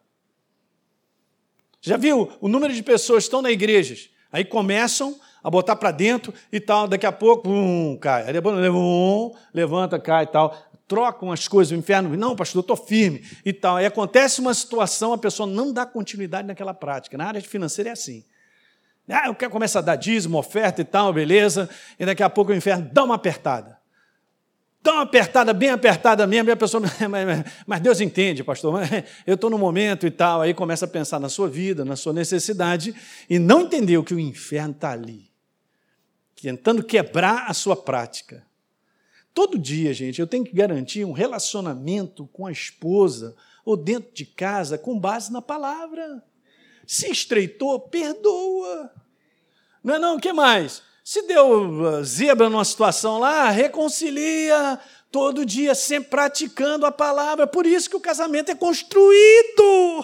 Já 1.79 1.95
viu 1.97 2.31
o 2.41 2.47
número 2.47 2.73
de 2.73 2.81
pessoas 2.81 3.23
que 3.23 3.27
estão 3.27 3.43
na 3.43 3.51
igrejas? 3.51 4.09
Aí 4.31 4.43
começam 4.43 5.17
a 5.43 5.49
botar 5.51 5.75
para 5.75 5.91
dentro 5.91 6.33
e 6.51 6.59
tal, 6.59 6.87
daqui 6.87 7.05
a 7.05 7.11
pouco, 7.11 7.47
um, 7.47 7.95
cai. 7.95 8.25
Aí 8.25 8.33
depois, 8.33 8.57
um, 8.57 9.31
levanta, 9.53 9.99
cai 9.99 10.23
e 10.23 10.27
tal. 10.27 10.57
Trocam 10.87 11.31
as 11.31 11.47
coisas, 11.47 11.71
o 11.71 11.75
inferno, 11.75 12.17
não, 12.17 12.35
pastor, 12.35 12.59
eu 12.59 12.61
estou 12.61 12.75
firme 12.75 13.23
e 13.45 13.53
tal. 13.53 13.75
Aí 13.75 13.85
acontece 13.85 14.41
uma 14.41 14.53
situação, 14.53 15.13
a 15.13 15.17
pessoa 15.17 15.47
não 15.47 15.71
dá 15.71 15.85
continuidade 15.85 16.47
naquela 16.47 16.73
prática. 16.73 17.15
Na 17.17 17.27
área 17.27 17.41
financeira 17.41 17.91
é 17.91 17.93
assim. 17.93 18.25
Ah, 19.07 19.27
eu 19.27 19.35
quero 19.35 19.51
começar 19.51 19.79
a 19.79 19.83
dar 19.83 19.95
dízimo, 19.95 20.39
oferta 20.39 20.81
e 20.81 20.85
tal, 20.85 21.13
beleza. 21.13 21.69
E 21.99 22.05
daqui 22.05 22.23
a 22.23 22.29
pouco 22.31 22.51
o 22.51 22.55
inferno 22.55 22.89
dá 22.91 23.03
uma 23.03 23.13
apertada 23.13 23.77
tão 24.85 24.99
apertada, 24.99 25.51
bem 25.51 25.71
apertada 25.71 26.27
mesmo, 26.27 26.47
e 26.47 26.51
a 26.51 26.55
pessoa, 26.55 26.83
mas 27.65 27.81
Deus 27.81 27.99
entende, 27.99 28.43
pastor, 28.43 28.81
eu 29.25 29.33
estou 29.33 29.49
no 29.49 29.57
momento 29.57 30.05
e 30.05 30.11
tal, 30.11 30.41
aí 30.41 30.53
começa 30.53 30.85
a 30.85 30.87
pensar 30.87 31.19
na 31.19 31.27
sua 31.27 31.49
vida, 31.49 31.83
na 31.83 31.95
sua 31.95 32.13
necessidade, 32.13 32.93
e 33.27 33.39
não 33.39 33.61
entendeu 33.61 34.03
que 34.03 34.13
o 34.13 34.19
inferno 34.19 34.73
está 34.73 34.91
ali, 34.91 35.31
tentando 36.39 36.83
quebrar 36.83 37.49
a 37.49 37.53
sua 37.55 37.75
prática. 37.75 38.45
Todo 39.33 39.57
dia, 39.57 39.91
gente, 39.91 40.21
eu 40.21 40.27
tenho 40.27 40.45
que 40.45 40.53
garantir 40.53 41.03
um 41.03 41.11
relacionamento 41.11 42.29
com 42.31 42.45
a 42.45 42.51
esposa 42.51 43.35
ou 43.65 43.75
dentro 43.75 44.13
de 44.13 44.23
casa 44.23 44.77
com 44.77 44.99
base 44.99 45.33
na 45.33 45.41
palavra. 45.41 46.23
Se 46.85 47.09
estreitou, 47.09 47.79
perdoa. 47.79 48.93
Não 49.83 49.95
é 49.95 49.99
não? 49.99 50.17
O 50.17 50.19
que 50.19 50.31
mais? 50.31 50.83
Se 51.05 51.21
deu 51.27 51.69
uh, 51.69 52.03
zebra 52.03 52.49
numa 52.49 52.65
situação 52.65 53.19
lá, 53.19 53.51
reconcilia 53.51 54.79
todo 55.11 55.45
dia, 55.45 55.75
sempre 55.75 56.09
praticando 56.09 56.83
a 56.83 56.91
palavra. 56.91 57.45
Por 57.45 57.67
isso 57.67 57.87
que 57.87 57.95
o 57.95 58.01
casamento 58.01 58.49
é 58.49 58.55
construído. 58.55 60.03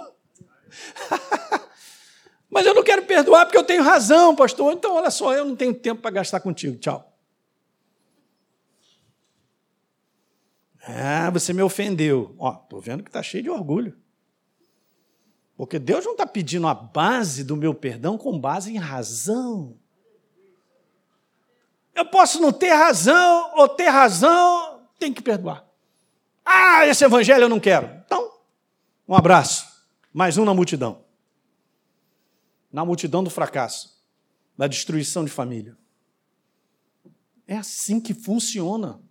Mas 2.52 2.68
eu 2.68 2.76
não 2.76 2.84
quero 2.84 3.02
perdoar 3.02 3.48
porque 3.48 3.58
eu 3.58 3.64
tenho 3.64 3.82
razão, 3.82 4.36
pastor. 4.36 4.74
Então, 4.74 4.94
olha 4.94 5.10
só, 5.10 5.34
eu 5.34 5.44
não 5.44 5.56
tenho 5.56 5.74
tempo 5.74 6.04
para 6.04 6.12
gastar 6.12 6.40
contigo. 6.40 6.78
Tchau. 6.78 7.12
Ah, 10.84 11.32
você 11.32 11.52
me 11.52 11.64
ofendeu. 11.64 12.36
Ó, 12.38 12.54
estou 12.54 12.80
vendo 12.80 13.02
que 13.02 13.10
está 13.10 13.24
cheio 13.24 13.42
de 13.42 13.50
orgulho. 13.50 13.98
Porque 15.58 15.80
Deus 15.80 16.06
não 16.06 16.12
está 16.12 16.28
pedindo 16.28 16.68
a 16.68 16.76
base 16.76 17.44
do 17.44 17.58
meu 17.58 17.74
perdão 17.74 18.20
com 18.20 18.40
base 18.40 18.72
em 18.72 18.78
razão. 18.78 19.82
Eu 21.94 22.06
posso 22.06 22.42
não 22.42 22.52
ter 22.52 22.72
razão 22.72 23.52
ou 23.56 23.68
ter 23.68 23.90
razão, 23.90 24.88
tem 24.98 25.14
que 25.14 25.22
perdoar. 25.22 25.66
Ah, 26.46 26.86
esse 26.88 27.04
evangelho 27.04 27.44
eu 27.44 27.50
não 27.50 27.60
quero. 27.60 27.88
Então, 28.06 28.32
um 29.08 29.16
abraço. 29.16 29.68
Mais 30.14 30.38
um 30.38 30.46
na 30.46 30.54
multidão. 30.54 31.04
Na 32.72 32.86
multidão 32.86 33.24
do 33.24 33.30
fracasso, 33.30 34.02
da 34.58 34.68
destruição 34.68 35.26
de 35.26 35.32
família. 35.32 35.78
É 37.46 37.58
assim 37.58 38.00
que 38.00 38.14
funciona. 38.14 39.02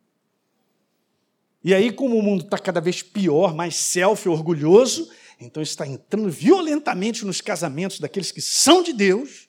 E 1.62 1.74
aí, 1.74 1.92
como 1.92 2.16
o 2.16 2.22
mundo 2.22 2.44
está 2.44 2.58
cada 2.58 2.80
vez 2.80 3.02
pior, 3.02 3.54
mais 3.54 3.76
self 3.76 4.26
orgulhoso, 4.26 5.10
então 5.38 5.62
está 5.62 5.86
entrando 5.86 6.30
violentamente 6.30 7.24
nos 7.26 7.42
casamentos 7.42 8.00
daqueles 8.00 8.32
que 8.32 8.40
são 8.40 8.82
de 8.82 8.94
Deus 8.94 9.48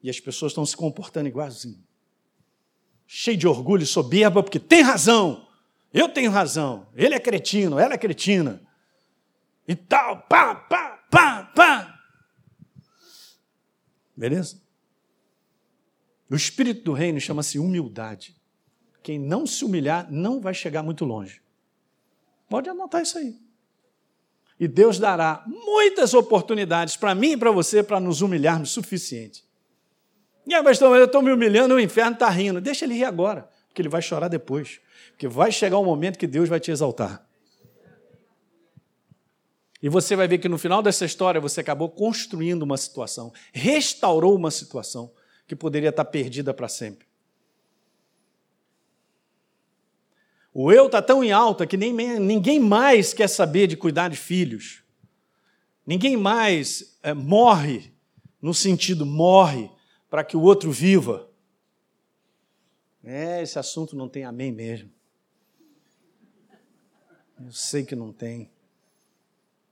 e 0.00 0.08
as 0.08 0.20
pessoas 0.20 0.52
estão 0.52 0.64
se 0.64 0.76
comportando 0.76 1.28
igualzinho 1.28 1.87
cheio 3.10 3.38
de 3.38 3.48
orgulho 3.48 3.82
e 3.82 3.86
soberba, 3.86 4.42
porque 4.42 4.60
tem 4.60 4.82
razão, 4.82 5.48
eu 5.92 6.10
tenho 6.10 6.30
razão, 6.30 6.86
ele 6.94 7.14
é 7.14 7.18
cretino, 7.18 7.78
ela 7.78 7.94
é 7.94 7.98
cretina, 7.98 8.60
e 9.66 9.74
tal, 9.74 10.20
pá, 10.28 10.54
pá, 10.54 10.98
pá, 11.10 11.44
pá. 11.54 12.00
Beleza? 14.14 14.60
O 16.30 16.36
espírito 16.36 16.84
do 16.84 16.92
reino 16.92 17.18
chama-se 17.18 17.58
humildade. 17.58 18.36
Quem 19.02 19.18
não 19.18 19.46
se 19.46 19.64
humilhar 19.64 20.10
não 20.10 20.40
vai 20.40 20.52
chegar 20.52 20.82
muito 20.82 21.06
longe. 21.06 21.40
Pode 22.48 22.68
anotar 22.68 23.02
isso 23.02 23.16
aí. 23.16 23.38
E 24.60 24.68
Deus 24.68 24.98
dará 24.98 25.44
muitas 25.46 26.12
oportunidades 26.12 26.96
para 26.96 27.14
mim 27.14 27.32
e 27.32 27.36
para 27.36 27.50
você 27.50 27.82
para 27.82 28.00
nos 28.00 28.20
humilharmos 28.20 28.70
o 28.70 28.74
suficiente. 28.74 29.47
Aí, 30.54 30.62
pastor, 30.62 30.96
eu 30.96 31.04
estou 31.04 31.22
me 31.22 31.32
humilhando, 31.32 31.74
o 31.74 31.80
inferno 31.80 32.12
está 32.12 32.28
rindo. 32.28 32.60
Deixa 32.60 32.84
ele 32.84 32.94
rir 32.94 33.04
agora, 33.04 33.48
porque 33.68 33.82
ele 33.82 33.88
vai 33.88 34.02
chorar 34.02 34.28
depois. 34.28 34.80
Porque 35.10 35.28
vai 35.28 35.50
chegar 35.50 35.78
um 35.78 35.84
momento 35.84 36.18
que 36.18 36.26
Deus 36.26 36.48
vai 36.48 36.60
te 36.60 36.70
exaltar. 36.70 37.26
E 39.82 39.88
você 39.88 40.16
vai 40.16 40.26
ver 40.26 40.38
que 40.38 40.48
no 40.48 40.58
final 40.58 40.82
dessa 40.82 41.04
história 41.04 41.40
você 41.40 41.60
acabou 41.60 41.88
construindo 41.88 42.62
uma 42.62 42.76
situação, 42.76 43.32
restaurou 43.52 44.34
uma 44.34 44.50
situação 44.50 45.12
que 45.46 45.54
poderia 45.54 45.90
estar 45.90 46.04
perdida 46.04 46.52
para 46.52 46.68
sempre. 46.68 47.06
O 50.52 50.72
eu 50.72 50.86
está 50.86 51.00
tão 51.00 51.22
em 51.22 51.30
alta 51.30 51.66
que 51.66 51.76
nem, 51.76 51.92
ninguém 52.18 52.58
mais 52.58 53.14
quer 53.14 53.28
saber 53.28 53.68
de 53.68 53.76
cuidar 53.76 54.08
de 54.08 54.16
filhos. 54.16 54.82
Ninguém 55.86 56.16
mais 56.16 56.98
é, 57.02 57.14
morre, 57.14 57.92
no 58.42 58.52
sentido 58.52 59.06
morre, 59.06 59.70
para 60.08 60.24
que 60.24 60.36
o 60.36 60.42
outro 60.42 60.70
viva. 60.70 61.30
É, 63.02 63.42
esse 63.42 63.58
assunto 63.58 63.96
não 63.96 64.08
tem 64.08 64.24
amém 64.24 64.52
mesmo. 64.52 64.90
Eu 67.40 67.52
sei 67.52 67.84
que 67.84 67.94
não 67.94 68.12
tem. 68.12 68.50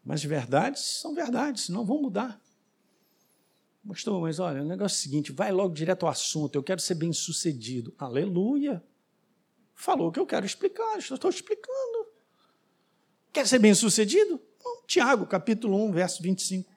Mas 0.05 0.23
verdades 0.23 1.01
são 1.01 1.15
verdades, 1.15 1.69
não 1.69 1.85
vão 1.85 2.01
mudar. 2.01 2.41
Pastor, 3.87 4.21
mas 4.21 4.39
olha, 4.39 4.63
o 4.63 4.65
negócio 4.65 4.97
é 4.97 4.99
o 4.99 5.03
seguinte: 5.03 5.33
vai 5.33 5.51
logo 5.51 5.75
direto 5.75 6.05
ao 6.05 6.13
assunto, 6.13 6.55
eu 6.55 6.63
quero 6.63 6.81
ser 6.81 6.95
bem 6.95 7.13
sucedido. 7.13 7.95
Aleluia. 7.99 8.83
Falou 9.75 10.11
que 10.11 10.19
eu 10.19 10.27
quero 10.27 10.47
explicar, 10.47 10.99
estou 10.99 11.29
explicando. 11.29 12.07
Quer 13.33 13.47
ser 13.47 13.59
bem 13.59 13.75
sucedido? 13.75 14.41
Tiago, 14.87 15.27
capítulo 15.27 15.77
1, 15.89 15.93
verso 15.93 16.23
25. 16.23 16.76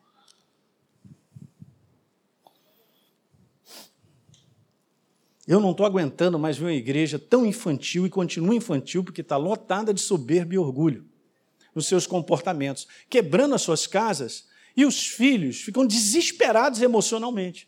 Eu 5.49 5.59
não 5.59 5.71
estou 5.71 5.83
aguentando 5.83 6.37
mais 6.37 6.59
ver 6.59 6.65
uma 6.65 6.73
igreja 6.73 7.17
tão 7.17 7.43
infantil 7.43 8.05
e 8.05 8.09
continua 8.09 8.53
infantil 8.53 9.03
porque 9.03 9.21
está 9.21 9.35
lotada 9.35 9.91
de 9.91 9.99
soberba 9.99 10.53
e 10.53 10.59
orgulho 10.59 11.09
nos 11.73 11.87
seus 11.87 12.05
comportamentos, 12.05 12.87
quebrando 13.09 13.55
as 13.55 13.63
suas 13.63 13.87
casas 13.87 14.47
e 14.77 14.85
os 14.85 15.07
filhos 15.07 15.59
ficam 15.59 15.87
desesperados 15.87 16.83
emocionalmente. 16.83 17.67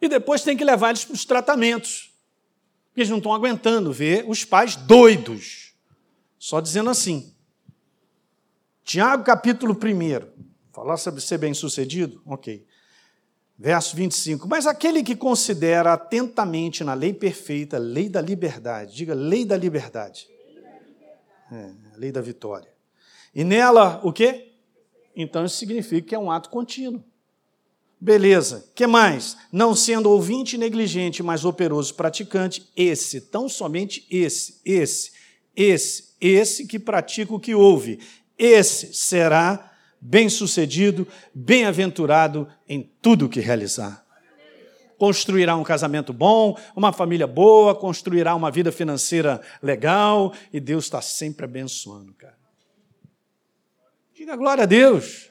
E 0.00 0.08
depois 0.08 0.44
tem 0.44 0.56
que 0.56 0.64
levar 0.64 0.90
eles 0.90 1.04
para 1.04 1.14
os 1.14 1.24
tratamentos. 1.24 2.14
Porque 2.90 3.00
eles 3.00 3.10
não 3.10 3.18
estão 3.18 3.34
aguentando 3.34 3.92
ver 3.92 4.24
os 4.28 4.44
pais 4.44 4.76
doidos. 4.76 5.74
Só 6.38 6.60
dizendo 6.60 6.90
assim. 6.90 7.34
Tiago, 8.84 9.24
capítulo 9.24 9.74
1. 9.74 10.46
Falar 10.72 10.96
sobre 10.96 11.20
ser 11.20 11.38
bem-sucedido? 11.38 12.22
Ok. 12.24 12.64
Verso 13.58 13.96
25. 13.96 14.46
Mas 14.46 14.66
aquele 14.66 15.02
que 15.02 15.16
considera 15.16 15.94
atentamente 15.94 16.84
na 16.84 16.92
lei 16.92 17.14
perfeita, 17.14 17.78
lei 17.78 18.08
da 18.08 18.20
liberdade, 18.20 18.94
diga 18.94 19.14
lei 19.14 19.44
da 19.44 19.56
liberdade. 19.56 20.28
É, 21.50 21.70
lei 21.96 22.12
da 22.12 22.20
vitória. 22.20 22.68
E 23.34 23.44
nela, 23.44 24.00
o 24.02 24.12
quê? 24.12 24.52
Então 25.14 25.44
isso 25.44 25.56
significa 25.56 26.08
que 26.08 26.14
é 26.14 26.18
um 26.18 26.30
ato 26.30 26.50
contínuo. 26.50 27.02
Beleza. 27.98 28.70
que 28.74 28.86
mais? 28.86 29.36
Não 29.50 29.74
sendo 29.74 30.10
ouvinte 30.10 30.58
negligente, 30.58 31.22
mas 31.22 31.46
operoso 31.46 31.94
praticante, 31.94 32.70
esse, 32.76 33.22
tão 33.22 33.48
somente 33.48 34.06
esse, 34.10 34.60
esse, 34.64 35.12
esse, 35.56 36.14
esse 36.20 36.66
que 36.66 36.78
pratica 36.78 37.32
o 37.32 37.40
que 37.40 37.54
ouve, 37.54 37.98
esse 38.38 38.92
será 38.92 39.65
bem-sucedido, 40.00 41.06
bem-aventurado 41.34 42.48
em 42.68 42.82
tudo 43.00 43.28
que 43.28 43.40
realizar. 43.40 44.04
Construirá 44.98 45.56
um 45.56 45.62
casamento 45.62 46.12
bom, 46.12 46.58
uma 46.74 46.92
família 46.92 47.26
boa, 47.26 47.74
construirá 47.74 48.34
uma 48.34 48.50
vida 48.50 48.72
financeira 48.72 49.40
legal 49.62 50.32
e 50.52 50.58
Deus 50.58 50.84
está 50.84 51.02
sempre 51.02 51.44
abençoando, 51.44 52.14
cara. 52.14 52.36
Diga 54.14 54.34
glória 54.36 54.62
a 54.62 54.66
Deus. 54.66 55.30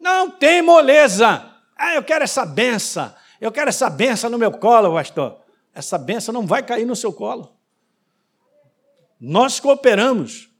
Não 0.00 0.30
tem 0.30 0.62
moleza. 0.62 1.50
Ah, 1.76 1.94
eu 1.94 2.02
quero 2.02 2.24
essa 2.24 2.46
benção. 2.46 3.14
Eu 3.40 3.52
quero 3.52 3.68
essa 3.68 3.90
benção 3.90 4.30
no 4.30 4.38
meu 4.38 4.50
colo, 4.52 4.94
pastor. 4.94 5.38
Essa 5.74 5.98
benção 5.98 6.32
não 6.32 6.46
vai 6.46 6.62
cair 6.62 6.86
no 6.86 6.96
seu 6.96 7.12
colo. 7.12 7.54
Nós 9.20 9.60
cooperamos 9.60 10.50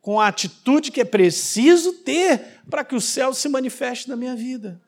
com 0.00 0.20
a 0.20 0.28
atitude 0.28 0.90
que 0.90 1.00
é 1.00 1.04
preciso 1.04 1.92
ter 1.92 2.60
para 2.68 2.84
que 2.84 2.94
o 2.94 3.00
céu 3.00 3.34
se 3.34 3.48
manifeste 3.48 4.08
na 4.08 4.16
minha 4.16 4.34
vida. 4.34 4.80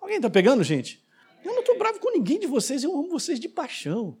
Alguém 0.00 0.16
está 0.16 0.28
pegando, 0.28 0.62
gente? 0.62 1.02
Eu 1.44 1.52
não 1.52 1.60
estou 1.60 1.78
bravo 1.78 1.98
com 1.98 2.10
ninguém 2.10 2.38
de 2.38 2.46
vocês, 2.46 2.84
eu 2.84 2.92
amo 2.92 3.08
vocês 3.08 3.40
de 3.40 3.48
paixão. 3.48 4.18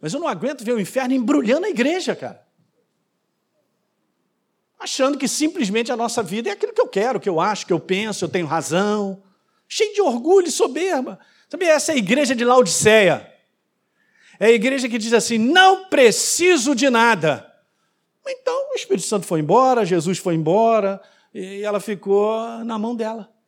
Mas 0.00 0.12
eu 0.12 0.20
não 0.20 0.28
aguento 0.28 0.64
ver 0.64 0.72
o 0.72 0.80
inferno 0.80 1.14
embrulhando 1.14 1.66
a 1.66 1.70
igreja, 1.70 2.14
cara 2.14 2.48
achando 4.78 5.18
que 5.18 5.26
simplesmente 5.26 5.90
a 5.90 5.96
nossa 5.96 6.22
vida 6.22 6.48
é 6.48 6.52
aquilo 6.52 6.72
que 6.72 6.80
eu 6.80 6.86
quero, 6.86 7.18
que 7.18 7.28
eu 7.28 7.40
acho, 7.40 7.66
que 7.66 7.72
eu 7.72 7.80
penso, 7.80 8.24
eu 8.24 8.28
tenho 8.28 8.46
razão, 8.46 9.22
cheio 9.66 9.92
de 9.92 10.00
orgulho 10.00 10.46
e 10.46 10.52
soberba. 10.52 11.18
Sabe, 11.48 11.66
essa 11.66 11.92
é 11.92 11.94
a 11.94 11.98
igreja 11.98 12.34
de 12.34 12.44
Laodiceia. 12.44 13.34
É 14.38 14.46
a 14.46 14.52
igreja 14.52 14.88
que 14.88 14.98
diz 14.98 15.12
assim: 15.12 15.36
não 15.36 15.88
preciso 15.88 16.74
de 16.74 16.88
nada. 16.88 17.44
Então 18.26 18.57
Espírito 18.78 19.06
Santo 19.06 19.26
foi 19.26 19.40
embora, 19.40 19.84
Jesus 19.84 20.18
foi 20.18 20.34
embora, 20.34 21.00
e 21.32 21.62
ela 21.62 21.80
ficou 21.80 22.64
na 22.64 22.78
mão 22.78 22.94
dela. 22.94 23.28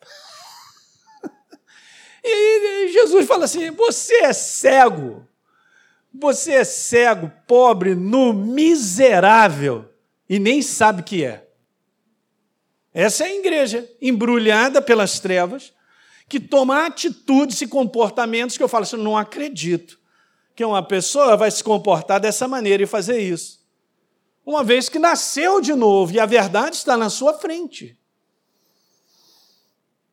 E 2.23 2.89
Jesus 2.93 3.27
fala 3.27 3.47
assim: 3.47 3.71
você 3.71 4.25
é 4.25 4.33
cego, 4.35 5.27
você 6.13 6.53
é 6.53 6.65
cego, 6.65 7.33
pobre, 7.47 7.95
nu, 7.95 8.35
miserável 8.35 9.89
e 10.29 10.39
nem 10.39 10.61
sabe 10.61 11.03
que 11.03 11.25
é. 11.25 11.49
Essa 12.93 13.25
é 13.25 13.29
a 13.29 13.35
igreja, 13.37 13.89
embrulhada 14.03 14.83
pelas 14.83 15.19
trevas, 15.19 15.73
que 16.29 16.39
toma 16.39 16.87
atitudes 16.87 17.61
e 17.63 17.67
comportamentos 17.67 18.57
que 18.57 18.63
eu 18.63 18.69
falo 18.69 18.83
assim: 18.83 18.97
não 18.97 19.17
acredito 19.17 19.99
que 20.55 20.65
uma 20.65 20.83
pessoa 20.83 21.37
vai 21.37 21.51
se 21.51 21.65
comportar 21.65 22.21
dessa 22.21 22.47
maneira 22.47 22.83
e 22.83 22.87
fazer 22.87 23.19
isso. 23.19 23.60
Uma 24.51 24.65
vez 24.65 24.89
que 24.89 24.99
nasceu 24.99 25.61
de 25.61 25.77
novo 25.77 26.13
e 26.13 26.19
a 26.19 26.27
verdade 26.27 26.75
está 26.75 26.97
na 26.97 27.09
sua 27.09 27.35
frente. 27.35 27.97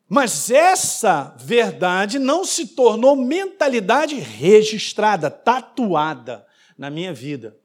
Mas 0.08 0.48
essa 0.48 1.34
verdade 1.40 2.20
não 2.20 2.44
se 2.44 2.68
tornou 2.68 3.16
mentalidade 3.16 4.14
registrada, 4.14 5.28
tatuada 5.28 6.46
na 6.78 6.88
minha 6.88 7.12
vida. 7.12 7.58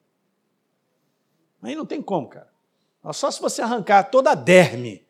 Aí 1.61 1.75
não 1.75 1.85
tem 1.85 2.01
como, 2.01 2.27
cara. 2.27 2.51
Só 3.13 3.29
se 3.29 3.39
você 3.39 3.61
arrancar 3.61 4.09
toda 4.09 4.31
a 4.31 4.35
derme. 4.35 5.05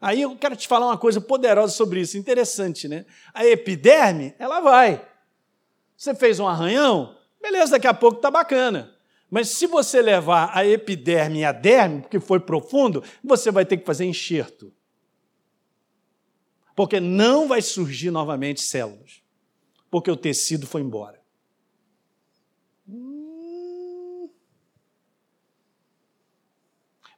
Aí 0.00 0.20
eu 0.20 0.36
quero 0.36 0.56
te 0.56 0.66
falar 0.66 0.86
uma 0.86 0.98
coisa 0.98 1.20
poderosa 1.20 1.72
sobre 1.72 2.00
isso, 2.00 2.18
interessante, 2.18 2.88
né? 2.88 3.06
A 3.32 3.46
epiderme, 3.46 4.34
ela 4.36 4.58
vai. 4.58 5.08
Você 5.96 6.12
fez 6.12 6.40
um 6.40 6.48
arranhão, 6.48 7.16
beleza, 7.40 7.70
daqui 7.70 7.86
a 7.86 7.94
pouco 7.94 8.20
tá 8.20 8.32
bacana. 8.32 8.93
Mas 9.30 9.48
se 9.48 9.66
você 9.66 10.00
levar 10.00 10.50
a 10.56 10.66
epiderme 10.66 11.40
e 11.40 11.44
a 11.44 11.52
derme, 11.52 12.02
porque 12.02 12.20
foi 12.20 12.38
profundo, 12.38 13.02
você 13.22 13.50
vai 13.50 13.64
ter 13.64 13.76
que 13.76 13.86
fazer 13.86 14.04
enxerto. 14.04 14.72
Porque 16.76 17.00
não 17.00 17.48
vai 17.48 17.62
surgir 17.62 18.10
novamente 18.10 18.60
células. 18.60 19.22
Porque 19.90 20.10
o 20.10 20.16
tecido 20.16 20.66
foi 20.66 20.82
embora. 20.82 21.24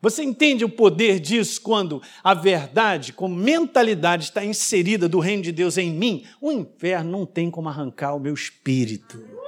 Você 0.00 0.22
entende 0.22 0.64
o 0.64 0.68
poder 0.68 1.18
disso 1.18 1.60
quando 1.60 2.00
a 2.22 2.32
verdade, 2.32 3.12
com 3.12 3.28
mentalidade, 3.28 4.24
está 4.24 4.44
inserida 4.44 5.08
do 5.08 5.18
reino 5.18 5.42
de 5.42 5.50
Deus 5.50 5.78
em 5.78 5.90
mim? 5.90 6.24
O 6.40 6.52
inferno 6.52 7.10
não 7.10 7.26
tem 7.26 7.50
como 7.50 7.68
arrancar 7.68 8.14
o 8.14 8.20
meu 8.20 8.34
espírito. 8.34 9.45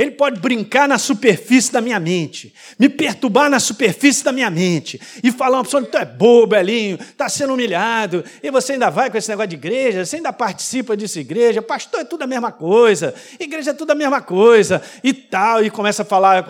Ele 0.00 0.12
pode 0.12 0.40
brincar 0.40 0.88
na 0.88 0.96
superfície 0.96 1.70
da 1.70 1.78
minha 1.82 2.00
mente, 2.00 2.54
me 2.78 2.88
perturbar 2.88 3.50
na 3.50 3.60
superfície 3.60 4.24
da 4.24 4.32
minha 4.32 4.48
mente 4.48 4.98
e 5.22 5.30
falar 5.30 5.58
uma 5.58 5.64
pessoa, 5.64 5.82
tu 5.82 5.98
é 5.98 6.06
bobo, 6.06 6.56
Elinho, 6.56 6.98
está 6.98 7.28
sendo 7.28 7.52
humilhado, 7.52 8.24
e 8.42 8.50
você 8.50 8.72
ainda 8.72 8.88
vai 8.88 9.10
com 9.10 9.18
esse 9.18 9.28
negócio 9.28 9.50
de 9.50 9.56
igreja, 9.56 10.02
você 10.02 10.16
ainda 10.16 10.32
participa 10.32 10.96
disso 10.96 11.18
igreja, 11.18 11.60
pastor 11.60 12.00
é 12.00 12.04
tudo 12.04 12.22
a 12.22 12.26
mesma 12.26 12.50
coisa, 12.50 13.12
igreja 13.38 13.72
é 13.72 13.74
tudo 13.74 13.90
a 13.90 13.94
mesma 13.94 14.22
coisa, 14.22 14.80
e 15.04 15.12
tal, 15.12 15.62
e 15.62 15.68
começa 15.68 16.00
a 16.00 16.04
falar, 16.06 16.46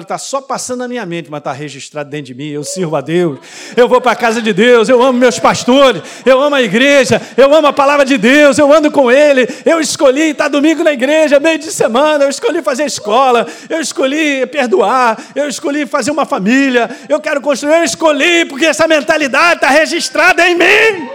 está 0.00 0.16
só 0.16 0.40
passando 0.40 0.78
na 0.78 0.88
minha 0.88 1.04
mente, 1.04 1.30
mas 1.30 1.40
está 1.40 1.52
registrado 1.52 2.08
dentro 2.08 2.28
de 2.28 2.34
mim, 2.34 2.48
eu 2.48 2.64
sirvo 2.64 2.96
a 2.96 3.02
Deus, 3.02 3.38
eu 3.76 3.86
vou 3.86 4.00
para 4.00 4.12
a 4.12 4.16
casa 4.16 4.40
de 4.40 4.54
Deus, 4.54 4.88
eu 4.88 5.02
amo 5.02 5.18
meus 5.18 5.38
pastores, 5.38 6.00
eu 6.24 6.40
amo 6.40 6.56
a 6.56 6.62
igreja, 6.62 7.20
eu 7.36 7.54
amo 7.54 7.66
a 7.66 7.72
palavra 7.72 8.06
de 8.06 8.16
Deus, 8.16 8.56
eu 8.56 8.72
ando 8.72 8.90
com 8.90 9.12
Ele, 9.12 9.46
eu 9.66 9.78
escolhi 9.78 10.30
estar 10.30 10.48
domingo 10.48 10.82
na 10.82 10.94
igreja, 10.94 11.38
meio 11.38 11.58
de 11.58 11.70
semana, 11.70 12.24
eu 12.24 12.30
escolhi 12.30 12.62
fazer 12.62 12.93
escola, 12.94 13.46
eu 13.68 13.80
escolhi 13.80 14.46
perdoar, 14.46 15.18
eu 15.34 15.48
escolhi 15.48 15.86
fazer 15.86 16.10
uma 16.10 16.24
família, 16.24 16.88
eu 17.08 17.20
quero 17.20 17.40
construir, 17.40 17.76
eu 17.76 17.84
escolhi, 17.84 18.44
porque 18.46 18.66
essa 18.66 18.88
mentalidade 18.88 19.56
está 19.56 19.68
registrada 19.68 20.48
em 20.48 20.54
mim. 20.54 21.08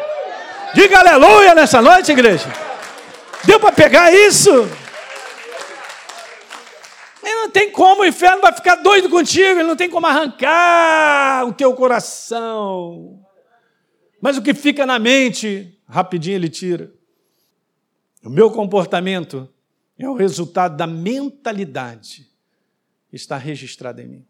Diga 0.74 1.00
aleluia 1.00 1.56
nessa 1.56 1.82
noite, 1.82 2.12
igreja. 2.12 2.48
Deu 3.46 3.60
para 3.60 3.72
pegar 3.72 4.14
isso? 4.14 4.70
Não 7.50 7.54
tem 7.54 7.72
como, 7.72 8.04
o 8.04 8.06
inferno 8.06 8.44
vai 8.44 8.54
ficar 8.54 8.76
doido 8.76 9.10
contigo, 9.10 9.60
ele 9.60 9.64
não 9.64 9.76
tem 9.76 9.90
como 9.90 10.06
arrancar 10.06 11.48
o 11.48 11.54
teu 11.54 11.74
coração. 11.74 13.20
Mas 14.22 14.38
o 14.38 14.42
que 14.44 14.54
fica 14.54 14.86
na 14.86 15.00
mente, 15.00 15.76
rapidinho 15.88 16.36
ele 16.36 16.48
tira. 16.48 16.92
O 18.24 18.30
meu 18.30 18.52
comportamento 18.52 19.50
é 20.06 20.10
o 20.10 20.14
resultado 20.14 20.78
da 20.78 20.88
mentalidade 20.88 22.26
que 23.10 23.16
está 23.18 23.38
registrada 23.38 24.02
em 24.02 24.08
mim. 24.08 24.26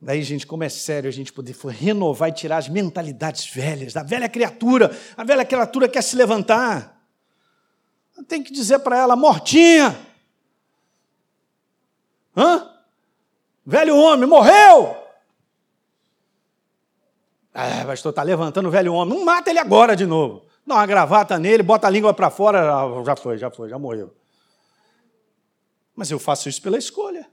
Daí, 0.00 0.22
gente, 0.22 0.46
como 0.46 0.62
é 0.62 0.68
sério 0.68 1.08
a 1.08 1.12
gente 1.12 1.32
poder 1.32 1.56
renovar 1.56 2.28
e 2.28 2.32
tirar 2.32 2.58
as 2.58 2.68
mentalidades 2.68 3.46
velhas, 3.50 3.92
da 3.92 4.04
velha 4.04 4.28
criatura. 4.28 4.96
A 5.16 5.24
velha 5.24 5.44
criatura 5.44 5.88
quer 5.88 6.02
se 6.02 6.14
levantar. 6.14 7.02
Tem 8.28 8.42
que 8.42 8.52
dizer 8.52 8.78
para 8.80 8.98
ela, 8.98 9.16
mortinha. 9.16 9.98
Hã? 12.36 12.70
Velho 13.64 13.96
homem, 13.96 14.28
morreu. 14.28 14.96
Ah, 17.52 17.84
pastor, 17.86 18.10
está 18.10 18.22
levantando 18.22 18.68
o 18.68 18.70
velho 18.70 18.92
homem. 18.92 19.18
Não 19.18 19.24
mata 19.24 19.50
ele 19.50 19.58
agora 19.58 19.96
de 19.96 20.06
novo 20.06 20.46
dá 20.66 20.74
uma 20.74 20.86
gravata 20.86 21.38
nele, 21.38 21.62
bota 21.62 21.86
a 21.86 21.90
língua 21.90 22.12
para 22.12 22.28
fora, 22.28 23.02
já 23.04 23.16
foi, 23.16 23.38
já 23.38 23.50
foi, 23.50 23.68
já 23.68 23.78
morreu. 23.78 24.12
Mas 25.94 26.10
eu 26.10 26.18
faço 26.18 26.48
isso 26.48 26.60
pela 26.60 26.76
escolha. 26.76 27.30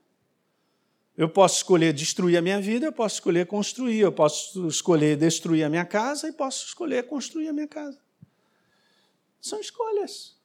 Eu 1.18 1.30
posso 1.30 1.58
escolher 1.58 1.94
destruir 1.94 2.38
a 2.38 2.42
minha 2.42 2.62
vida, 2.62 2.86
eu 2.86 2.94
posso 2.94 3.16
escolher 3.16 3.46
construir, 3.46 4.00
eu 4.00 4.12
posso 4.12 4.68
escolher 4.68 5.18
destruir 5.18 5.64
a 5.64 5.70
minha 5.70 5.86
casa 5.86 6.28
e 6.28 6.32
posso 6.32 6.66
escolher 6.66 7.04
construir 7.08 7.50
a 7.50 7.54
minha 7.54 7.68
casa. 7.68 8.00
São 9.42 9.60
escolhas. 9.60 10.36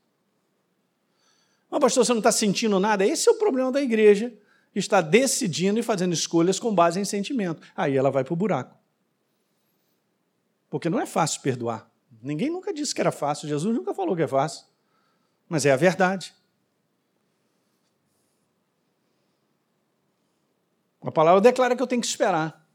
Mas, 1.71 1.81
pastor, 1.81 2.05
você 2.05 2.13
não 2.13 2.19
está 2.19 2.33
sentindo 2.33 2.81
nada? 2.81 3.07
Esse 3.07 3.29
é 3.29 3.33
o 3.33 3.39
problema 3.39 3.71
da 3.71 3.81
igreja, 3.81 4.33
está 4.75 5.01
decidindo 5.01 5.79
e 5.79 5.83
fazendo 5.83 6.13
escolhas 6.13 6.59
com 6.59 6.75
base 6.75 7.01
em 7.01 7.05
sentimento. 7.05 7.63
Aí 7.77 7.97
ela 7.97 8.11
vai 8.11 8.25
para 8.25 8.33
o 8.33 8.37
buraco. 8.37 8.77
Porque 10.69 10.91
não 10.91 11.01
é 11.01 11.07
fácil 11.07 11.41
perdoar. 11.41 11.88
Ninguém 12.23 12.51
nunca 12.51 12.73
disse 12.73 12.95
que 12.95 13.01
era 13.01 13.13
fácil, 13.13 13.49
Jesus 13.49 13.75
nunca 13.75 13.95
falou 13.95 14.17
que 14.17 14.23
é 14.23 14.29
fácil, 14.29 14.65
mas 15.49 15.65
é 15.65 15.71
a 15.71 15.77
verdade. 15.77 16.35
A 21.03 21.13
palavra 21.13 21.41
declara 21.41 21.77
que 21.77 21.83
eu 21.83 21.87
tenho 21.87 22.03
que 22.03 22.09
esperar. 22.09 22.67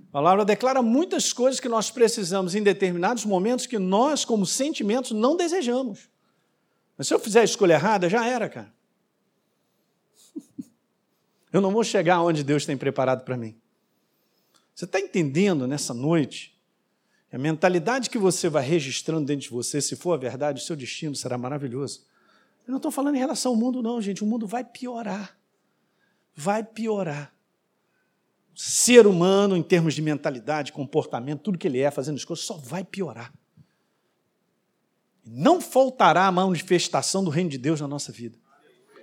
A 0.00 0.12
palavra 0.12 0.44
declara 0.44 0.82
muitas 0.82 1.32
coisas 1.32 1.60
que 1.60 1.68
nós 1.68 1.90
precisamos 1.90 2.54
em 2.54 2.62
determinados 2.62 3.24
momentos 3.24 3.66
que 3.66 3.78
nós, 3.78 4.24
como 4.24 4.44
sentimentos, 4.44 5.12
não 5.12 5.36
desejamos. 5.36 6.08
Mas 6.96 7.08
se 7.08 7.14
eu 7.14 7.18
fizer 7.18 7.40
a 7.40 7.44
escolha 7.44 7.74
errada, 7.74 8.08
já 8.08 8.26
era, 8.26 8.48
cara. 8.48 8.72
Eu 11.52 11.60
não 11.60 11.72
vou 11.72 11.82
chegar 11.82 12.20
onde 12.20 12.44
Deus 12.44 12.64
tem 12.64 12.76
preparado 12.76 13.24
para 13.24 13.36
mim. 13.36 13.56
Você 14.74 14.84
está 14.84 15.00
entendendo 15.00 15.66
nessa 15.66 15.92
noite 15.94 16.53
a 17.34 17.38
mentalidade 17.38 18.08
que 18.08 18.16
você 18.16 18.48
vai 18.48 18.64
registrando 18.64 19.26
dentro 19.26 19.42
de 19.42 19.50
você, 19.50 19.80
se 19.80 19.96
for 19.96 20.12
a 20.12 20.16
verdade, 20.16 20.62
o 20.62 20.64
seu 20.64 20.76
destino 20.76 21.16
será 21.16 21.36
maravilhoso. 21.36 22.06
Eu 22.64 22.70
não 22.70 22.76
estou 22.76 22.92
falando 22.92 23.16
em 23.16 23.18
relação 23.18 23.50
ao 23.50 23.56
mundo, 23.56 23.82
não, 23.82 24.00
gente. 24.00 24.22
O 24.22 24.26
mundo 24.26 24.46
vai 24.46 24.62
piorar. 24.62 25.36
Vai 26.32 26.62
piorar. 26.62 27.34
O 28.54 28.60
ser 28.60 29.04
humano, 29.04 29.56
em 29.56 29.64
termos 29.64 29.94
de 29.94 30.00
mentalidade, 30.00 30.72
comportamento, 30.72 31.40
tudo 31.40 31.58
que 31.58 31.66
ele 31.66 31.80
é, 31.80 31.90
fazendo 31.90 32.14
as 32.14 32.24
coisas, 32.24 32.44
só 32.44 32.56
vai 32.56 32.84
piorar. 32.84 33.34
Não 35.26 35.60
faltará 35.60 36.28
a 36.28 36.32
manifestação 36.32 37.24
do 37.24 37.30
reino 37.30 37.50
de 37.50 37.58
Deus 37.58 37.80
na 37.80 37.88
nossa 37.88 38.12
vida. 38.12 38.38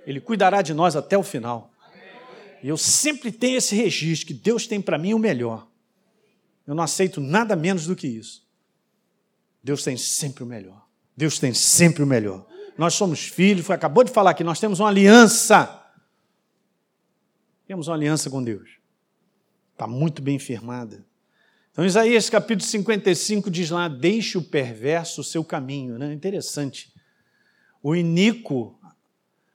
Ele 0.06 0.22
cuidará 0.22 0.62
de 0.62 0.72
nós 0.72 0.96
até 0.96 1.18
o 1.18 1.22
final. 1.22 1.70
E 2.62 2.68
eu 2.68 2.78
sempre 2.78 3.30
tenho 3.30 3.58
esse 3.58 3.76
registro 3.76 4.28
que 4.28 4.34
Deus 4.34 4.66
tem 4.66 4.80
para 4.80 4.96
mim 4.96 5.12
o 5.12 5.18
melhor. 5.18 5.70
Eu 6.66 6.74
não 6.74 6.82
aceito 6.82 7.20
nada 7.20 7.56
menos 7.56 7.86
do 7.86 7.96
que 7.96 8.06
isso. 8.06 8.46
Deus 9.62 9.82
tem 9.82 9.96
sempre 9.96 10.42
o 10.42 10.46
melhor. 10.46 10.86
Deus 11.16 11.38
tem 11.38 11.52
sempre 11.52 12.02
o 12.02 12.06
melhor. 12.06 12.46
Nós 12.76 12.94
somos 12.94 13.26
filhos, 13.26 13.66
foi, 13.66 13.74
acabou 13.74 14.02
de 14.02 14.10
falar 14.10 14.34
que 14.34 14.44
nós 14.44 14.58
temos 14.58 14.80
uma 14.80 14.88
aliança. 14.88 15.82
Temos 17.66 17.88
uma 17.88 17.94
aliança 17.94 18.30
com 18.30 18.42
Deus. 18.42 18.78
Está 19.72 19.86
muito 19.86 20.22
bem 20.22 20.38
firmada. 20.38 21.04
Então, 21.70 21.84
Isaías 21.84 22.28
capítulo 22.28 22.68
55 22.68 23.50
diz 23.50 23.70
lá: 23.70 23.88
Deixe 23.88 24.36
o 24.36 24.42
perverso 24.42 25.20
o 25.20 25.24
seu 25.24 25.44
caminho. 25.44 25.98
Né? 25.98 26.12
Interessante. 26.12 26.92
O 27.82 27.96
iníquo, 27.96 28.78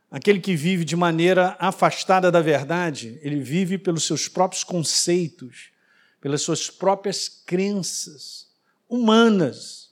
aquele 0.09 0.39
que 0.39 0.55
vive 0.55 0.83
de 0.83 0.95
maneira 0.95 1.55
afastada 1.59 2.31
da 2.31 2.41
verdade, 2.41 3.19
ele 3.21 3.39
vive 3.39 3.77
pelos 3.77 4.05
seus 4.05 4.27
próprios 4.27 4.63
conceitos 4.63 5.71
pelas 6.19 6.41
suas 6.41 6.69
próprias 6.69 7.27
crenças 7.27 8.47
humanas. 8.89 9.91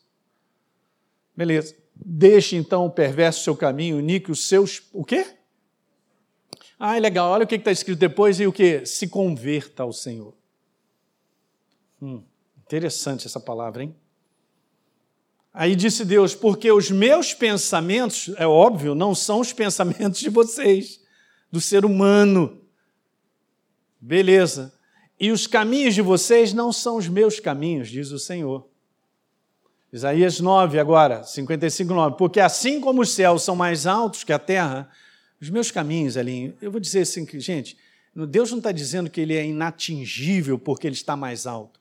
Beleza. 1.36 1.76
Deixe 1.96 2.56
então 2.56 2.86
o 2.86 2.92
perverso 2.92 3.44
seu 3.44 3.56
caminho, 3.56 3.98
unique 3.98 4.32
os 4.32 4.48
seus. 4.48 4.84
O 4.92 5.04
quê? 5.04 5.26
Ah, 6.78 6.98
é 6.98 7.00
legal. 7.00 7.32
Olha 7.32 7.46
o 7.46 7.48
que 7.48 7.56
está 7.56 7.72
escrito 7.72 8.00
depois 8.00 8.40
e 8.40 8.48
o 8.48 8.52
que? 8.52 8.86
Se 8.86 9.08
converta 9.08 9.84
ao 9.84 9.94
Senhor. 9.94 10.34
Hum, 12.02 12.22
interessante 12.58 13.26
essa 13.26 13.40
palavra, 13.40 13.84
hein? 13.84 13.96
Aí 15.54 15.74
disse 15.74 16.04
Deus: 16.04 16.36
porque 16.36 16.70
os 16.70 16.92
meus 16.92 17.34
pensamentos, 17.34 18.30
é 18.38 18.46
óbvio, 18.46 18.94
não 18.94 19.16
são 19.16 19.40
os 19.40 19.54
pensamentos 19.54 20.20
de 20.20 20.30
vocês, 20.30 21.02
do 21.50 21.62
ser 21.62 21.86
humano. 21.86 22.62
Beleza. 24.00 24.75
E 25.20 25.32
os 25.32 25.48
caminhos 25.48 25.96
de 25.96 26.02
vocês 26.02 26.54
não 26.54 26.74
são 26.74 26.98
os 26.98 27.08
meus 27.08 27.40
caminhos, 27.40 27.90
diz 27.90 28.12
o 28.12 28.20
Senhor. 28.20 28.68
Isaías 29.92 30.42
9, 30.42 30.78
agora, 30.78 31.24
55, 31.24 31.94
9. 31.94 32.18
Porque 32.18 32.42
assim 32.42 32.82
como 32.82 33.02
os 33.02 33.12
céus 33.12 33.44
são 33.44 33.56
mais 33.56 33.88
altos 33.88 34.26
que 34.26 34.34
a 34.34 34.40
terra, 34.40 34.90
os 35.42 35.50
meus 35.50 35.72
caminhos, 35.72 36.18
ali, 36.18 36.54
eu 36.62 36.70
vou 36.70 36.82
dizer 36.82 37.02
assim, 37.02 37.26
que, 37.26 37.40
gente, 37.40 37.78
Deus 38.28 38.52
não 38.52 38.58
está 38.58 38.74
dizendo 38.74 39.10
que 39.10 39.22
ele 39.22 39.36
é 39.36 39.46
inatingível 39.46 40.60
porque 40.60 40.86
ele 40.86 40.96
está 40.96 41.16
mais 41.16 41.48
alto. 41.48 41.80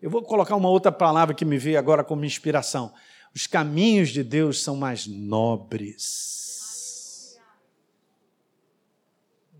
Eu 0.00 0.10
vou 0.10 0.22
colocar 0.22 0.54
uma 0.54 0.68
outra 0.68 0.92
palavra 0.92 1.34
que 1.34 1.44
me 1.44 1.58
veio 1.58 1.78
agora 1.78 2.04
como 2.04 2.24
inspiração. 2.24 2.92
Os 3.34 3.48
caminhos 3.48 4.10
de 4.10 4.22
Deus 4.22 4.62
são 4.62 4.76
mais 4.76 5.06
nobres. 5.06 6.36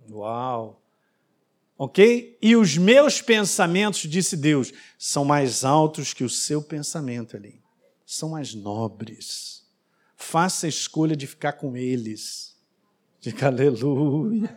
Uau! 0.08 0.80
Ok? 1.78 2.38
E 2.40 2.56
os 2.56 2.76
meus 2.76 3.20
pensamentos, 3.20 4.00
disse 4.00 4.36
Deus, 4.36 4.72
são 4.98 5.24
mais 5.24 5.64
altos 5.64 6.12
que 6.12 6.24
o 6.24 6.30
seu 6.30 6.62
pensamento 6.62 7.36
ali, 7.36 7.60
são 8.04 8.30
mais 8.30 8.54
nobres. 8.54 9.64
Faça 10.16 10.66
a 10.66 10.68
escolha 10.68 11.14
de 11.14 11.26
ficar 11.26 11.52
com 11.52 11.76
eles. 11.76 12.56
Diga 13.20 13.46
aleluia. 13.48 14.56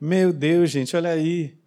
Meu 0.00 0.32
Deus, 0.32 0.70
gente, 0.70 0.96
olha 0.96 1.10
aí. 1.10 1.58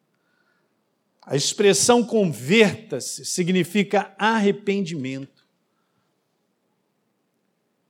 A 1.25 1.35
expressão 1.35 2.03
converta-se 2.03 3.25
significa 3.25 4.13
arrependimento. 4.17 5.43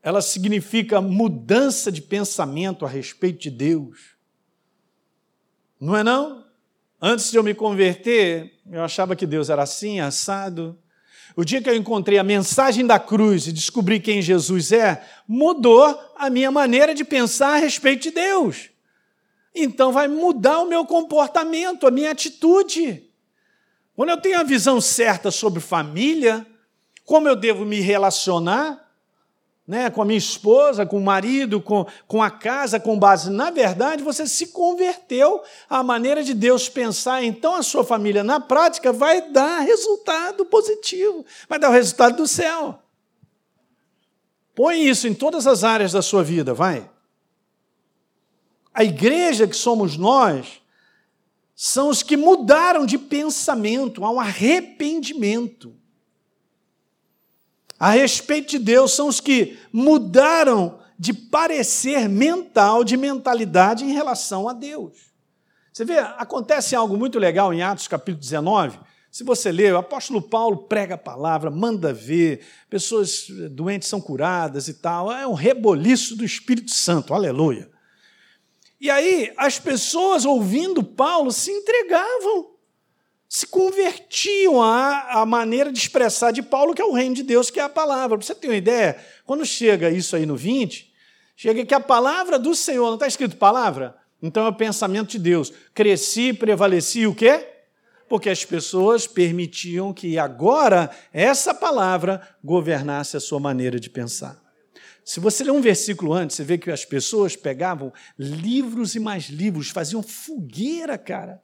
Ela 0.01 0.21
significa 0.21 0.99
mudança 0.99 1.91
de 1.91 2.01
pensamento 2.01 2.85
a 2.85 2.89
respeito 2.89 3.39
de 3.39 3.49
Deus. 3.49 4.15
Não 5.79 5.95
é 5.95 6.03
não? 6.03 6.42
Antes 7.05 7.29
de 7.29 7.37
eu 7.37 7.43
me 7.43 7.53
converter, 7.53 8.53
eu 8.71 8.81
achava 8.81 9.13
que 9.13 9.25
Deus 9.25 9.49
era 9.49 9.63
assim, 9.63 9.99
assado. 9.99 10.79
o 11.35 11.43
dia 11.43 11.61
que 11.61 11.69
eu 11.69 11.75
encontrei 11.75 12.17
a 12.17 12.23
mensagem 12.23 12.87
da 12.87 12.97
cruz 12.97 13.45
e 13.45 13.51
descobri 13.51 13.99
quem 13.99 14.21
Jesus 14.21 14.71
é, 14.71 15.05
mudou 15.27 15.99
a 16.15 16.29
minha 16.29 16.49
maneira 16.49 16.95
de 16.95 17.03
pensar 17.03 17.55
a 17.55 17.57
respeito 17.57 18.03
de 18.03 18.11
Deus. 18.11 18.69
Então 19.53 19.91
vai 19.91 20.07
mudar 20.07 20.61
o 20.61 20.65
meu 20.65 20.85
comportamento, 20.85 21.85
a 21.85 21.91
minha 21.91 22.11
atitude. 22.11 23.03
Quando 23.97 24.11
eu 24.11 24.21
tenho 24.21 24.39
a 24.39 24.43
visão 24.43 24.79
certa 24.79 25.29
sobre 25.29 25.59
família, 25.59 26.47
como 27.03 27.27
eu 27.27 27.35
devo 27.35 27.65
me 27.65 27.81
relacionar, 27.81 28.82
né, 29.65 29.89
com 29.89 30.01
a 30.01 30.05
minha 30.05 30.17
esposa, 30.17 30.85
com 30.85 30.97
o 30.97 31.03
marido, 31.03 31.61
com, 31.61 31.85
com 32.05 32.21
a 32.21 32.29
casa, 32.29 32.79
com 32.79 32.99
base. 32.99 33.29
Na 33.29 33.49
verdade, 33.49 34.03
você 34.03 34.27
se 34.27 34.47
converteu 34.47 35.41
à 35.69 35.81
maneira 35.81 36.23
de 36.23 36.33
Deus 36.33 36.67
pensar, 36.67 37.23
então 37.23 37.55
a 37.55 37.63
sua 37.63 37.83
família, 37.83 38.23
na 38.23 38.39
prática, 38.39 38.91
vai 38.91 39.29
dar 39.29 39.59
resultado 39.59 40.45
positivo, 40.45 41.25
vai 41.47 41.57
dar 41.57 41.69
o 41.69 41.73
resultado 41.73 42.17
do 42.17 42.27
céu. 42.27 42.79
Põe 44.53 44.85
isso 44.85 45.07
em 45.07 45.13
todas 45.13 45.47
as 45.47 45.63
áreas 45.63 45.93
da 45.93 46.01
sua 46.01 46.23
vida, 46.23 46.53
vai. 46.53 46.89
A 48.73 48.83
igreja 48.83 49.47
que 49.47 49.55
somos 49.55 49.95
nós 49.97 50.61
são 51.55 51.89
os 51.89 52.03
que 52.03 52.17
mudaram 52.17 52.85
de 52.85 52.97
pensamento, 52.97 54.03
há 54.03 54.11
um 54.11 54.19
arrependimento 54.19 55.73
a 57.79 57.91
respeito 57.91 58.51
de 58.51 58.59
Deus 58.59 58.93
são 58.93 59.07
os 59.07 59.19
que 59.19 59.57
mudaram 59.71 60.79
de 60.97 61.13
parecer 61.13 62.07
mental, 62.07 62.83
de 62.83 62.95
mentalidade 62.95 63.83
em 63.83 63.91
relação 63.91 64.47
a 64.47 64.53
Deus. 64.53 65.11
Você 65.71 65.83
vê, 65.83 65.97
acontece 65.97 66.75
algo 66.75 66.95
muito 66.95 67.17
legal 67.17 67.53
em 67.53 67.61
Atos 67.61 67.87
capítulo 67.87 68.21
19. 68.21 68.79
Se 69.11 69.23
você 69.23 69.51
ler, 69.51 69.73
o 69.73 69.77
apóstolo 69.77 70.21
Paulo 70.21 70.65
prega 70.65 70.95
a 70.95 70.97
palavra, 70.97 71.51
manda 71.51 71.93
ver, 71.93 72.45
pessoas 72.69 73.27
doentes 73.51 73.87
são 73.87 73.99
curadas 73.99 74.67
e 74.67 74.75
tal. 74.75 75.11
É 75.11 75.27
um 75.27 75.33
reboliço 75.33 76.15
do 76.15 76.23
Espírito 76.23 76.71
Santo, 76.71 77.13
aleluia. 77.13 77.69
E 78.79 78.89
aí, 78.89 79.31
as 79.37 79.59
pessoas 79.59 80.25
ouvindo 80.25 80.83
Paulo 80.83 81.31
se 81.31 81.51
entregavam 81.51 82.52
se 83.33 83.47
convertiam 83.47 84.61
à, 84.61 85.21
à 85.21 85.25
maneira 85.25 85.71
de 85.71 85.79
expressar 85.79 86.29
de 86.29 86.43
Paulo, 86.43 86.75
que 86.75 86.81
é 86.83 86.85
o 86.85 86.93
reino 86.93 87.15
de 87.15 87.23
Deus, 87.23 87.49
que 87.49 87.59
é 87.59 87.63
a 87.63 87.67
palavra. 87.67 88.15
Você 88.15 88.35
ter 88.35 88.47
uma 88.47 88.55
ideia, 88.55 88.95
quando 89.25 89.43
chega 89.43 89.89
isso 89.89 90.15
aí 90.15 90.23
no 90.23 90.37
20, 90.37 90.93
chega 91.35 91.65
que 91.65 91.73
a 91.73 91.79
palavra 91.79 92.37
do 92.37 92.53
Senhor, 92.53 92.85
não 92.85 92.93
está 92.93 93.07
escrito 93.07 93.35
palavra? 93.37 93.95
Então 94.21 94.45
é 94.45 94.49
o 94.49 94.53
pensamento 94.53 95.09
de 95.09 95.17
Deus. 95.17 95.51
Cresci, 95.73 96.31
prevaleci 96.31 97.07
o 97.07 97.15
quê? 97.15 97.43
Porque 98.07 98.29
as 98.29 98.45
pessoas 98.45 99.07
permitiam 99.07 99.91
que 99.91 100.19
agora 100.19 100.91
essa 101.11 101.55
palavra 101.55 102.21
governasse 102.43 103.17
a 103.17 103.19
sua 103.19 103.39
maneira 103.39 103.79
de 103.79 103.89
pensar. 103.89 104.39
Se 105.03 105.19
você 105.19 105.43
ler 105.43 105.53
um 105.53 105.59
versículo 105.59 106.13
antes, 106.13 106.35
você 106.35 106.43
vê 106.43 106.59
que 106.59 106.69
as 106.69 106.85
pessoas 106.85 107.35
pegavam 107.35 107.91
livros 108.15 108.93
e 108.93 108.99
mais 108.99 109.23
livros, 109.23 109.71
faziam 109.71 110.03
fogueira, 110.03 110.99
cara 110.99 111.41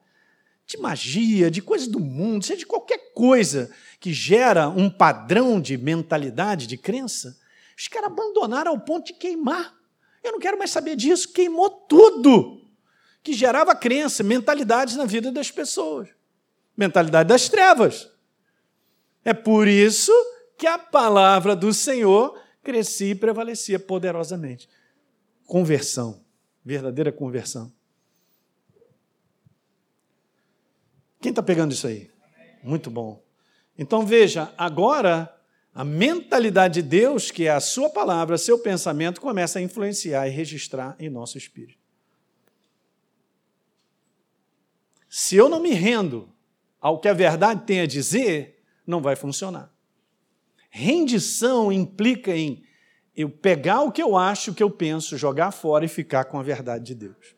de 0.70 0.78
magia, 0.78 1.50
de 1.50 1.64
coisas 1.64 1.88
do 1.88 2.00
mundo, 2.00 2.46
seja 2.46 2.60
de 2.60 2.66
qualquer 2.66 3.12
coisa 3.16 3.72
que 4.00 4.14
gera 4.14 4.70
um 4.70 4.88
padrão 4.88 5.60
de 5.60 5.76
mentalidade, 5.76 6.68
de 6.68 6.78
crença, 6.78 7.36
os 7.76 7.88
caras 7.88 8.12
abandonaram 8.12 8.72
ao 8.72 8.80
ponto 8.80 9.08
de 9.08 9.14
queimar. 9.14 9.76
Eu 10.24 10.34
não 10.34 10.40
quero 10.40 10.60
mais 10.60 10.70
saber 10.70 10.96
disso. 10.96 11.34
Queimou 11.34 11.72
tudo 11.72 12.62
que 13.24 13.34
gerava 13.34 13.76
crença, 13.76 14.22
mentalidades 14.22 14.96
na 14.96 15.06
vida 15.06 15.32
das 15.32 15.50
pessoas. 15.50 16.10
Mentalidade 16.78 17.30
das 17.30 17.50
trevas. 17.50 18.08
É 19.26 19.34
por 19.34 19.68
isso 19.68 20.12
que 20.56 20.68
a 20.68 20.78
palavra 20.78 21.56
do 21.56 21.74
Senhor 21.74 22.40
crescia 22.62 23.12
e 23.12 23.16
prevalecia 23.16 23.80
poderosamente. 23.80 24.70
Conversão, 25.46 26.24
verdadeira 26.64 27.12
conversão. 27.12 27.74
Quem 31.22 31.32
está 31.32 31.44
pegando 31.44 31.74
isso 31.74 31.88
aí? 31.88 32.10
Muito 32.64 32.90
bom. 32.90 33.22
Então 33.78 34.06
veja, 34.06 34.54
agora 34.58 35.34
a 35.74 35.84
mentalidade 35.84 36.82
de 36.82 36.88
Deus, 36.88 37.32
que 37.32 37.46
é 37.46 37.52
a 37.52 37.60
sua 37.60 37.90
palavra, 37.90 38.38
seu 38.38 38.60
pensamento, 38.60 39.22
começa 39.22 39.60
a 39.60 39.62
influenciar 39.62 40.28
e 40.28 40.32
registrar 40.32 40.96
em 41.00 41.10
nosso 41.10 41.38
espírito. 41.38 41.80
Se 45.10 45.36
eu 45.36 45.50
não 45.50 45.60
me 45.60 45.72
rendo 45.72 46.30
ao 46.80 47.00
que 47.00 47.08
a 47.08 47.14
verdade 47.14 47.66
tem 47.66 47.82
a 47.82 47.86
dizer, 47.86 48.62
não 48.86 49.02
vai 49.02 49.16
funcionar. 49.16 49.74
Rendição 50.70 51.72
implica 51.72 52.36
em 52.36 52.64
eu 53.16 53.30
pegar 53.30 53.82
o 53.82 53.92
que 53.92 54.02
eu 54.02 54.16
acho, 54.16 54.52
o 54.52 54.54
que 54.54 54.64
eu 54.64 54.70
penso, 54.70 55.18
jogar 55.18 55.52
fora 55.52 55.84
e 55.84 55.90
ficar 55.90 56.26
com 56.26 56.40
a 56.40 56.44
verdade 56.44 56.86
de 56.86 56.96
Deus. 56.96 57.36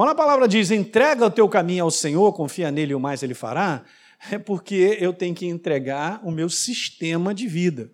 Quando 0.00 0.12
a 0.12 0.14
palavra 0.14 0.48
diz 0.48 0.70
entrega 0.70 1.26
o 1.26 1.30
teu 1.30 1.46
caminho 1.46 1.84
ao 1.84 1.90
Senhor, 1.90 2.32
confia 2.32 2.70
nele 2.70 2.92
e 2.92 2.94
o 2.94 2.98
mais 2.98 3.22
ele 3.22 3.34
fará, 3.34 3.84
é 4.30 4.38
porque 4.38 4.96
eu 4.98 5.12
tenho 5.12 5.34
que 5.34 5.44
entregar 5.44 6.26
o 6.26 6.30
meu 6.30 6.48
sistema 6.48 7.34
de 7.34 7.46
vida, 7.46 7.92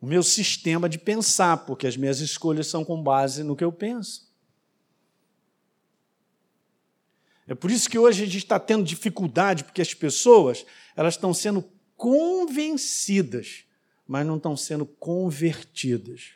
o 0.00 0.06
meu 0.06 0.20
sistema 0.20 0.88
de 0.88 0.98
pensar, 0.98 1.58
porque 1.58 1.86
as 1.86 1.96
minhas 1.96 2.18
escolhas 2.18 2.66
são 2.66 2.84
com 2.84 3.00
base 3.00 3.44
no 3.44 3.54
que 3.54 3.62
eu 3.62 3.70
penso. 3.70 4.34
É 7.46 7.54
por 7.54 7.70
isso 7.70 7.88
que 7.88 8.00
hoje 8.00 8.24
a 8.24 8.26
gente 8.26 8.38
está 8.38 8.58
tendo 8.58 8.82
dificuldade, 8.82 9.62
porque 9.62 9.82
as 9.82 9.94
pessoas 9.94 10.66
elas 10.96 11.14
estão 11.14 11.32
sendo 11.32 11.64
convencidas, 11.96 13.62
mas 14.08 14.26
não 14.26 14.38
estão 14.38 14.56
sendo 14.56 14.84
convertidas. 14.84 16.32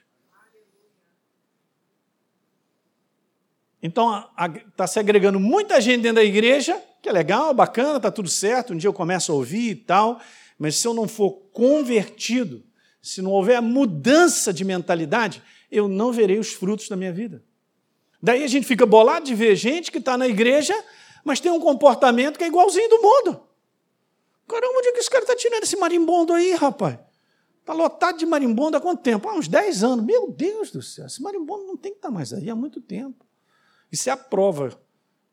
Então, 3.82 4.28
está 4.68 4.86
se 4.86 4.98
agregando 4.98 5.40
muita 5.40 5.80
gente 5.80 6.02
dentro 6.02 6.16
da 6.16 6.24
igreja, 6.24 6.80
que 7.00 7.08
é 7.08 7.12
legal, 7.12 7.54
bacana, 7.54 7.96
está 7.96 8.10
tudo 8.10 8.28
certo, 8.28 8.74
um 8.74 8.76
dia 8.76 8.88
eu 8.88 8.92
começo 8.92 9.32
a 9.32 9.34
ouvir 9.34 9.70
e 9.70 9.74
tal, 9.74 10.20
mas 10.58 10.76
se 10.76 10.86
eu 10.86 10.92
não 10.92 11.08
for 11.08 11.32
convertido, 11.52 12.62
se 13.00 13.22
não 13.22 13.30
houver 13.30 13.60
mudança 13.62 14.52
de 14.52 14.64
mentalidade, 14.64 15.42
eu 15.70 15.88
não 15.88 16.12
verei 16.12 16.38
os 16.38 16.52
frutos 16.52 16.88
da 16.88 16.96
minha 16.96 17.12
vida. 17.12 17.42
Daí 18.22 18.44
a 18.44 18.48
gente 18.48 18.66
fica 18.66 18.84
bolado 18.84 19.24
de 19.24 19.34
ver 19.34 19.56
gente 19.56 19.90
que 19.90 19.96
está 19.96 20.18
na 20.18 20.28
igreja, 20.28 20.74
mas 21.24 21.40
tem 21.40 21.50
um 21.50 21.60
comportamento 21.60 22.36
que 22.36 22.44
é 22.44 22.48
igualzinho 22.48 22.88
do 22.90 23.00
mundo. 23.00 23.42
Caramba, 24.46 24.78
onde 24.78 24.88
é 24.88 24.92
que 24.92 24.98
esse 24.98 25.08
cara 25.08 25.22
está 25.22 25.34
tirando 25.34 25.62
esse 25.62 25.76
marimbondo 25.76 26.34
aí, 26.34 26.52
rapaz? 26.52 26.98
Está 27.60 27.72
lotado 27.72 28.18
de 28.18 28.26
marimbondo 28.26 28.76
há 28.76 28.80
quanto 28.80 29.00
tempo? 29.00 29.28
Há 29.28 29.34
uns 29.34 29.48
10 29.48 29.84
anos. 29.84 30.04
Meu 30.04 30.30
Deus 30.30 30.70
do 30.70 30.82
céu, 30.82 31.06
esse 31.06 31.22
marimbondo 31.22 31.66
não 31.66 31.76
tem 31.76 31.92
que 31.92 31.98
estar 31.98 32.08
tá 32.08 32.14
mais 32.14 32.32
aí 32.32 32.50
há 32.50 32.54
muito 32.54 32.80
tempo. 32.80 33.24
Isso 33.90 34.08
é 34.08 34.12
a 34.12 34.16
prova 34.16 34.80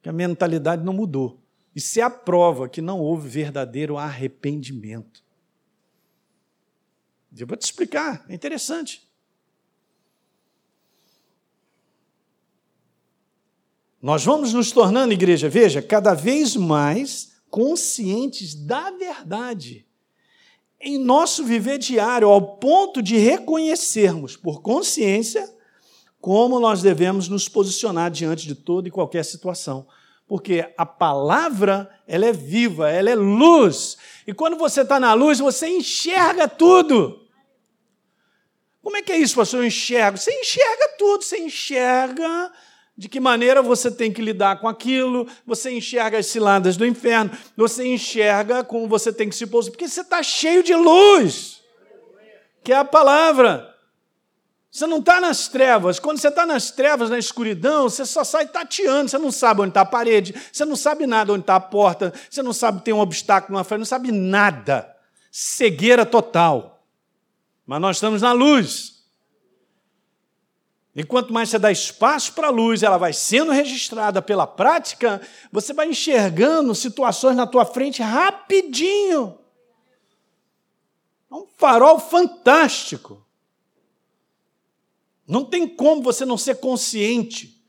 que 0.02 0.10
a 0.10 0.14
mentalidade 0.14 0.84
não 0.84 0.94
mudou. 0.94 1.40
Isso 1.76 2.00
é 2.00 2.04
a 2.04 2.10
prova 2.10 2.68
que 2.68 2.82
não 2.82 3.00
houve 3.00 3.30
verdadeiro 3.30 3.98
arrependimento. 3.98 5.24
Eu 7.38 7.46
vou 7.46 7.56
te 7.56 7.64
explicar, 7.64 8.26
é 8.28 8.34
interessante. 8.34 9.08
Nós 14.02 14.24
vamos 14.24 14.54
nos 14.54 14.72
tornando, 14.72 15.14
igreja, 15.14 15.50
veja, 15.50 15.82
cada 15.82 16.14
vez 16.14 16.56
mais 16.56 17.36
conscientes 17.50 18.56
da 18.56 18.90
verdade 18.92 19.88
em 20.80 20.98
nosso 20.98 21.44
viver 21.44 21.78
diário, 21.80 22.28
ao 22.28 22.58
ponto 22.58 23.02
de 23.02 23.18
reconhecermos 23.18 24.38
por 24.38 24.62
consciência 24.62 25.52
como 26.20 26.60
nós 26.60 26.82
devemos 26.82 27.28
nos 27.28 27.48
posicionar 27.48 28.12
diante 28.12 28.48
de 28.48 28.56
toda 28.56 28.88
e 28.88 28.92
qualquer 28.92 29.24
situação. 29.24 29.88
Porque 30.28 30.74
a 30.78 30.86
palavra, 30.86 31.90
ela 32.06 32.26
é 32.26 32.34
viva, 32.34 32.90
ela 32.90 33.10
é 33.10 33.16
luz. 33.16 33.98
E 34.26 34.34
quando 34.34 34.58
você 34.58 34.82
está 34.82 35.00
na 35.00 35.14
luz, 35.14 35.40
você 35.40 35.68
enxerga 35.68 36.48
tudo. 36.48 37.26
Como 38.82 38.98
é 38.98 39.02
que 39.02 39.12
é 39.12 39.18
isso, 39.18 39.36
pastor? 39.36 39.62
Eu 39.62 39.68
enxergo. 39.68 40.18
Você 40.18 40.32
enxerga 40.32 40.96
tudo, 40.98 41.24
você 41.24 41.38
enxerga 41.38 42.52
de 42.98 43.08
que 43.08 43.20
maneira 43.20 43.62
você 43.62 43.92
tem 43.92 44.12
que 44.12 44.22
lidar 44.22 44.60
com 44.60 44.68
aquilo, 44.68 45.28
você 45.46 45.72
enxerga 45.72 46.18
as 46.18 46.26
ciladas 46.26 46.76
do 46.76 46.86
inferno, 46.86 47.32
você 47.56 47.86
enxerga 47.86 48.64
como 48.64 48.88
você 48.88 49.14
tem 49.14 49.30
que 49.30 49.36
se 49.36 49.46
posicionar, 49.46 49.78
porque 49.78 49.88
você 49.88 50.02
está 50.02 50.24
cheio 50.24 50.64
de 50.64 50.74
luz, 50.74 51.62
que 52.64 52.74
é 52.74 52.78
a 52.78 52.84
palavra. 52.84 53.77
Você 54.78 54.86
não 54.86 55.00
está 55.00 55.20
nas 55.20 55.48
trevas. 55.48 56.00
Quando 56.00 56.20
você 56.20 56.28
está 56.28 56.46
nas 56.46 56.70
trevas, 56.70 57.10
na 57.10 57.18
escuridão, 57.18 57.90
você 57.90 58.06
só 58.06 58.24
sai 58.24 58.46
tateando. 58.46 59.10
Você 59.10 59.18
não 59.18 59.32
sabe 59.32 59.62
onde 59.62 59.72
está 59.72 59.82
a 59.82 59.86
parede, 59.86 60.36
você 60.54 60.66
não 60.66 60.76
sabe 60.76 61.08
nada 61.08 61.34
onde 61.34 61.42
está 61.42 61.56
a 61.56 61.60
porta, 61.60 62.14
você 62.30 62.44
não 62.44 62.54
sabe 62.54 62.84
tem 62.84 62.94
um 62.94 63.00
obstáculo 63.00 63.58
na 63.58 63.64
frente, 63.64 63.80
não 63.80 63.86
sabe 63.88 64.12
nada. 64.12 64.96
Cegueira 65.32 66.06
total. 66.06 66.86
Mas 67.66 67.82
nós 67.82 67.98
estamos 67.98 68.22
na 68.22 68.34
luz. 68.34 69.04
E 70.96 71.04
quanto 71.04 71.34
mais 71.34 71.50
você 71.50 71.58
dá 71.58 71.72
espaço 71.72 72.34
para 72.34 72.46
a 72.46 72.52
luz, 72.52 72.84
ela 72.84 73.00
vai 73.00 73.14
sendo 73.14 73.52
registrada 73.52 74.22
pela 74.22 74.46
prática, 74.46 75.20
você 75.52 75.74
vai 75.74 75.90
enxergando 75.90 76.76
situações 76.76 77.36
na 77.36 77.48
tua 77.48 77.66
frente 77.66 78.04
rapidinho. 78.04 79.40
É 81.32 81.34
um 81.34 81.48
farol 81.58 81.98
fantástico. 81.98 83.26
Não 85.28 85.44
tem 85.44 85.68
como 85.68 86.02
você 86.02 86.26
não 86.26 86.38
ser 86.38 86.56
consciente. 86.56 87.62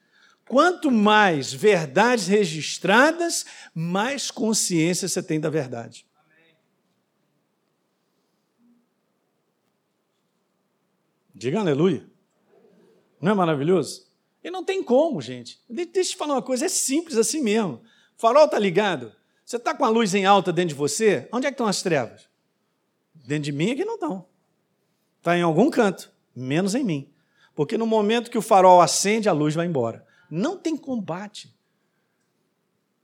Quanto 0.47 0.91
mais 0.91 1.53
verdades 1.53 2.27
registradas, 2.27 3.45
mais 3.75 4.31
consciência 4.31 5.09
você 5.09 5.23
tem 5.23 5.41
da 5.41 5.51
verdade. 5.51 6.07
Diga 11.35 11.61
aleluia. 11.61 12.09
Não 13.21 13.33
é 13.33 13.35
maravilhoso? 13.35 14.07
E 14.43 14.51
não 14.51 14.65
tem 14.65 14.83
como, 14.83 15.21
gente. 15.21 15.61
Deixa 15.69 15.91
eu 15.95 16.05
te 16.05 16.17
falar 16.17 16.35
uma 16.35 16.43
coisa, 16.43 16.67
é 16.67 16.69
simples 16.69 17.17
assim 17.17 17.43
mesmo. 17.43 17.83
O 18.17 18.21
farol 18.21 18.47
está 18.47 18.59
ligado. 18.59 19.13
Você 19.45 19.57
está 19.57 19.75
com 19.75 19.85
a 19.85 19.89
luz 19.89 20.15
em 20.15 20.25
alta 20.25 20.53
dentro 20.53 20.71
de 20.71 20.75
você, 20.75 21.29
onde 21.33 21.47
é 21.47 21.51
que 21.51 21.55
estão 21.55 21.67
as 21.67 21.83
trevas? 21.83 22.29
Dentro 23.15 23.45
de 23.45 23.53
mim 23.53 23.71
é 23.71 23.75
que 23.75 23.85
não 23.85 23.95
estão. 23.95 24.27
Está 25.19 25.37
em 25.37 25.43
algum 25.43 25.71
canto, 25.71 26.13
menos 26.35 26.75
em 26.75 26.85
mim. 26.85 27.13
Porque 27.59 27.77
no 27.77 27.89
momento 27.89 28.31
que 28.31 28.39
o 28.39 28.41
farol 28.41 28.81
acende, 28.81 29.29
a 29.29 29.33
luz 29.33 29.53
vai 29.53 29.67
embora. 29.67 30.07
Não 30.31 30.57
tem 30.57 30.77
combate. 30.77 31.53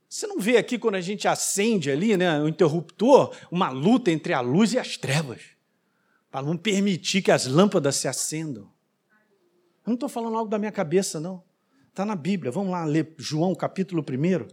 Você 0.09 0.29
não 0.29 0.39
vê 0.39 0.57
aqui 0.57 0.79
quando 0.79 0.95
a 0.95 1.01
gente 1.01 1.27
acende 1.27 1.91
ali, 1.91 2.17
né, 2.17 2.41
o 2.41 2.47
interruptor, 2.47 3.37
uma 3.51 3.71
luta 3.71 4.13
entre 4.13 4.33
a 4.33 4.41
luz 4.41 4.73
e 4.73 4.79
as 4.79 4.97
trevas, 4.97 5.43
para 6.31 6.47
não 6.47 6.57
permitir 6.57 7.21
que 7.21 7.33
as 7.33 7.47
lâmpadas 7.47 7.97
se 7.97 8.07
acendam. 8.07 8.71
Eu 9.85 9.89
não 9.89 9.95
estou 9.95 10.09
falando 10.09 10.37
algo 10.37 10.49
da 10.49 10.57
minha 10.57 10.71
cabeça, 10.71 11.19
não. 11.19 11.43
Está 11.89 12.07
na 12.07 12.15
Bíblia. 12.15 12.53
Vamos 12.53 12.71
lá 12.71 12.85
ler 12.85 13.13
João, 13.19 13.57
capítulo 13.57 14.05
1. 14.09 14.47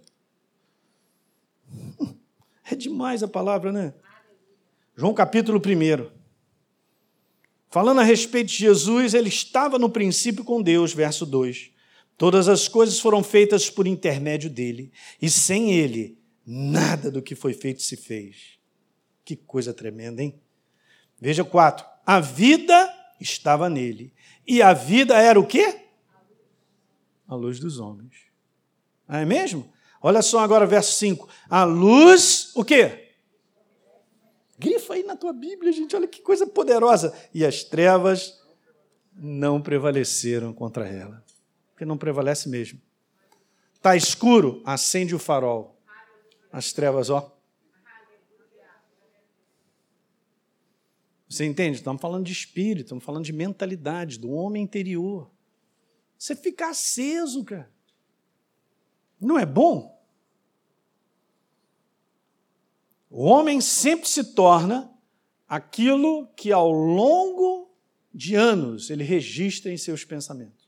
É 2.72 2.76
demais 2.76 3.22
a 3.22 3.28
palavra, 3.28 3.72
né? 3.72 3.94
João, 4.96 5.14
capítulo 5.14 5.60
1. 5.60 6.21
Falando 7.72 8.02
a 8.02 8.04
respeito 8.04 8.50
de 8.50 8.58
Jesus, 8.58 9.14
ele 9.14 9.30
estava 9.30 9.80
no 9.80 9.90
princípio 9.90 10.44
com 10.44 10.62
Deus, 10.62 10.94
verso 10.94 11.26
2. 11.26 11.72
Todas 12.18 12.50
as 12.50 12.68
coisas 12.68 13.00
foram 13.00 13.24
feitas 13.24 13.70
por 13.70 13.88
intermédio 13.88 14.50
dele, 14.50 14.92
e 15.22 15.30
sem 15.30 15.72
ele, 15.72 16.20
nada 16.46 17.10
do 17.10 17.22
que 17.22 17.34
foi 17.34 17.54
feito 17.54 17.82
se 17.82 17.96
fez. 17.96 18.60
Que 19.24 19.38
coisa 19.38 19.74
tremenda, 19.74 20.22
hein? 20.22 20.38
Veja 21.18 21.46
4. 21.46 21.86
A 22.06 22.20
vida 22.20 22.94
estava 23.22 23.70
nele, 23.70 24.14
e 24.46 24.62
a 24.62 24.74
vida 24.74 25.18
era 25.18 25.40
o 25.40 25.48
quê? 25.48 25.86
A 27.26 27.36
luz 27.36 27.58
dos 27.58 27.80
homens. 27.80 28.16
Ah, 29.08 29.22
é 29.22 29.26
mesmo? 29.26 29.72
Olha 30.02 30.22
só 30.22 30.40
agora 30.40 30.66
verso 30.66 30.92
5. 30.98 31.30
A 31.50 31.64
luz, 31.64 32.52
o 32.54 32.66
quê? 32.66 33.11
Grifa 34.62 34.94
aí 34.94 35.04
na 35.04 35.16
tua 35.16 35.34
Bíblia, 35.34 35.72
gente, 35.72 35.96
olha 35.96 36.08
que 36.08 36.22
coisa 36.22 36.46
poderosa. 36.46 37.12
E 37.34 37.44
as 37.44 37.64
trevas 37.64 38.40
não 39.12 39.60
prevaleceram 39.60 40.54
contra 40.54 40.88
ela. 40.88 41.26
Porque 41.72 41.84
não 41.84 41.98
prevalece 41.98 42.48
mesmo. 42.48 42.80
Está 43.74 43.96
escuro, 43.96 44.62
acende 44.64 45.16
o 45.16 45.20
farol. 45.20 45.82
As 46.52 46.72
trevas, 46.72 47.10
ó. 47.10 47.36
Você 51.28 51.44
entende? 51.44 51.78
Estamos 51.78 52.00
falando 52.00 52.26
de 52.26 52.32
espírito, 52.32 52.84
estamos 52.84 53.04
falando 53.04 53.26
de 53.26 53.34
mentalidade, 53.34 54.20
do 54.20 54.30
homem 54.30 54.62
interior. 54.62 55.32
Você 56.20 56.36
fica 56.36 56.70
aceso, 56.70 57.44
cara. 57.44 57.72
Não 59.20 59.40
é 59.40 59.46
bom? 59.46 60.01
O 63.14 63.26
homem 63.26 63.60
sempre 63.60 64.08
se 64.08 64.34
torna 64.34 64.90
aquilo 65.46 66.28
que 66.28 66.50
ao 66.50 66.72
longo 66.72 67.70
de 68.14 68.36
anos 68.36 68.90
ele 68.90 69.04
registra 69.04 69.70
em 69.70 69.76
seus 69.76 70.06
pensamentos. 70.06 70.62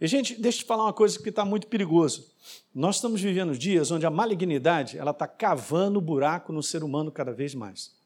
E, 0.00 0.08
gente, 0.08 0.34
deixa 0.40 0.58
eu 0.58 0.62
te 0.62 0.66
falar 0.66 0.84
uma 0.84 0.92
coisa 0.92 1.20
que 1.22 1.28
está 1.28 1.44
muito 1.44 1.68
perigoso. 1.68 2.34
Nós 2.74 2.96
estamos 2.96 3.20
vivendo 3.20 3.56
dias 3.56 3.92
onde 3.92 4.06
a 4.06 4.10
malignidade 4.10 4.98
ela 4.98 5.12
está 5.12 5.28
cavando 5.28 6.00
buraco 6.00 6.52
no 6.52 6.64
ser 6.64 6.82
humano 6.82 7.12
cada 7.12 7.32
vez 7.32 7.54
mais. 7.54 7.96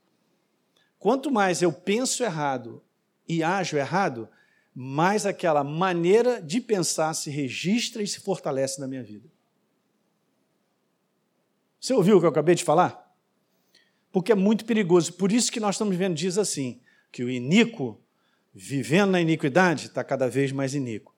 Quanto 0.98 1.30
mais 1.30 1.62
eu 1.62 1.72
penso 1.72 2.22
errado 2.22 2.82
e 3.26 3.42
ajo 3.42 3.78
errado, 3.78 4.28
mais 4.74 5.24
aquela 5.24 5.64
maneira 5.64 6.42
de 6.42 6.60
pensar 6.60 7.14
se 7.14 7.30
registra 7.30 8.02
e 8.02 8.06
se 8.06 8.20
fortalece 8.20 8.78
na 8.80 8.86
minha 8.86 9.02
vida. 9.02 9.31
Você 11.82 11.94
ouviu 11.94 12.16
o 12.16 12.20
que 12.20 12.26
eu 12.26 12.30
acabei 12.30 12.54
de 12.54 12.62
falar? 12.62 13.12
Porque 14.12 14.30
é 14.30 14.36
muito 14.36 14.64
perigoso. 14.64 15.14
Por 15.14 15.32
isso 15.32 15.50
que 15.50 15.58
nós 15.58 15.74
estamos 15.74 15.96
vendo, 15.96 16.14
diz 16.14 16.38
assim, 16.38 16.80
que 17.10 17.24
o 17.24 17.28
iníquo, 17.28 18.00
vivendo 18.54 19.10
na 19.10 19.20
iniquidade, 19.20 19.86
está 19.86 20.04
cada 20.04 20.28
vez 20.28 20.52
mais 20.52 20.76
iníquo. 20.76 21.12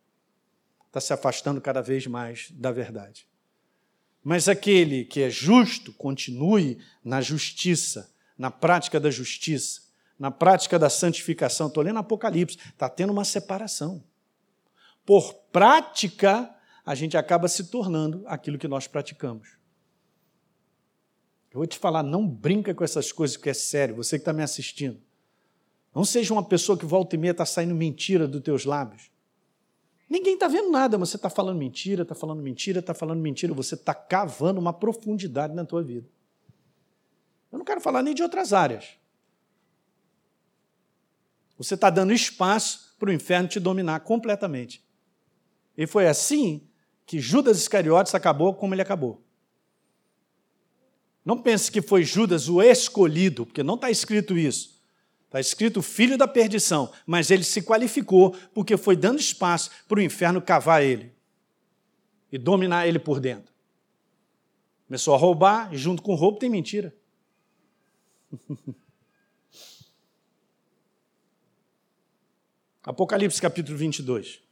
Está 0.86 1.02
se 1.02 1.12
afastando 1.12 1.60
cada 1.60 1.82
vez 1.82 2.06
mais 2.06 2.50
da 2.52 2.72
verdade. 2.72 3.28
Mas 4.22 4.48
aquele 4.48 5.04
que 5.04 5.20
é 5.20 5.28
justo, 5.28 5.92
continue 5.92 6.78
na 7.04 7.20
justiça, 7.20 8.10
na 8.38 8.50
prática 8.50 8.98
da 8.98 9.10
justiça, 9.10 9.82
na 10.18 10.30
prática 10.30 10.78
da 10.78 10.88
santificação. 10.88 11.66
Estou 11.66 11.82
lendo 11.82 11.98
Apocalipse, 11.98 12.56
está 12.56 12.88
tendo 12.88 13.12
uma 13.12 13.26
separação. 13.26 14.02
Por 15.04 15.34
prática, 15.52 16.50
a 16.86 16.94
gente 16.94 17.18
acaba 17.18 17.48
se 17.48 17.64
tornando 17.64 18.22
aquilo 18.26 18.58
que 18.58 18.66
nós 18.66 18.86
praticamos. 18.86 19.62
Eu 21.54 21.58
vou 21.58 21.66
te 21.68 21.78
falar, 21.78 22.02
não 22.02 22.26
brinca 22.26 22.74
com 22.74 22.82
essas 22.82 23.12
coisas, 23.12 23.36
que 23.36 23.48
é 23.48 23.54
sério, 23.54 23.94
você 23.94 24.18
que 24.18 24.22
está 24.22 24.32
me 24.32 24.42
assistindo. 24.42 25.00
Não 25.94 26.04
seja 26.04 26.34
uma 26.34 26.42
pessoa 26.42 26.76
que 26.76 26.84
volta 26.84 27.14
e 27.14 27.18
meia 27.18 27.30
está 27.30 27.46
saindo 27.46 27.72
mentira 27.76 28.26
dos 28.26 28.42
teus 28.42 28.64
lábios. 28.64 29.08
Ninguém 30.10 30.34
está 30.34 30.48
vendo 30.48 30.72
nada, 30.72 30.98
mas 30.98 31.10
você 31.10 31.16
está 31.16 31.30
falando 31.30 31.56
mentira, 31.56 32.02
está 32.02 32.12
falando 32.12 32.42
mentira, 32.42 32.80
está 32.80 32.92
falando 32.92 33.20
mentira, 33.20 33.54
você 33.54 33.76
está 33.76 33.94
cavando 33.94 34.58
uma 34.58 34.72
profundidade 34.72 35.54
na 35.54 35.64
tua 35.64 35.80
vida. 35.80 36.08
Eu 37.52 37.58
não 37.58 37.64
quero 37.64 37.80
falar 37.80 38.02
nem 38.02 38.14
de 38.14 38.22
outras 38.24 38.52
áreas. 38.52 38.98
Você 41.56 41.74
está 41.74 41.88
dando 41.88 42.12
espaço 42.12 42.96
para 42.98 43.10
o 43.10 43.12
inferno 43.12 43.46
te 43.46 43.60
dominar 43.60 44.00
completamente. 44.00 44.84
E 45.78 45.86
foi 45.86 46.08
assim 46.08 46.66
que 47.06 47.20
Judas 47.20 47.58
Iscariotes 47.58 48.12
acabou 48.12 48.54
como 48.54 48.74
ele 48.74 48.82
acabou. 48.82 49.22
Não 51.24 51.40
pense 51.40 51.72
que 51.72 51.80
foi 51.80 52.04
Judas 52.04 52.48
o 52.48 52.60
escolhido, 52.60 53.46
porque 53.46 53.62
não 53.62 53.76
está 53.76 53.90
escrito 53.90 54.36
isso. 54.36 54.74
Está 55.24 55.40
escrito 55.40 55.80
filho 55.82 56.18
da 56.18 56.28
perdição, 56.28 56.92
mas 57.06 57.30
ele 57.30 57.42
se 57.42 57.62
qualificou 57.62 58.32
porque 58.52 58.76
foi 58.76 58.94
dando 58.94 59.18
espaço 59.18 59.70
para 59.88 59.98
o 59.98 60.02
inferno 60.02 60.40
cavar 60.40 60.84
ele 60.84 61.12
e 62.30 62.38
dominar 62.38 62.86
ele 62.86 62.98
por 62.98 63.18
dentro. 63.20 63.52
Começou 64.86 65.14
a 65.14 65.18
roubar, 65.18 65.72
e 65.72 65.78
junto 65.78 66.02
com 66.02 66.14
roubo 66.14 66.38
tem 66.38 66.50
mentira. 66.50 66.94
Apocalipse 72.84 73.40
capítulo 73.40 73.78
22. 73.78 74.42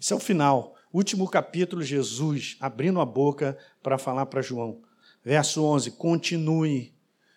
Esse 0.00 0.12
é 0.12 0.16
o 0.16 0.20
final 0.20 0.75
último 0.96 1.28
capítulo, 1.28 1.82
Jesus 1.82 2.56
abrindo 2.58 3.00
a 3.00 3.04
boca 3.04 3.58
para 3.82 3.98
falar 3.98 4.26
para 4.26 4.40
João. 4.40 4.80
Verso 5.22 5.62
11: 5.62 5.90
Continue 5.92 6.94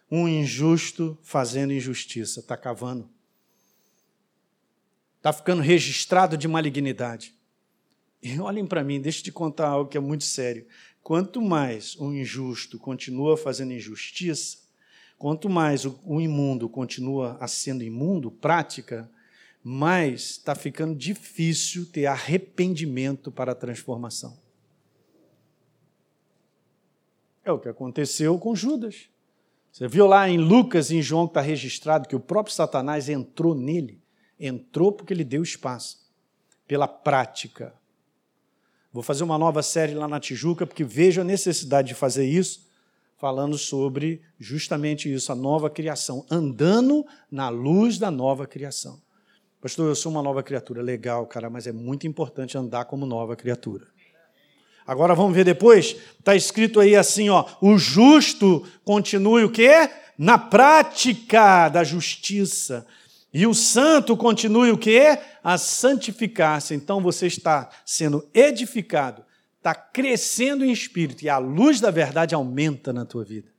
um 0.09 0.27
injusto 0.27 1.17
fazendo 1.21 1.73
injustiça. 1.73 2.39
Está 2.39 2.55
cavando. 2.55 3.09
Está 5.17 5.33
ficando 5.33 5.61
registrado 5.61 6.37
de 6.37 6.47
malignidade. 6.47 7.35
E 8.23 8.39
olhem 8.39 8.65
para 8.65 8.83
mim, 8.83 9.01
deixa 9.01 9.19
eu 9.19 9.23
te 9.25 9.31
contar 9.31 9.67
algo 9.67 9.89
que 9.89 9.97
é 9.97 10.01
muito 10.01 10.23
sério. 10.23 10.65
Quanto 11.03 11.41
mais 11.41 11.95
o 11.97 12.13
injusto 12.13 12.77
continua 12.77 13.35
fazendo 13.35 13.73
injustiça, 13.73 14.57
quanto 15.17 15.49
mais 15.49 15.85
o, 15.85 16.21
imundo 16.21 16.69
continua 16.69 17.37
sendo 17.47 17.83
imundo, 17.83 18.31
prática, 18.31 19.09
mas 19.63 20.31
está 20.31 20.55
ficando 20.55 20.95
difícil 20.95 21.85
ter 21.85 22.05
arrependimento 22.05 23.31
para 23.31 23.51
a 23.51 23.55
transformação. 23.55 24.37
É 27.43 27.51
o 27.51 27.59
que 27.59 27.69
aconteceu 27.69 28.37
com 28.37 28.55
Judas. 28.55 29.09
Você 29.71 29.87
viu 29.87 30.07
lá 30.07 30.29
em 30.29 30.37
Lucas 30.37 30.89
e 30.89 30.97
em 30.97 31.01
João 31.01 31.27
que 31.27 31.31
está 31.31 31.41
registrado 31.41 32.07
que 32.07 32.15
o 32.15 32.19
próprio 32.19 32.55
Satanás 32.55 33.09
entrou 33.09 33.53
nele. 33.53 34.01
Entrou 34.39 34.91
porque 34.91 35.13
ele 35.13 35.23
deu 35.23 35.43
espaço, 35.43 35.99
pela 36.67 36.87
prática. 36.87 37.73
Vou 38.91 39.03
fazer 39.03 39.23
uma 39.23 39.37
nova 39.37 39.61
série 39.61 39.93
lá 39.93 40.07
na 40.07 40.19
Tijuca, 40.19 40.65
porque 40.65 40.83
vejo 40.83 41.21
a 41.21 41.23
necessidade 41.23 41.89
de 41.89 41.93
fazer 41.93 42.25
isso, 42.25 42.67
falando 43.17 43.57
sobre 43.57 44.21
justamente 44.39 45.11
isso, 45.11 45.31
a 45.31 45.35
nova 45.35 45.69
criação, 45.69 46.25
andando 46.29 47.05
na 47.29 47.49
luz 47.49 47.99
da 47.99 48.09
nova 48.09 48.47
criação. 48.47 49.01
Pastor, 49.61 49.89
eu 49.89 49.95
sou 49.95 50.11
uma 50.11 50.23
nova 50.23 50.41
criatura. 50.41 50.81
Legal, 50.81 51.25
cara, 51.27 51.49
mas 51.49 51.67
é 51.67 51.71
muito 51.71 52.07
importante 52.07 52.57
andar 52.57 52.85
como 52.85 53.05
nova 53.05 53.35
criatura. 53.35 53.87
Agora 54.87 55.13
vamos 55.13 55.35
ver 55.35 55.43
depois. 55.43 55.97
Está 56.17 56.35
escrito 56.35 56.79
aí 56.79 56.95
assim, 56.95 57.29
ó, 57.29 57.45
o 57.61 57.77
justo 57.77 58.65
continue 58.85 59.43
o 59.43 59.51
quê? 59.51 59.89
Na 60.17 60.37
prática 60.37 61.67
da 61.67 61.83
justiça. 61.83 62.87
E 63.33 63.45
o 63.45 63.53
santo 63.53 64.15
continue 64.15 64.71
o 64.71 64.77
quê? 64.77 65.19
A 65.43 65.57
santificar-se. 65.57 66.73
Então 66.73 67.01
você 67.01 67.27
está 67.27 67.69
sendo 67.85 68.27
edificado, 68.33 69.23
está 69.57 69.75
crescendo 69.75 70.63
em 70.63 70.71
espírito 70.71 71.23
e 71.23 71.29
a 71.29 71.37
luz 71.37 71.81
da 71.81 71.91
verdade 71.91 72.33
aumenta 72.33 72.93
na 72.93 73.05
tua 73.05 73.25
vida. 73.25 73.49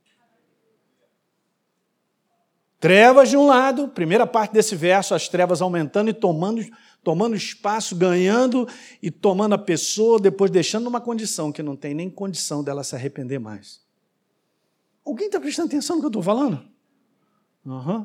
Trevas 2.81 3.29
de 3.29 3.37
um 3.37 3.45
lado, 3.45 3.87
primeira 3.89 4.25
parte 4.25 4.53
desse 4.53 4.75
verso, 4.75 5.13
as 5.13 5.29
trevas 5.29 5.61
aumentando 5.61 6.09
e 6.09 6.13
tomando, 6.13 6.65
tomando 7.03 7.35
espaço, 7.35 7.95
ganhando 7.95 8.67
e 8.99 9.11
tomando 9.11 9.53
a 9.53 9.57
pessoa, 9.59 10.19
depois 10.19 10.49
deixando 10.49 10.85
numa 10.85 10.99
condição 10.99 11.51
que 11.51 11.61
não 11.61 11.75
tem 11.75 11.93
nem 11.93 12.09
condição 12.09 12.63
dela 12.63 12.83
se 12.83 12.95
arrepender 12.95 13.37
mais. 13.37 13.85
Alguém 15.05 15.27
está 15.27 15.39
prestando 15.39 15.67
atenção 15.67 15.97
no 15.97 16.01
que 16.01 16.07
eu 16.07 16.09
estou 16.09 16.23
falando? 16.23 16.67
Uhum. 17.63 18.03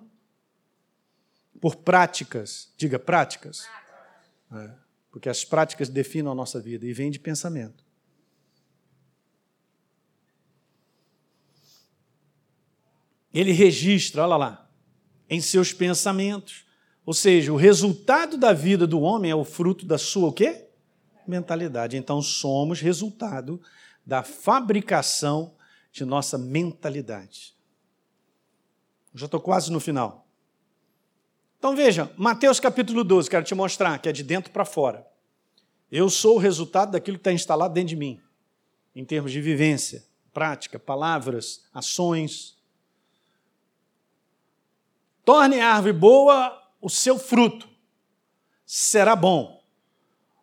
Por 1.58 1.76
práticas, 1.76 2.70
diga 2.76 2.98
práticas. 2.98 3.66
É, 4.52 4.70
porque 5.10 5.30
as 5.30 5.42
práticas 5.42 5.88
definem 5.88 6.30
a 6.30 6.34
nossa 6.34 6.60
vida 6.60 6.84
e 6.84 6.92
vem 6.92 7.10
de 7.10 7.18
pensamento. 7.18 7.82
Ele 13.32 13.52
registra, 13.52 14.22
olha 14.22 14.36
lá, 14.36 14.65
em 15.28 15.40
seus 15.40 15.72
pensamentos. 15.72 16.64
Ou 17.04 17.14
seja, 17.14 17.52
o 17.52 17.56
resultado 17.56 18.36
da 18.36 18.52
vida 18.52 18.86
do 18.86 19.00
homem 19.00 19.30
é 19.30 19.34
o 19.34 19.44
fruto 19.44 19.86
da 19.86 19.98
sua 19.98 20.28
o 20.28 20.32
quê? 20.32 20.68
Mentalidade. 21.26 21.96
Então 21.96 22.20
somos 22.20 22.80
resultado 22.80 23.60
da 24.04 24.22
fabricação 24.22 25.54
de 25.92 26.04
nossa 26.04 26.36
mentalidade. 26.36 27.56
Já 29.14 29.26
estou 29.26 29.40
quase 29.40 29.72
no 29.72 29.80
final. 29.80 30.26
Então 31.58 31.74
veja, 31.74 32.12
Mateus 32.16 32.60
capítulo 32.60 33.02
12, 33.02 33.30
quero 33.30 33.44
te 33.44 33.54
mostrar 33.54 33.98
que 33.98 34.08
é 34.08 34.12
de 34.12 34.22
dentro 34.22 34.52
para 34.52 34.64
fora. 34.64 35.06
Eu 35.90 36.10
sou 36.10 36.36
o 36.36 36.38
resultado 36.38 36.92
daquilo 36.92 37.16
que 37.16 37.20
está 37.20 37.32
instalado 37.32 37.72
dentro 37.72 37.88
de 37.88 37.96
mim, 37.96 38.20
em 38.94 39.04
termos 39.04 39.32
de 39.32 39.40
vivência, 39.40 40.04
prática, 40.32 40.78
palavras, 40.78 41.64
ações, 41.72 42.55
Torne 45.26 45.60
a 45.60 45.74
árvore 45.74 45.92
boa 45.92 46.56
o 46.80 46.88
seu 46.88 47.18
fruto, 47.18 47.68
será 48.64 49.16
bom. 49.16 49.60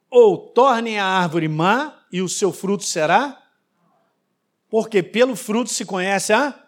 Ou 0.10 0.38
torne 0.38 1.00
a 1.00 1.06
árvore 1.06 1.48
má 1.48 2.04
e 2.12 2.22
o 2.22 2.28
seu 2.28 2.52
fruto 2.52 2.84
será? 2.84 3.42
Porque 4.70 5.02
pelo 5.02 5.38
fruto 5.38 5.70
se 5.70 5.86
conhece 5.86 6.34
a? 6.34 6.68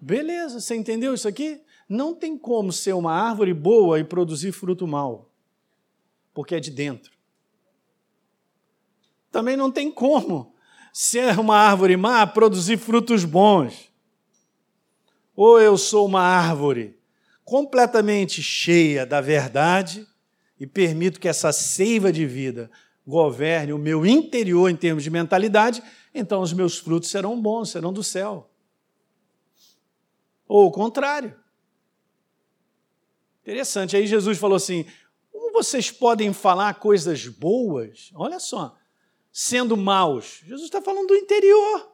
Beleza, 0.00 0.60
você 0.60 0.74
entendeu 0.74 1.12
isso 1.12 1.28
aqui? 1.28 1.60
Não 1.86 2.14
tem 2.14 2.38
como 2.38 2.72
ser 2.72 2.94
uma 2.94 3.12
árvore 3.12 3.52
boa 3.52 4.00
e 4.00 4.04
produzir 4.04 4.52
fruto 4.52 4.86
mau, 4.88 5.30
porque 6.32 6.54
é 6.54 6.60
de 6.60 6.70
dentro. 6.70 7.12
Também 9.30 9.58
não 9.58 9.70
tem 9.70 9.92
como 9.92 10.54
ser 10.90 11.38
uma 11.38 11.58
árvore 11.58 11.98
má 11.98 12.26
produzir 12.26 12.78
frutos 12.78 13.26
bons. 13.26 13.92
Ou 15.36 15.60
eu 15.60 15.76
sou 15.76 16.06
uma 16.06 16.22
árvore 16.22 17.01
completamente 17.44 18.42
cheia 18.42 19.04
da 19.04 19.20
verdade 19.20 20.06
e 20.58 20.66
permito 20.66 21.20
que 21.20 21.28
essa 21.28 21.52
seiva 21.52 22.12
de 22.12 22.26
vida 22.26 22.70
governe 23.06 23.72
o 23.72 23.78
meu 23.78 24.06
interior 24.06 24.70
em 24.70 24.76
termos 24.76 25.02
de 25.02 25.10
mentalidade, 25.10 25.82
então 26.14 26.40
os 26.40 26.52
meus 26.52 26.78
frutos 26.78 27.10
serão 27.10 27.40
bons, 27.40 27.70
serão 27.70 27.92
do 27.92 28.02
céu. 28.02 28.48
Ou 30.46 30.66
o 30.66 30.70
contrário. 30.70 31.34
Interessante. 33.42 33.96
Aí 33.96 34.06
Jesus 34.06 34.38
falou 34.38 34.56
assim: 34.56 34.86
como 35.32 35.52
vocês 35.52 35.90
podem 35.90 36.32
falar 36.32 36.74
coisas 36.74 37.26
boas? 37.26 38.10
Olha 38.14 38.38
só, 38.38 38.76
sendo 39.32 39.76
maus. 39.76 40.42
Jesus 40.44 40.66
está 40.66 40.80
falando 40.80 41.08
do 41.08 41.16
interior, 41.16 41.92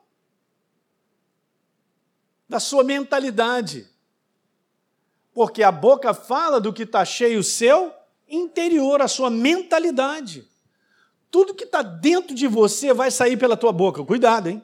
da 2.47 2.61
sua 2.61 2.85
mentalidade 2.85 3.88
porque 5.39 5.63
a 5.63 5.71
boca 5.71 6.13
fala 6.13 6.61
do 6.61 6.73
que 6.73 6.83
está 6.83 7.05
cheio 7.05 7.39
o 7.39 7.45
seu 7.45 7.95
interior, 8.29 9.01
a 9.01 9.07
sua 9.07 9.31
mentalidade. 9.31 10.45
Tudo 11.31 11.55
que 11.55 11.63
está 11.63 11.81
dentro 11.81 12.35
de 12.35 12.49
você 12.49 12.93
vai 12.93 13.09
sair 13.09 13.37
pela 13.37 13.57
tua 13.57 13.71
boca. 13.71 14.03
Cuidado, 14.03 14.49
hein? 14.49 14.61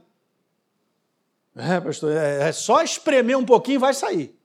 É, 1.55 1.81
pastor, 1.81 2.11
é, 2.11 2.49
é 2.49 2.51
só 2.51 2.83
espremer 2.83 3.39
um 3.39 3.45
pouquinho 3.45 3.77
e 3.77 3.79
vai 3.79 3.95
sair. 3.95 4.37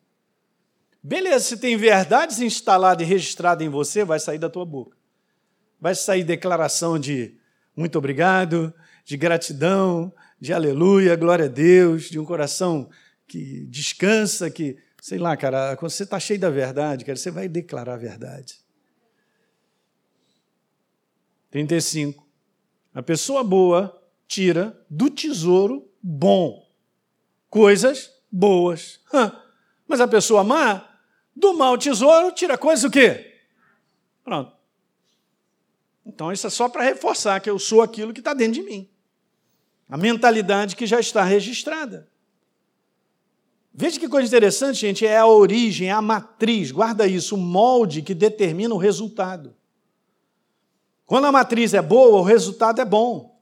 Beleza, 1.02 1.46
se 1.46 1.58
tem 1.58 1.76
verdades 1.76 2.40
instaladas 2.40 3.08
e 3.08 3.10
registradas 3.10 3.66
em 3.66 3.70
você, 3.70 4.06
vai 4.06 4.20
sair 4.20 4.38
da 4.38 4.52
tua 4.52 4.66
boca. 4.66 4.96
Vai 5.82 5.96
sair 5.96 6.24
declaração 6.24 7.00
de 7.00 7.36
muito 7.76 7.98
obrigado, 7.98 8.72
de 9.04 9.18
gratidão, 9.18 10.14
de 10.40 10.54
aleluia, 10.54 11.16
glória 11.16 11.46
a 11.46 11.50
Deus, 11.50 12.04
de 12.04 12.20
um 12.20 12.24
coração 12.24 12.88
que 13.28 13.66
descansa, 13.66 14.52
que 14.52 14.78
Sei 15.02 15.18
lá, 15.18 15.36
cara, 15.38 15.76
quando 15.78 15.92
você 15.92 16.04
está 16.04 16.20
cheio 16.20 16.40
da 16.40 16.50
verdade, 16.50 17.06
cara, 17.06 17.18
você 17.18 17.32
vai 17.32 17.48
declarar 17.48 17.94
a 17.94 17.98
verdade. 17.98 18.60
35. 21.52 22.28
A 22.94 23.02
pessoa 23.02 23.44
boa 23.44 23.96
tira 24.28 24.80
do 24.90 25.10
tesouro 25.10 25.90
bom 26.02 26.70
coisas 27.50 28.12
boas. 28.32 29.00
Mas 29.88 30.00
a 30.00 30.08
pessoa 30.08 30.44
má, 30.44 30.88
do 31.36 31.54
mau 31.54 31.78
tesouro, 31.78 32.32
tira 32.32 32.58
coisas 32.58 32.84
o 32.84 32.92
quê? 32.92 33.42
Pronto. 34.24 34.56
Então 36.06 36.32
isso 36.32 36.46
é 36.48 36.50
só 36.50 36.70
para 36.70 36.84
reforçar 36.84 37.40
que 37.40 37.50
eu 37.50 37.58
sou 37.58 37.82
aquilo 37.82 38.14
que 38.14 38.20
está 38.20 38.34
dentro 38.34 38.54
de 38.54 38.64
mim. 38.64 38.90
A 39.90 39.98
mentalidade 39.98 40.76
que 40.76 40.86
já 40.86 41.00
está 41.00 41.24
registrada. 41.24 42.08
Veja 43.82 43.98
que 43.98 44.10
coisa 44.10 44.28
interessante, 44.28 44.78
gente, 44.78 45.06
é 45.06 45.18
a 45.18 45.26
origem, 45.26 45.88
é 45.88 45.92
a 45.92 46.02
matriz, 46.02 46.70
guarda 46.70 47.08
isso, 47.08 47.36
o 47.36 47.38
molde 47.38 48.02
que 48.02 48.14
determina 48.14 48.76
o 48.76 48.78
resultado. 48.78 49.56
Quando 51.06 51.28
a 51.28 51.32
matriz 51.32 51.74
é 51.74 51.82
boa, 51.82 52.20
o 52.20 52.22
resultado 52.22 52.82
é 52.82 52.84
bom. 52.84 53.40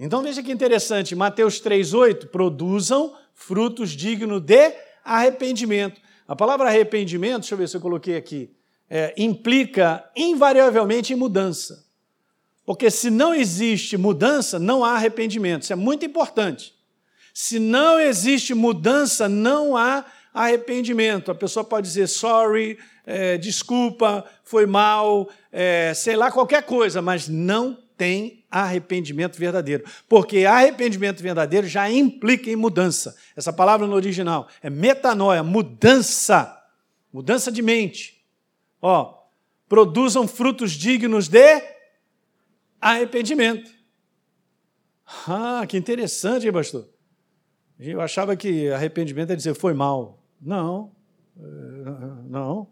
Então 0.00 0.22
veja 0.22 0.42
que 0.42 0.50
interessante, 0.50 1.14
Mateus 1.14 1.60
3,8: 1.60 2.28
produzam 2.28 3.14
frutos 3.34 3.90
dignos 3.90 4.40
de 4.40 4.72
arrependimento. 5.04 6.00
A 6.26 6.34
palavra 6.34 6.68
arrependimento, 6.68 7.40
deixa 7.40 7.52
eu 7.52 7.58
ver 7.58 7.68
se 7.68 7.76
eu 7.76 7.80
coloquei 7.82 8.16
aqui, 8.16 8.50
é, 8.88 9.12
implica 9.18 10.02
invariavelmente 10.16 11.12
em 11.12 11.16
mudança. 11.16 11.84
Porque 12.64 12.90
se 12.90 13.10
não 13.10 13.34
existe 13.34 13.98
mudança, 13.98 14.58
não 14.58 14.82
há 14.82 14.92
arrependimento. 14.92 15.64
Isso 15.64 15.74
é 15.74 15.76
muito 15.76 16.06
importante. 16.06 16.77
Se 17.40 17.60
não 17.60 18.00
existe 18.00 18.52
mudança, 18.52 19.28
não 19.28 19.76
há 19.76 20.04
arrependimento. 20.34 21.30
A 21.30 21.34
pessoa 21.36 21.62
pode 21.62 21.86
dizer 21.86 22.08
sorry, 22.08 22.76
é, 23.06 23.38
desculpa, 23.38 24.28
foi 24.42 24.66
mal, 24.66 25.30
é, 25.52 25.94
sei 25.94 26.16
lá, 26.16 26.32
qualquer 26.32 26.64
coisa, 26.64 27.00
mas 27.00 27.28
não 27.28 27.78
tem 27.96 28.44
arrependimento 28.50 29.38
verdadeiro. 29.38 29.84
Porque 30.08 30.46
arrependimento 30.46 31.22
verdadeiro 31.22 31.68
já 31.68 31.88
implica 31.88 32.50
em 32.50 32.56
mudança. 32.56 33.16
Essa 33.36 33.52
palavra 33.52 33.86
no 33.86 33.94
original 33.94 34.48
é 34.60 34.68
metanoia, 34.68 35.44
mudança. 35.44 36.60
Mudança 37.12 37.52
de 37.52 37.62
mente. 37.62 38.20
Ó, 38.82 39.14
produzam 39.68 40.26
frutos 40.26 40.72
dignos 40.72 41.28
de 41.28 41.62
arrependimento. 42.80 43.70
Ah, 45.28 45.64
que 45.68 45.76
interessante, 45.76 46.44
hein, 46.44 46.52
pastor? 46.52 46.97
Eu 47.78 48.00
achava 48.00 48.36
que 48.36 48.68
arrependimento 48.70 49.30
é 49.30 49.36
dizer 49.36 49.54
foi 49.54 49.72
mal. 49.72 50.18
Não, 50.40 50.90
eh, 51.38 51.42
não. 52.26 52.68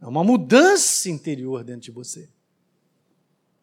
É 0.00 0.06
uma 0.06 0.24
mudança 0.24 1.08
interior 1.08 1.62
dentro 1.62 1.82
de 1.82 1.90
você. 1.90 2.28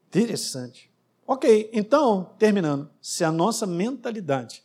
Interessante. 0.07 0.89
Ok, 1.25 1.69
então, 1.73 2.33
terminando. 2.39 2.89
Se 3.01 3.23
a 3.23 3.31
nossa 3.31 3.67
mentalidade, 3.67 4.63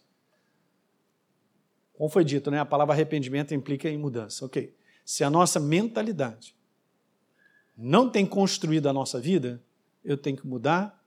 como 1.94 2.08
foi 2.08 2.24
dito, 2.24 2.50
né, 2.50 2.60
a 2.60 2.64
palavra 2.64 2.94
arrependimento 2.94 3.52
implica 3.52 3.88
em 3.88 3.98
mudança. 3.98 4.44
Ok. 4.44 4.74
Se 5.04 5.24
a 5.24 5.30
nossa 5.30 5.58
mentalidade 5.58 6.54
não 7.76 8.08
tem 8.08 8.24
construído 8.24 8.88
a 8.88 8.92
nossa 8.92 9.20
vida, 9.20 9.60
eu 10.04 10.16
tenho 10.16 10.36
que 10.36 10.46
mudar 10.46 11.02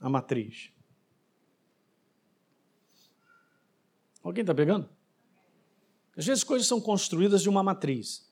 a 0.00 0.08
matriz. 0.08 0.70
Alguém 4.26 4.42
está 4.42 4.52
pegando? 4.52 4.88
Às 6.16 6.26
vezes 6.26 6.42
coisas 6.42 6.66
são 6.66 6.80
construídas 6.80 7.42
de 7.42 7.48
uma 7.48 7.62
matriz. 7.62 8.26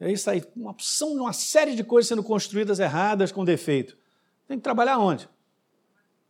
E 0.00 0.06
aí 0.06 0.16
sai 0.16 0.42
uma 0.56 0.70
opção, 0.70 1.12
uma 1.12 1.34
série 1.34 1.74
de 1.74 1.84
coisas 1.84 2.08
sendo 2.08 2.22
construídas 2.22 2.78
erradas, 2.78 3.30
com 3.30 3.44
defeito. 3.44 3.94
Tem 4.48 4.56
que 4.56 4.64
trabalhar 4.64 4.98
onde? 4.98 5.28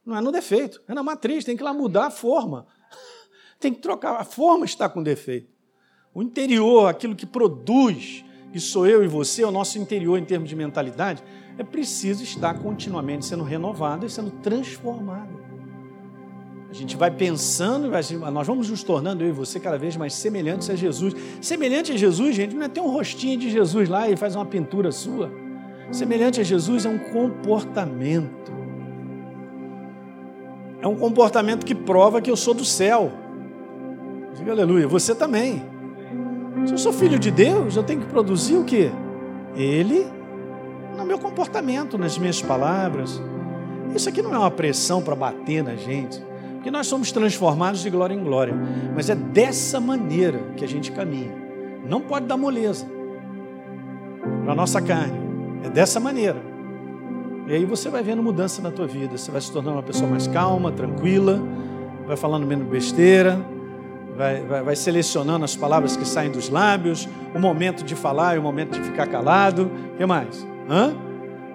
Não 0.05 0.17
é 0.17 0.21
no 0.21 0.33
defeito, 0.33 0.83
é 0.89 0.95
na 0.95 1.05
matriz, 1.05 1.45
tem 1.45 1.57
que 1.57 1.63
ir 1.63 1.65
lá 1.65 1.73
mudar 1.73 2.07
a 2.07 2.11
forma. 2.11 2.67
Tem 3.61 3.73
que 3.73 3.81
trocar, 3.81 4.21
a 4.21 4.25
forma 4.25 4.65
está 4.65 4.89
com 4.89 5.03
defeito. 5.03 5.49
O 6.13 6.21
interior, 6.21 6.89
aquilo 6.89 7.15
que 7.15 7.25
produz, 7.25 8.25
que 8.53 8.59
sou 8.59 8.85
eu 8.85 9.03
e 9.03 9.09
você, 9.09 9.45
o 9.45 9.51
nosso 9.51 9.79
interior 9.79 10.19
em 10.19 10.25
termos 10.25 10.49
de 10.49 10.57
mentalidade, 10.57 11.23
é 11.57 11.63
preciso 11.63 12.25
estar 12.25 12.59
continuamente 12.61 13.25
sendo 13.25 13.45
renovado 13.45 14.05
e 14.05 14.11
sendo 14.11 14.33
transformado. 14.43 15.54
A 16.75 16.77
gente 16.77 16.97
vai 16.97 17.09
pensando, 17.09 17.89
nós 18.33 18.47
vamos 18.49 18.69
nos 18.69 18.83
tornando, 18.83 19.23
eu 19.23 19.29
e 19.29 19.33
você, 19.33 19.61
cada 19.61 19.79
vez 19.79 19.97
mais 19.97 20.13
semelhantes 20.13 20.69
a 20.69 20.75
Jesus. 20.75 21.15
Semelhante 21.41 21.93
a 21.93 21.97
Jesus, 21.97 22.35
gente, 22.35 22.53
não 22.57 22.65
é 22.65 22.69
ter 22.69 22.81
um 22.81 22.91
rostinho 22.91 23.39
de 23.39 23.49
Jesus 23.49 23.89
lá 23.89 24.11
e 24.11 24.17
faz 24.17 24.35
uma 24.35 24.45
pintura 24.45 24.91
sua. 24.91 25.31
Semelhante 25.93 26.41
a 26.41 26.43
Jesus 26.43 26.85
é 26.85 26.89
um 26.89 26.99
comportamento. 26.99 28.53
É 30.83 30.89
um 30.89 30.97
comportamento 30.97 31.65
que 31.65 31.77
prova 31.77 32.21
que 32.21 32.29
eu 32.29 32.37
sou 32.37 32.53
do 32.53 32.65
céu. 32.65 33.13
Diga 34.37 34.51
aleluia. 34.51 34.89
Você 34.89 35.15
também. 35.15 35.63
Se 36.67 36.75
eu 36.75 36.79
sou 36.79 36.93
filho 36.93 37.21
de 37.21 37.31
Deus, 37.31 37.77
eu 37.77 37.85
tenho 37.85 38.01
que 38.01 38.09
produzir 38.09 38.57
o 38.57 38.65
quê? 38.65 38.91
Ele 39.55 40.05
no 40.99 41.05
meu 41.05 41.21
comportamento, 41.21 41.97
nas 41.97 42.19
minhas 42.19 42.43
palavras. 42.43 43.23
Isso 43.95 44.09
aqui 44.09 44.21
não 44.21 44.35
é 44.35 44.39
uma 44.39 44.51
pressão 44.51 45.01
para 45.01 45.15
bater 45.15 45.63
na 45.63 45.77
gente. 45.77 46.34
Porque 46.65 46.71
nós 46.71 46.87
somos 46.87 47.13
transformados 47.13 47.83
de 47.83 47.91
glória 47.91 48.15
em 48.15 48.25
glória. 48.25 48.55
Mas 48.97 49.11
é 49.11 49.15
dessa 49.15 49.79
maneira 49.79 50.39
que 50.57 50.65
a 50.65 50.67
gente 50.67 50.91
caminha. 50.93 51.31
Não 51.87 52.01
pode 52.01 52.25
dar 52.25 52.39
moleza 52.39 52.87
para 54.43 54.55
nossa 54.55 54.81
carne. 54.81 55.13
É 55.63 55.69
dessa 55.69 56.01
maneira. 56.01 56.41
E 57.47 57.53
aí 57.53 57.67
você 57.67 57.91
vai 57.91 58.03
vendo 58.03 58.23
mudança 58.23 58.63
na 58.63 58.71
tua 58.71 58.87
vida. 58.87 59.19
Você 59.19 59.31
vai 59.31 59.43
se 59.43 59.53
tornando 59.53 59.77
uma 59.77 59.83
pessoa 59.83 60.09
mais 60.09 60.27
calma, 60.27 60.73
tranquila, 60.73 61.39
vai 62.07 62.17
falando 62.17 62.47
menos 62.47 62.67
besteira, 62.67 63.39
vai, 64.17 64.41
vai, 64.41 64.63
vai, 64.63 64.75
selecionando 64.75 65.45
as 65.45 65.55
palavras 65.55 65.99
que 65.99 66.09
saem 66.09 66.31
dos 66.31 66.49
lábios, 66.49 67.07
o 67.35 67.39
momento 67.39 67.85
de 67.85 67.95
falar 67.95 68.37
e 68.37 68.39
o 68.39 68.43
momento 68.43 68.73
de 68.73 68.81
ficar 68.81 69.07
calado. 69.07 69.71
O 69.93 69.99
que 69.99 70.07
mais? 70.07 70.47
Hã? 70.71 70.95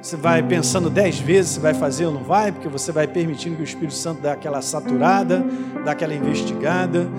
Você 0.02 0.16
vai 0.16 0.42
pensando 0.42 0.90
dez 0.90 1.20
vezes 1.20 1.52
se 1.52 1.60
vai 1.60 1.74
fazer 1.74 2.06
ou 2.06 2.14
não 2.14 2.24
vai, 2.24 2.54
porque 2.54 2.70
você 2.70 2.90
vai 2.90 3.06
permitindo 3.06 3.58
que 3.58 3.62
o 3.62 3.66
Espírito 3.66 3.94
Santo 3.94 4.22
dê 4.22 4.30
aquela 4.30 4.62
saturada, 4.62 5.46
dá 5.84 5.92
aquela 5.92 6.14
investigada 6.14 7.10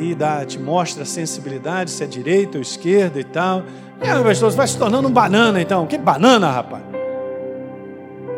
e 0.00 0.14
dá, 0.14 0.44
te 0.44 0.56
mostra 0.56 1.02
a 1.02 1.06
sensibilidade, 1.06 1.90
se 1.90 2.04
é 2.04 2.06
direita 2.06 2.58
ou 2.58 2.62
esquerda 2.62 3.18
e 3.18 3.24
tal. 3.24 3.64
Aí, 4.00 4.22
pastor, 4.22 4.52
você 4.52 4.56
vai 4.56 4.68
se 4.68 4.78
tornando 4.78 5.08
um 5.08 5.10
banana 5.10 5.60
então. 5.60 5.84
Que 5.84 5.98
banana, 5.98 6.48
rapaz? 6.48 6.84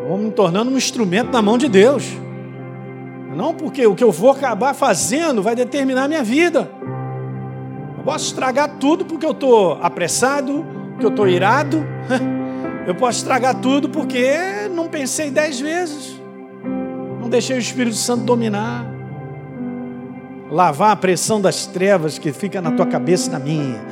Vamos 0.08 0.26
me 0.26 0.30
tornando 0.30 0.70
um 0.70 0.76
instrumento 0.78 1.30
na 1.30 1.42
mão 1.42 1.58
de 1.58 1.68
Deus. 1.68 2.10
Não 3.36 3.52
porque 3.52 3.86
o 3.86 3.94
que 3.94 4.04
eu 4.04 4.12
vou 4.12 4.30
acabar 4.30 4.74
fazendo 4.74 5.42
vai 5.42 5.54
determinar 5.54 6.04
a 6.04 6.08
minha 6.08 6.22
vida. 6.22 6.70
Eu 7.98 8.04
posso 8.04 8.26
estragar 8.26 8.78
tudo 8.80 9.04
porque 9.04 9.26
eu 9.26 9.32
estou 9.32 9.78
apressado, 9.82 10.64
porque 10.92 11.04
eu 11.04 11.10
estou 11.10 11.28
irado. 11.28 11.84
Eu 12.86 12.94
posso 12.94 13.18
estragar 13.18 13.54
tudo 13.60 13.88
porque 13.88 14.68
não 14.74 14.88
pensei 14.88 15.30
dez 15.30 15.60
vezes. 15.60 16.20
Não 17.20 17.28
deixei 17.28 17.56
o 17.56 17.58
Espírito 17.58 17.96
Santo 17.96 18.24
dominar. 18.24 18.84
Lavar 20.50 20.90
a 20.90 20.96
pressão 20.96 21.40
das 21.40 21.66
trevas 21.66 22.18
que 22.18 22.32
fica 22.32 22.60
na 22.60 22.70
tua 22.70 22.86
cabeça 22.86 23.28
e 23.28 23.32
na 23.32 23.38
minha. 23.38 23.84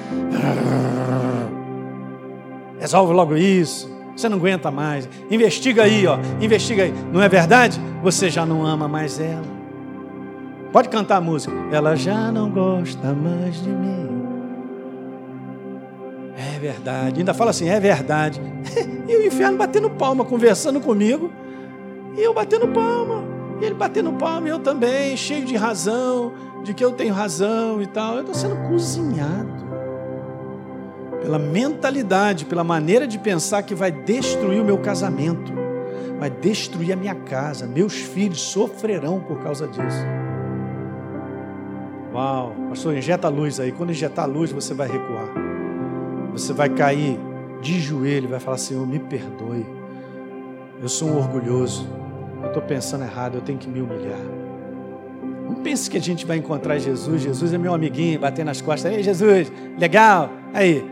Resolve 2.78 3.14
logo 3.14 3.36
isso. 3.36 3.90
Você 4.14 4.28
não 4.28 4.36
aguenta 4.36 4.70
mais. 4.70 5.08
Investiga 5.30 5.84
aí, 5.84 6.06
ó. 6.06 6.18
Investiga 6.40 6.82
aí. 6.84 6.94
Não 7.10 7.22
é 7.22 7.28
verdade? 7.28 7.80
Você 8.02 8.28
já 8.28 8.44
não 8.44 8.66
ama 8.66 8.86
mais 8.86 9.18
ela. 9.18 9.62
Pode 10.70 10.90
cantar 10.90 11.16
a 11.16 11.20
música. 11.20 11.54
Ela 11.72 11.96
já 11.96 12.30
não 12.30 12.50
gosta 12.50 13.14
mais 13.14 13.62
de 13.62 13.70
mim. 13.70 14.21
É 16.36 16.58
verdade. 16.58 17.20
Ainda 17.20 17.34
fala 17.34 17.50
assim, 17.50 17.68
é 17.68 17.78
verdade. 17.78 18.40
e 19.08 19.16
o 19.16 19.26
inferno 19.26 19.58
batendo 19.58 19.90
palma, 19.90 20.24
conversando 20.24 20.80
comigo. 20.80 21.30
E 22.16 22.20
eu 22.20 22.32
batendo 22.32 22.68
palma. 22.68 23.22
E 23.60 23.64
ele 23.64 23.74
batendo 23.74 24.12
palma, 24.14 24.48
e 24.48 24.50
eu 24.50 24.58
também, 24.58 25.16
cheio 25.16 25.44
de 25.44 25.56
razão, 25.56 26.32
de 26.64 26.74
que 26.74 26.84
eu 26.84 26.92
tenho 26.92 27.14
razão 27.14 27.80
e 27.80 27.86
tal. 27.86 28.14
Eu 28.14 28.20
estou 28.20 28.34
sendo 28.34 28.56
cozinhado 28.68 29.62
pela 31.20 31.38
mentalidade, 31.38 32.44
pela 32.44 32.64
maneira 32.64 33.06
de 33.06 33.18
pensar 33.18 33.62
que 33.62 33.74
vai 33.74 33.92
destruir 33.92 34.60
o 34.60 34.64
meu 34.64 34.78
casamento, 34.78 35.52
vai 36.18 36.28
destruir 36.28 36.92
a 36.92 36.96
minha 36.96 37.14
casa. 37.14 37.66
Meus 37.66 37.94
filhos 37.94 38.40
sofrerão 38.40 39.20
por 39.20 39.38
causa 39.40 39.68
disso. 39.68 40.04
Uau, 42.12 42.54
pastor, 42.68 42.96
injeta 42.96 43.28
a 43.28 43.30
luz 43.30 43.60
aí. 43.60 43.70
Quando 43.70 43.90
injetar 43.90 44.24
a 44.24 44.28
luz, 44.28 44.50
você 44.50 44.74
vai 44.74 44.88
recuar. 44.88 45.28
Você 46.32 46.52
vai 46.52 46.68
cair 46.68 47.18
de 47.62 47.80
joelho 47.80 48.28
vai 48.28 48.40
falar: 48.40 48.58
Senhor, 48.58 48.86
me 48.86 48.98
perdoe. 48.98 49.64
Eu 50.80 50.88
sou 50.88 51.08
um 51.08 51.16
orgulhoso. 51.16 51.86
Eu 52.42 52.48
estou 52.48 52.62
pensando 52.62 53.04
errado. 53.04 53.36
Eu 53.36 53.40
tenho 53.40 53.58
que 53.58 53.68
me 53.68 53.80
humilhar. 53.80 54.18
Não 55.48 55.62
pense 55.62 55.88
que 55.88 55.96
a 55.96 56.00
gente 56.00 56.26
vai 56.26 56.38
encontrar 56.38 56.78
Jesus. 56.78 57.22
Jesus 57.22 57.52
é 57.52 57.58
meu 57.58 57.72
amiguinho, 57.72 58.18
bater 58.18 58.44
nas 58.44 58.60
costas. 58.60 58.92
Ei, 58.92 59.02
Jesus, 59.02 59.52
legal. 59.78 60.30
Aí, 60.52 60.84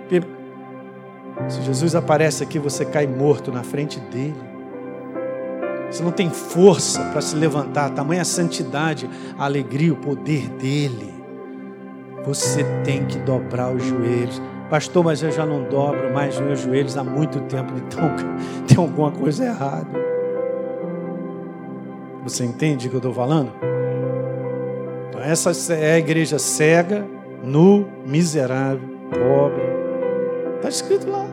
se 1.49 1.63
Jesus 1.63 1.95
aparece 1.95 2.43
aqui, 2.43 2.59
você 2.59 2.85
cai 2.85 3.07
morto 3.07 3.51
na 3.51 3.63
frente 3.63 3.99
dele. 3.99 4.51
Você 5.91 6.05
não 6.05 6.13
tem 6.13 6.31
força 6.31 7.03
para 7.07 7.21
se 7.21 7.35
levantar, 7.35 7.91
tamanha 7.91 8.25
santidade, 8.25 9.11
a 9.37 9.45
alegria, 9.45 9.93
o 9.93 9.97
poder 9.97 10.49
dele. 10.51 11.13
Você 12.25 12.63
tem 12.85 13.05
que 13.07 13.19
dobrar 13.19 13.75
os 13.75 13.83
joelhos. 13.83 14.41
Pastor, 14.71 15.03
mas 15.05 15.21
eu 15.21 15.33
já 15.33 15.45
não 15.45 15.65
dobro 15.65 16.13
mais 16.15 16.39
meus 16.39 16.61
joelhos 16.61 16.97
há 16.97 17.03
muito 17.03 17.41
tempo, 17.41 17.73
então 17.77 18.15
tem 18.69 18.79
alguma 18.79 19.11
coisa 19.11 19.45
errada. 19.45 19.91
Você 22.23 22.45
entende 22.45 22.87
o 22.87 22.91
que 22.91 22.95
eu 22.95 22.99
estou 22.99 23.13
falando? 23.13 23.51
Então, 25.09 25.21
essa 25.21 25.51
é 25.75 25.95
a 25.95 25.99
igreja 25.99 26.39
cega, 26.39 27.05
nu, 27.43 27.89
miserável, 28.07 28.89
pobre. 29.11 29.63
Está 30.57 30.69
escrito 30.69 31.11
lá, 31.11 31.27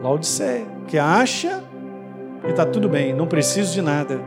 Laodiceia, 0.00 0.66
que 0.86 0.96
acha 0.96 1.64
que 2.44 2.50
está 2.50 2.64
tudo 2.64 2.88
bem, 2.88 3.12
não 3.12 3.26
preciso 3.26 3.72
de 3.72 3.82
nada. 3.82 4.20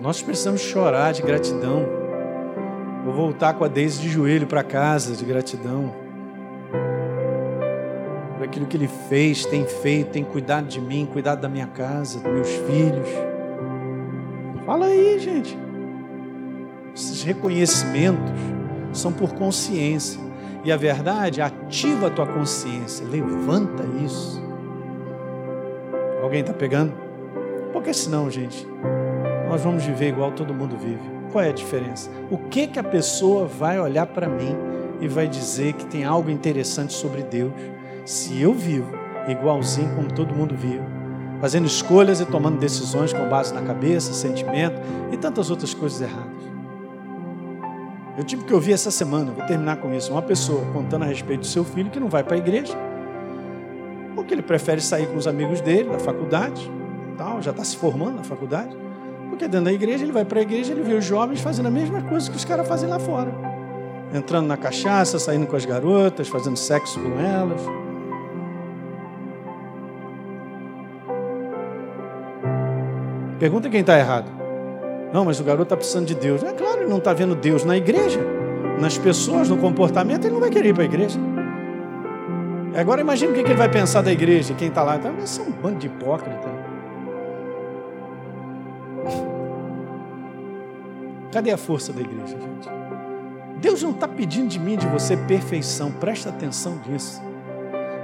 Nós 0.00 0.20
precisamos 0.20 0.60
chorar 0.60 1.12
de 1.12 1.22
gratidão. 1.22 2.01
Vou 3.04 3.12
voltar 3.12 3.54
com 3.54 3.64
a 3.64 3.68
Deise 3.68 4.00
de 4.00 4.08
joelho 4.08 4.46
para 4.46 4.62
casa, 4.62 5.16
de 5.16 5.24
gratidão. 5.24 5.92
Por 8.36 8.44
aquilo 8.44 8.66
que 8.66 8.76
Ele 8.76 8.88
fez, 9.08 9.44
tem 9.44 9.66
feito, 9.66 10.10
tem 10.10 10.22
cuidado 10.22 10.68
de 10.68 10.80
mim, 10.80 11.08
cuidado 11.10 11.40
da 11.40 11.48
minha 11.48 11.66
casa, 11.66 12.20
dos 12.20 12.32
meus 12.32 12.48
filhos. 12.48 13.08
Fala 14.64 14.86
aí, 14.86 15.18
gente. 15.18 15.58
Esses 16.94 17.24
reconhecimentos 17.24 18.32
são 18.92 19.12
por 19.12 19.34
consciência. 19.34 20.20
E 20.64 20.70
a 20.70 20.76
verdade 20.76 21.42
ativa 21.42 22.06
a 22.06 22.10
tua 22.10 22.26
consciência, 22.26 23.04
levanta 23.04 23.82
isso. 24.04 24.40
Alguém 26.22 26.40
está 26.40 26.52
pegando? 26.52 26.92
Porque 27.72 27.92
senão, 27.92 28.30
gente, 28.30 28.64
nós 29.48 29.60
vamos 29.60 29.84
viver 29.84 30.10
igual 30.10 30.30
todo 30.30 30.54
mundo 30.54 30.76
vive. 30.76 31.11
Qual 31.32 31.42
é 31.42 31.48
a 31.48 31.52
diferença? 31.52 32.10
O 32.30 32.36
que 32.36 32.66
que 32.66 32.78
a 32.78 32.84
pessoa 32.84 33.46
vai 33.46 33.80
olhar 33.80 34.06
para 34.06 34.28
mim 34.28 34.54
e 35.00 35.08
vai 35.08 35.26
dizer 35.26 35.72
que 35.72 35.86
tem 35.86 36.04
algo 36.04 36.30
interessante 36.30 36.92
sobre 36.92 37.22
Deus 37.22 37.52
se 38.04 38.38
eu 38.40 38.52
vivo 38.52 38.92
igualzinho 39.26 39.94
como 39.94 40.12
todo 40.12 40.34
mundo 40.34 40.54
vive, 40.54 40.84
fazendo 41.40 41.66
escolhas 41.66 42.20
e 42.20 42.26
tomando 42.26 42.58
decisões 42.58 43.14
com 43.14 43.26
base 43.30 43.54
na 43.54 43.62
cabeça, 43.62 44.12
sentimento 44.12 44.78
e 45.10 45.16
tantas 45.16 45.50
outras 45.50 45.72
coisas 45.72 46.02
erradas? 46.02 46.42
Eu 48.18 48.24
tive 48.24 48.44
que 48.44 48.52
ouvir 48.52 48.74
essa 48.74 48.90
semana, 48.90 49.32
vou 49.32 49.46
terminar 49.46 49.76
com 49.76 49.92
isso, 49.94 50.12
uma 50.12 50.20
pessoa 50.20 50.60
contando 50.74 51.04
a 51.04 51.06
respeito 51.06 51.40
do 51.40 51.46
seu 51.46 51.64
filho 51.64 51.90
que 51.90 51.98
não 51.98 52.10
vai 52.10 52.22
para 52.22 52.34
a 52.34 52.38
igreja, 52.38 52.76
porque 54.14 54.34
ele 54.34 54.42
prefere 54.42 54.82
sair 54.82 55.06
com 55.06 55.16
os 55.16 55.26
amigos 55.26 55.62
dele 55.62 55.88
da 55.88 55.98
faculdade, 55.98 56.70
tal, 57.16 57.40
já 57.40 57.52
está 57.52 57.64
se 57.64 57.74
formando 57.78 58.16
na 58.16 58.24
faculdade. 58.24 58.76
Porque 59.32 59.48
dentro 59.48 59.64
da 59.64 59.72
igreja, 59.72 60.04
ele 60.04 60.12
vai 60.12 60.26
para 60.26 60.40
a 60.40 60.42
igreja, 60.42 60.72
ele 60.72 60.82
vê 60.82 60.92
os 60.92 61.06
jovens 61.06 61.40
fazendo 61.40 61.64
a 61.64 61.70
mesma 61.70 62.02
coisa 62.02 62.30
que 62.30 62.36
os 62.36 62.44
caras 62.44 62.68
fazem 62.68 62.86
lá 62.86 62.98
fora. 62.98 63.32
Entrando 64.12 64.46
na 64.46 64.58
cachaça, 64.58 65.18
saindo 65.18 65.46
com 65.46 65.56
as 65.56 65.64
garotas, 65.64 66.28
fazendo 66.28 66.54
sexo 66.54 67.00
com 67.00 67.18
elas. 67.18 67.62
Pergunta 73.38 73.70
quem 73.70 73.80
está 73.80 73.98
errado. 73.98 74.30
Não, 75.14 75.24
mas 75.24 75.40
o 75.40 75.44
garoto 75.44 75.62
está 75.62 75.78
precisando 75.78 76.04
de 76.04 76.14
Deus. 76.14 76.42
É 76.42 76.52
claro, 76.52 76.82
ele 76.82 76.90
não 76.90 76.98
está 76.98 77.14
vendo 77.14 77.34
Deus 77.34 77.64
na 77.64 77.74
igreja, 77.74 78.20
nas 78.78 78.98
pessoas, 78.98 79.48
no 79.48 79.56
comportamento, 79.56 80.26
ele 80.26 80.34
não 80.34 80.40
vai 80.40 80.50
querer 80.50 80.68
ir 80.68 80.74
para 80.74 80.82
a 80.82 80.86
igreja. 80.86 81.18
Agora 82.76 83.00
imagine 83.00 83.32
o 83.32 83.34
que 83.34 83.40
ele 83.40 83.54
vai 83.54 83.70
pensar 83.70 84.02
da 84.02 84.12
igreja, 84.12 84.52
quem 84.52 84.68
está 84.68 84.82
lá. 84.82 84.96
Então, 84.96 85.14
ser 85.24 85.40
um 85.40 85.50
bando 85.50 85.78
de 85.78 85.86
hipócrita. 85.86 86.71
Cadê 91.32 91.50
a 91.50 91.56
força 91.56 91.94
da 91.94 92.00
igreja, 92.02 92.36
gente? 92.38 92.68
Deus 93.58 93.82
não 93.82 93.92
está 93.92 94.06
pedindo 94.06 94.48
de 94.48 94.58
mim, 94.58 94.76
de 94.76 94.86
você, 94.86 95.16
perfeição. 95.16 95.90
Presta 95.90 96.28
atenção 96.28 96.78
nisso. 96.86 97.22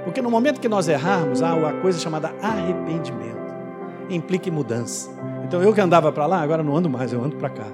Porque 0.03 0.21
no 0.21 0.31
momento 0.31 0.59
que 0.59 0.67
nós 0.67 0.87
errarmos, 0.87 1.43
há 1.43 1.53
uma 1.53 1.73
coisa 1.73 1.99
chamada 1.99 2.33
arrependimento. 2.41 3.37
Implica 4.09 4.49
em 4.49 4.51
mudança. 4.51 5.11
Então 5.45 5.61
eu 5.61 5.71
que 5.73 5.79
andava 5.79 6.11
para 6.11 6.25
lá, 6.25 6.41
agora 6.41 6.63
não 6.63 6.75
ando 6.75 6.89
mais, 6.89 7.13
eu 7.13 7.23
ando 7.23 7.35
para 7.35 7.49
cá. 7.49 7.67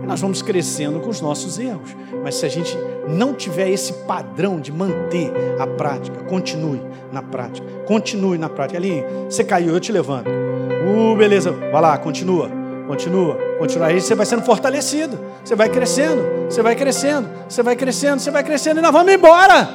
E 0.00 0.06
nós 0.06 0.20
vamos 0.20 0.42
crescendo 0.42 1.00
com 1.00 1.10
os 1.10 1.20
nossos 1.20 1.58
erros. 1.58 1.96
Mas 2.22 2.36
se 2.36 2.46
a 2.46 2.48
gente 2.48 2.78
não 3.08 3.34
tiver 3.34 3.68
esse 3.68 3.92
padrão 4.04 4.60
de 4.60 4.70
manter 4.70 5.32
a 5.58 5.66
prática, 5.66 6.22
continue 6.24 6.80
na 7.10 7.22
prática. 7.22 7.66
Continue 7.84 8.38
na 8.38 8.48
prática. 8.48 8.78
Ali, 8.78 9.02
você 9.24 9.42
caiu, 9.42 9.74
eu 9.74 9.80
te 9.80 9.90
levanto. 9.90 10.28
Uh, 10.30 11.16
beleza. 11.16 11.50
Vai 11.50 11.82
lá, 11.82 11.98
continua. 11.98 12.61
Continua, 12.92 13.38
continua. 13.58 13.86
Aí 13.86 14.02
você 14.02 14.14
vai 14.14 14.26
sendo 14.26 14.42
fortalecido. 14.42 15.18
Você 15.42 15.54
vai 15.54 15.70
crescendo, 15.70 16.22
você 16.44 16.60
vai 16.60 16.76
crescendo, 16.76 17.26
você 17.48 17.62
vai 17.62 17.74
crescendo, 17.74 18.20
você 18.20 18.30
vai 18.30 18.44
crescendo 18.44 18.80
e 18.80 18.82
nós 18.82 18.92
vamos 18.92 19.10
embora. 19.10 19.66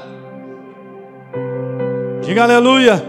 Diga 2.22 2.44
aleluia. 2.44 3.04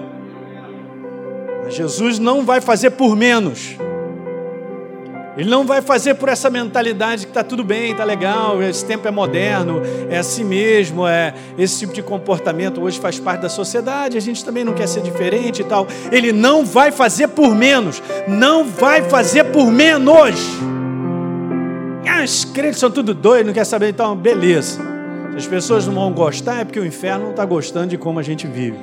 Mas 1.62 1.74
Jesus 1.74 2.18
não 2.18 2.42
vai 2.42 2.58
fazer 2.58 2.92
por 2.92 3.14
menos. 3.14 3.76
Ele 5.38 5.48
não 5.48 5.64
vai 5.64 5.80
fazer 5.80 6.14
por 6.14 6.28
essa 6.28 6.50
mentalidade 6.50 7.24
que 7.24 7.30
está 7.30 7.44
tudo 7.44 7.62
bem, 7.62 7.92
está 7.92 8.02
legal, 8.02 8.60
esse 8.60 8.84
tempo 8.84 9.06
é 9.06 9.10
moderno, 9.12 9.80
é 10.10 10.18
assim 10.18 10.42
mesmo, 10.42 11.06
é 11.06 11.32
esse 11.56 11.78
tipo 11.78 11.92
de 11.92 12.02
comportamento 12.02 12.82
hoje 12.82 12.98
faz 12.98 13.20
parte 13.20 13.42
da 13.42 13.48
sociedade, 13.48 14.18
a 14.18 14.20
gente 14.20 14.44
também 14.44 14.64
não 14.64 14.72
quer 14.72 14.88
ser 14.88 15.00
diferente 15.00 15.62
e 15.62 15.64
tal. 15.64 15.86
Ele 16.10 16.32
não 16.32 16.66
vai 16.66 16.90
fazer 16.90 17.28
por 17.28 17.54
menos, 17.54 18.02
não 18.26 18.64
vai 18.64 19.08
fazer 19.08 19.44
por 19.44 19.70
menos. 19.70 20.58
Ah, 22.04 22.24
os 22.24 22.44
crentes 22.44 22.80
são 22.80 22.90
tudo 22.90 23.14
doidos, 23.14 23.46
não 23.46 23.54
quer 23.54 23.64
saber, 23.64 23.90
então 23.90 24.16
beleza. 24.16 24.80
Se 25.30 25.36
as 25.36 25.46
pessoas 25.46 25.86
não 25.86 25.94
vão 25.94 26.12
gostar, 26.12 26.62
é 26.62 26.64
porque 26.64 26.80
o 26.80 26.84
inferno 26.84 27.26
não 27.26 27.30
está 27.30 27.44
gostando 27.44 27.86
de 27.86 27.96
como 27.96 28.18
a 28.18 28.24
gente 28.24 28.44
vive, 28.48 28.78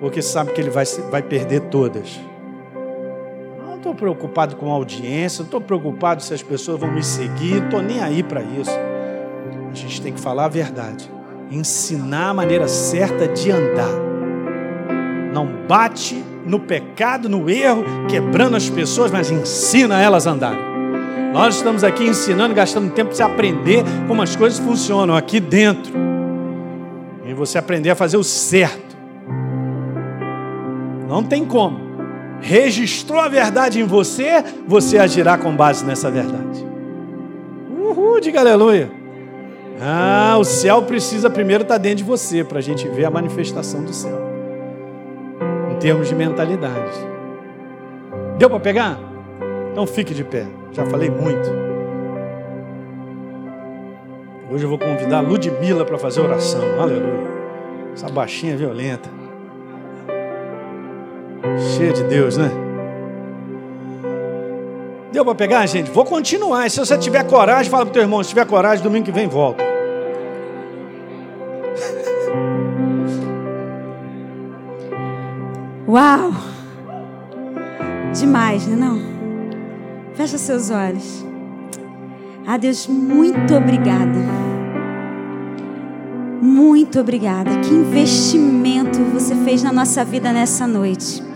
porque 0.00 0.22
sabe 0.22 0.50
que 0.52 0.62
ele 0.62 0.70
vai, 0.70 0.86
vai 1.10 1.20
perder 1.20 1.60
todas 1.62 2.18
estou 3.78 3.94
preocupado 3.94 4.56
com 4.56 4.70
a 4.70 4.74
audiência, 4.74 5.40
não 5.40 5.46
estou 5.46 5.60
preocupado 5.60 6.22
se 6.22 6.34
as 6.34 6.42
pessoas 6.42 6.78
vão 6.78 6.92
me 6.92 7.02
seguir, 7.02 7.56
não 7.56 7.64
estou 7.64 7.82
nem 7.82 8.00
aí 8.00 8.22
para 8.22 8.42
isso. 8.42 8.70
A 9.70 9.74
gente 9.74 10.00
tem 10.00 10.12
que 10.12 10.20
falar 10.20 10.44
a 10.44 10.48
verdade, 10.48 11.10
ensinar 11.50 12.30
a 12.30 12.34
maneira 12.34 12.68
certa 12.68 13.26
de 13.26 13.50
andar. 13.50 13.90
Não 15.32 15.46
bate 15.66 16.22
no 16.44 16.60
pecado, 16.60 17.28
no 17.28 17.48
erro, 17.48 17.84
quebrando 18.08 18.56
as 18.56 18.68
pessoas, 18.68 19.10
mas 19.10 19.30
ensina 19.30 20.00
elas 20.00 20.26
a 20.26 20.32
andarem. 20.32 20.68
Nós 21.32 21.56
estamos 21.56 21.84
aqui 21.84 22.04
ensinando, 22.04 22.54
gastando 22.54 22.90
tempo 22.92 23.08
para 23.08 23.16
você 23.16 23.22
aprender 23.22 23.84
como 24.06 24.22
as 24.22 24.34
coisas 24.34 24.58
funcionam 24.58 25.14
aqui 25.14 25.38
dentro. 25.38 25.92
E 27.24 27.34
você 27.34 27.58
aprender 27.58 27.90
a 27.90 27.94
fazer 27.94 28.16
o 28.16 28.24
certo. 28.24 28.96
Não 31.06 31.22
tem 31.22 31.44
como 31.44 31.87
registrou 32.40 33.20
a 33.20 33.28
verdade 33.28 33.80
em 33.80 33.84
você, 33.84 34.42
você 34.66 34.98
agirá 34.98 35.36
com 35.36 35.54
base 35.54 35.84
nessa 35.84 36.10
verdade. 36.10 36.66
Uhul, 37.70 38.20
diga 38.20 38.40
aleluia. 38.40 38.90
Ah, 39.80 40.36
o 40.38 40.44
céu 40.44 40.82
precisa 40.82 41.30
primeiro 41.30 41.62
estar 41.62 41.78
dentro 41.78 41.98
de 41.98 42.04
você 42.04 42.42
para 42.42 42.58
a 42.58 42.62
gente 42.62 42.88
ver 42.88 43.04
a 43.04 43.10
manifestação 43.10 43.84
do 43.84 43.92
céu. 43.92 44.18
Em 45.70 45.76
termos 45.76 46.08
de 46.08 46.14
mentalidade. 46.14 46.98
Deu 48.38 48.50
para 48.50 48.60
pegar? 48.60 48.98
Então 49.70 49.86
fique 49.86 50.12
de 50.12 50.24
pé. 50.24 50.46
Já 50.72 50.84
falei 50.86 51.10
muito. 51.10 51.48
Hoje 54.50 54.64
eu 54.64 54.68
vou 54.68 54.78
convidar 54.78 55.18
a 55.18 55.20
Ludmilla 55.20 55.84
para 55.84 55.98
fazer 55.98 56.20
oração. 56.20 56.62
Aleluia. 56.80 57.28
Essa 57.92 58.08
baixinha 58.08 58.56
violenta. 58.56 59.08
Cheia 61.76 61.92
de 61.92 62.04
Deus, 62.04 62.36
né? 62.36 62.50
Deu 65.12 65.24
para 65.24 65.34
pegar, 65.34 65.66
gente? 65.66 65.90
Vou 65.90 66.04
continuar. 66.04 66.70
Se 66.70 66.78
você 66.78 66.96
tiver 66.98 67.24
coragem, 67.24 67.70
fala 67.70 67.86
para 67.86 67.90
o 67.90 67.94
teu 67.94 68.02
irmão. 68.02 68.22
Se 68.22 68.28
tiver 68.28 68.46
coragem, 68.46 68.84
domingo 68.84 69.06
que 69.06 69.12
vem 69.12 69.26
volta. 69.26 69.64
Uau! 75.88 76.32
Demais, 78.12 78.66
né 78.66 78.76
não? 78.76 79.00
Fecha 80.14 80.36
seus 80.36 80.70
olhos. 80.70 81.24
Ah, 82.46 82.56
Deus, 82.56 82.86
muito 82.86 83.54
obrigada. 83.54 84.18
Muito 86.40 87.00
obrigada. 87.00 87.50
Que 87.60 87.74
investimento 87.74 88.98
você 89.12 89.34
fez 89.34 89.62
na 89.62 89.72
nossa 89.72 90.04
vida 90.04 90.32
nessa 90.32 90.66
noite. 90.66 91.27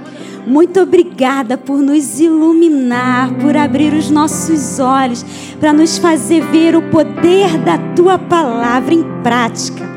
Muito 0.46 0.80
obrigada 0.80 1.56
por 1.56 1.78
nos 1.78 2.18
iluminar, 2.18 3.32
por 3.34 3.56
abrir 3.56 3.94
os 3.94 4.10
nossos 4.10 4.80
olhos, 4.80 5.24
para 5.60 5.72
nos 5.72 5.98
fazer 5.98 6.42
ver 6.46 6.74
o 6.74 6.82
poder 6.82 7.58
da 7.58 7.78
tua 7.94 8.18
palavra 8.18 8.92
em 8.92 9.04
prática. 9.22 9.88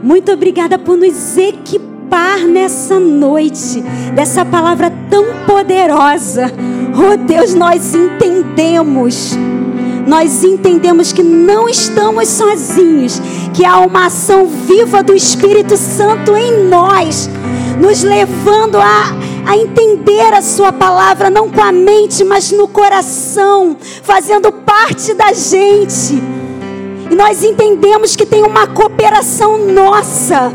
Muito 0.00 0.30
obrigada 0.30 0.78
por 0.78 0.96
nos 0.96 1.36
equipar 1.36 2.38
nessa 2.46 3.00
noite, 3.00 3.82
dessa 4.14 4.44
palavra 4.44 4.92
tão 5.10 5.24
poderosa. 5.44 6.52
Oh 6.94 7.16
Deus, 7.16 7.54
nós 7.54 7.92
entendemos. 7.92 9.36
Nós 10.06 10.42
entendemos 10.44 11.12
que 11.12 11.22
não 11.22 11.68
estamos 11.68 12.28
sozinhos, 12.28 13.20
que 13.52 13.64
há 13.64 13.80
uma 13.80 14.06
ação 14.06 14.46
viva 14.46 15.02
do 15.02 15.14
Espírito 15.14 15.76
Santo 15.76 16.36
em 16.36 16.68
nós, 16.68 17.28
nos 17.80 18.02
levando 18.02 18.76
a 18.76 19.29
a 19.50 19.56
entender 19.56 20.32
a 20.32 20.40
Sua 20.42 20.72
palavra, 20.72 21.28
não 21.28 21.50
com 21.50 21.60
a 21.60 21.72
mente, 21.72 22.22
mas 22.22 22.52
no 22.52 22.68
coração, 22.68 23.76
fazendo 24.00 24.52
parte 24.52 25.12
da 25.12 25.32
gente. 25.32 26.22
E 27.10 27.14
nós 27.16 27.42
entendemos 27.42 28.14
que 28.14 28.24
tem 28.24 28.44
uma 28.44 28.68
cooperação 28.68 29.58
nossa 29.58 30.52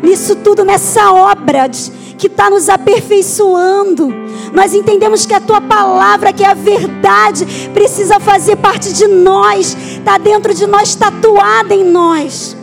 nisso 0.00 0.36
tudo, 0.36 0.64
nessa 0.64 1.12
obra 1.12 1.68
que 2.16 2.28
está 2.28 2.48
nos 2.48 2.68
aperfeiçoando. 2.68 4.14
Nós 4.52 4.74
entendemos 4.74 5.26
que 5.26 5.34
a 5.34 5.40
tua 5.40 5.60
palavra, 5.60 6.32
que 6.32 6.44
é 6.44 6.48
a 6.48 6.54
verdade, 6.54 7.44
precisa 7.74 8.20
fazer 8.20 8.54
parte 8.54 8.92
de 8.92 9.08
nós, 9.08 9.76
está 9.90 10.18
dentro 10.18 10.54
de 10.54 10.68
nós, 10.68 10.94
tatuada 10.94 11.74
em 11.74 11.82
nós. 11.82 12.56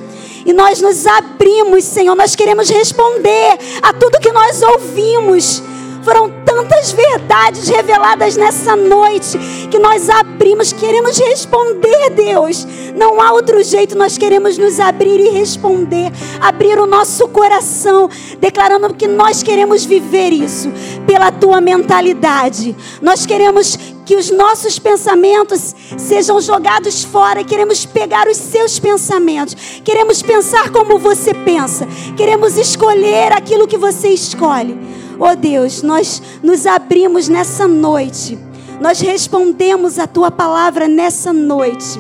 E 0.45 0.53
nós 0.53 0.79
nos 0.79 1.05
abrimos, 1.05 1.83
Senhor, 1.83 2.15
nós 2.15 2.37
queremos 2.37 2.69
responder 2.69 3.57
a 3.81 3.91
tudo 3.91 4.21
que 4.21 4.31
nós 4.31 4.61
ouvimos. 4.61 5.61
Foram 6.03 6.29
tantas 6.45 6.91
verdades 6.91 7.69
reveladas 7.69 8.35
nessa 8.35 8.75
noite 8.75 9.37
que 9.71 9.79
nós 9.79 10.09
abrimos, 10.09 10.73
queremos 10.73 11.17
responder, 11.17 12.09
Deus. 12.11 12.67
Não 12.95 13.21
há 13.21 13.31
outro 13.31 13.63
jeito, 13.63 13.97
nós 13.97 14.17
queremos 14.17 14.57
nos 14.57 14.79
abrir 14.79 15.19
e 15.19 15.29
responder, 15.29 16.11
abrir 16.41 16.77
o 16.77 16.85
nosso 16.85 17.27
coração, 17.29 18.09
declarando 18.39 18.93
que 18.93 19.07
nós 19.07 19.41
queremos 19.41 19.85
viver 19.85 20.31
isso 20.33 20.69
pela 21.07 21.31
tua 21.31 21.61
mentalidade. 21.61 22.75
Nós 23.01 23.25
queremos 23.25 23.77
que 24.05 24.15
os 24.15 24.29
nossos 24.29 24.77
pensamentos 24.77 25.73
sejam 25.97 26.41
jogados 26.41 27.03
fora, 27.03 27.43
queremos 27.43 27.85
pegar 27.85 28.27
os 28.27 28.37
seus 28.37 28.77
pensamentos, 28.77 29.55
queremos 29.83 30.21
pensar 30.21 30.69
como 30.69 30.99
você 30.99 31.33
pensa, 31.33 31.87
queremos 32.17 32.57
escolher 32.57 33.31
aquilo 33.31 33.67
que 33.67 33.77
você 33.77 34.09
escolhe. 34.09 35.02
Oh 35.19 35.35
Deus, 35.35 35.81
nós 35.81 36.21
nos 36.41 36.65
abrimos 36.65 37.27
nessa 37.27 37.67
noite, 37.67 38.37
nós 38.79 38.99
respondemos 38.99 39.99
a 39.99 40.07
tua 40.07 40.31
palavra 40.31 40.87
nessa 40.87 41.31
noite 41.31 41.99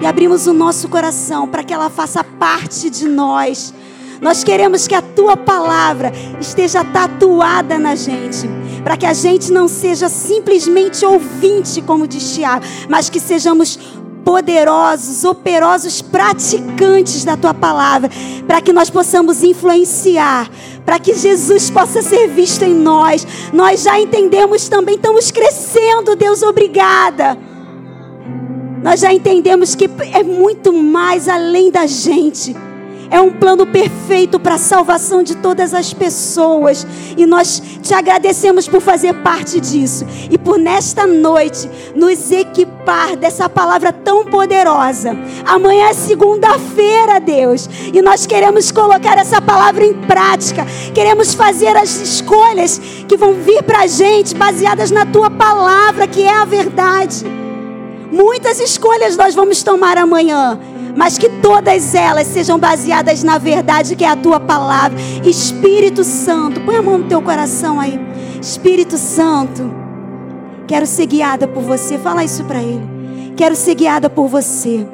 e 0.00 0.06
abrimos 0.06 0.46
o 0.46 0.52
nosso 0.52 0.88
coração 0.88 1.46
para 1.48 1.62
que 1.62 1.72
ela 1.72 1.90
faça 1.90 2.24
parte 2.24 2.90
de 2.90 3.08
nós. 3.08 3.72
Nós 4.20 4.44
queremos 4.44 4.86
que 4.86 4.94
a 4.94 5.02
tua 5.02 5.36
palavra 5.36 6.12
esteja 6.40 6.84
tatuada 6.84 7.78
na 7.78 7.96
gente, 7.96 8.48
para 8.84 8.96
que 8.96 9.06
a 9.06 9.12
gente 9.12 9.50
não 9.50 9.66
seja 9.66 10.08
simplesmente 10.08 11.04
ouvinte, 11.04 11.82
como 11.82 12.06
diz 12.06 12.34
Tiago, 12.34 12.64
mas 12.88 13.10
que 13.10 13.18
sejamos 13.18 13.78
poderosos, 14.24 15.24
operosos 15.24 16.00
praticantes 16.00 17.24
da 17.24 17.36
tua 17.36 17.52
palavra, 17.52 18.10
para 18.46 18.60
que 18.60 18.72
nós 18.72 18.88
possamos 18.88 19.42
influenciar, 19.42 20.48
para 20.84 20.98
que 20.98 21.14
Jesus 21.14 21.70
possa 21.70 22.02
ser 22.02 22.28
visto 22.28 22.62
em 22.62 22.74
nós. 22.74 23.26
Nós 23.52 23.82
já 23.82 24.00
entendemos 24.00 24.68
também, 24.68 24.96
estamos 24.96 25.30
crescendo, 25.30 26.16
Deus, 26.16 26.42
obrigada. 26.42 27.38
Nós 28.82 29.00
já 29.00 29.12
entendemos 29.12 29.74
que 29.74 29.88
é 30.12 30.22
muito 30.22 30.72
mais 30.72 31.28
além 31.28 31.70
da 31.70 31.86
gente. 31.86 32.56
É 33.12 33.20
um 33.20 33.30
plano 33.30 33.66
perfeito 33.66 34.40
para 34.40 34.54
a 34.54 34.58
salvação 34.58 35.22
de 35.22 35.36
todas 35.36 35.74
as 35.74 35.92
pessoas. 35.92 36.86
E 37.14 37.26
nós 37.26 37.62
te 37.82 37.92
agradecemos 37.92 38.66
por 38.66 38.80
fazer 38.80 39.12
parte 39.16 39.60
disso 39.60 40.06
e 40.30 40.38
por 40.38 40.58
nesta 40.58 41.06
noite 41.06 41.70
nos 41.94 42.32
equipar 42.32 43.14
dessa 43.14 43.50
palavra 43.50 43.92
tão 43.92 44.24
poderosa. 44.24 45.14
Amanhã 45.44 45.90
é 45.90 45.92
segunda-feira, 45.92 47.20
Deus, 47.20 47.68
e 47.92 48.00
nós 48.00 48.26
queremos 48.26 48.72
colocar 48.72 49.18
essa 49.18 49.42
palavra 49.42 49.84
em 49.84 49.92
prática. 49.92 50.66
Queremos 50.94 51.34
fazer 51.34 51.76
as 51.76 52.00
escolhas 52.00 52.80
que 53.06 53.16
vão 53.18 53.34
vir 53.34 53.62
para 53.62 53.80
a 53.80 53.86
gente 53.86 54.34
baseadas 54.34 54.90
na 54.90 55.04
tua 55.04 55.28
palavra, 55.28 56.06
que 56.06 56.22
é 56.22 56.32
a 56.32 56.46
verdade. 56.46 57.26
Muitas 58.10 58.58
escolhas 58.58 59.18
nós 59.18 59.34
vamos 59.34 59.62
tomar 59.62 59.98
amanhã 59.98 60.58
mas 60.96 61.18
que 61.18 61.28
todas 61.28 61.94
elas 61.94 62.26
sejam 62.26 62.58
baseadas 62.58 63.22
na 63.22 63.38
verdade 63.38 63.96
que 63.96 64.04
é 64.04 64.08
a 64.08 64.16
tua 64.16 64.38
palavra. 64.38 64.98
Espírito 65.24 66.04
Santo, 66.04 66.60
põe 66.60 66.76
a 66.76 66.82
mão 66.82 66.98
no 66.98 67.08
teu 67.08 67.22
coração 67.22 67.80
aí. 67.80 67.98
Espírito 68.40 68.98
Santo, 68.98 69.72
quero 70.66 70.86
ser 70.86 71.06
guiada 71.06 71.46
por 71.46 71.62
você. 71.62 71.98
Fala 71.98 72.24
isso 72.24 72.44
para 72.44 72.62
ele. 72.62 73.32
Quero 73.36 73.56
ser 73.56 73.74
guiada 73.74 74.10
por 74.10 74.28
você. 74.28 74.86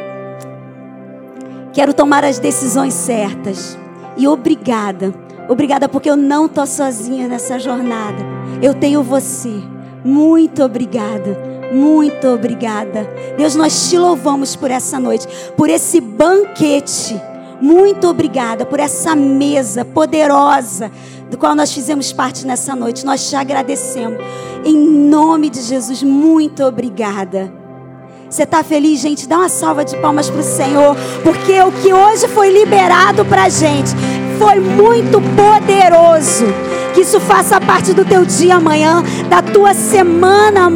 Quero 1.73 1.93
tomar 1.93 2.25
as 2.25 2.39
decisões 2.39 2.95
certas. 2.95 3.79
E 4.17 4.27
obrigada. 4.27 5.15
Obrigada 5.49 5.89
porque 5.89 6.11
eu 6.11 6.17
não 6.17 6.47
estou 6.47 6.67
sozinha 6.67 7.27
nessa 7.27 7.59
jornada. 7.59 8.19
Eu 8.61 8.75
tenho 8.75 9.03
você. 9.03 9.63
Muito 10.05 10.63
obrigada. 10.63 11.59
Muito 11.73 12.27
obrigada. 12.29 13.09
Deus, 13.37 13.55
nós 13.55 13.89
te 13.89 13.99
louvamos 13.99 14.57
por 14.57 14.71
essa 14.71 14.99
noite, 14.99 15.27
por 15.57 15.69
esse 15.69 16.01
banquete. 16.01 17.21
Muito 17.61 18.07
obrigada 18.09 18.65
por 18.65 18.81
essa 18.81 19.15
mesa 19.15 19.85
poderosa 19.85 20.91
do 21.31 21.37
qual 21.37 21.55
nós 21.55 21.73
fizemos 21.73 22.13
parte 22.13 22.47
nessa 22.47 22.75
noite. 22.75 23.05
Nós 23.05 23.29
te 23.29 23.37
agradecemos. 23.37 24.19
Em 24.65 24.77
nome 24.77 25.51
de 25.51 25.61
Jesus, 25.61 26.03
muito 26.03 26.65
obrigada. 26.65 27.53
Você 28.29 28.43
está 28.43 28.63
feliz, 28.63 29.01
gente? 29.01 29.27
Dá 29.27 29.39
uma 29.39 29.49
salva 29.49 29.85
de 29.85 29.97
palmas 29.97 30.29
para 30.29 30.41
o 30.41 30.45
Senhor, 30.45 30.97
porque 31.23 31.61
o 31.63 31.73
que 31.73 31.93
hoje 31.93 32.29
foi 32.29 32.51
liberado 32.51 33.25
para 33.25 33.45
a 33.45 33.49
gente 33.49 33.91
foi 34.39 34.61
muito 34.61 35.21
poderoso. 35.35 36.45
Que 36.99 37.03
isso 37.03 37.21
faça 37.21 37.61
parte 37.61 37.95
do 37.95 38.05
teu 38.05 38.25
dia 38.25 38.57
amanhã, 38.57 39.05
da 39.31 39.41
tua 39.41 39.73
semana, 39.73 40.69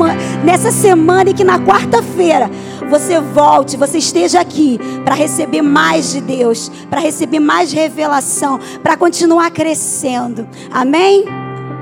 nessa 0.45 0.71
semana 0.71 1.31
e 1.31 1.35
que 1.35 1.43
na 1.43 1.59
quarta-feira 1.59 2.49
você 2.89 3.19
volte, 3.19 3.77
você 3.77 3.99
esteja 3.99 4.41
aqui 4.41 4.79
para 5.05 5.17
receber 5.17 5.63
mais 5.63 6.13
de 6.13 6.21
Deus, 6.21 6.71
para 6.89 7.01
receber 7.01 7.41
mais 7.41 7.73
revelação, 7.73 8.61
para 8.85 8.97
continuar 8.97 9.51
crescendo. 9.51 10.47
Amém? 10.71 11.25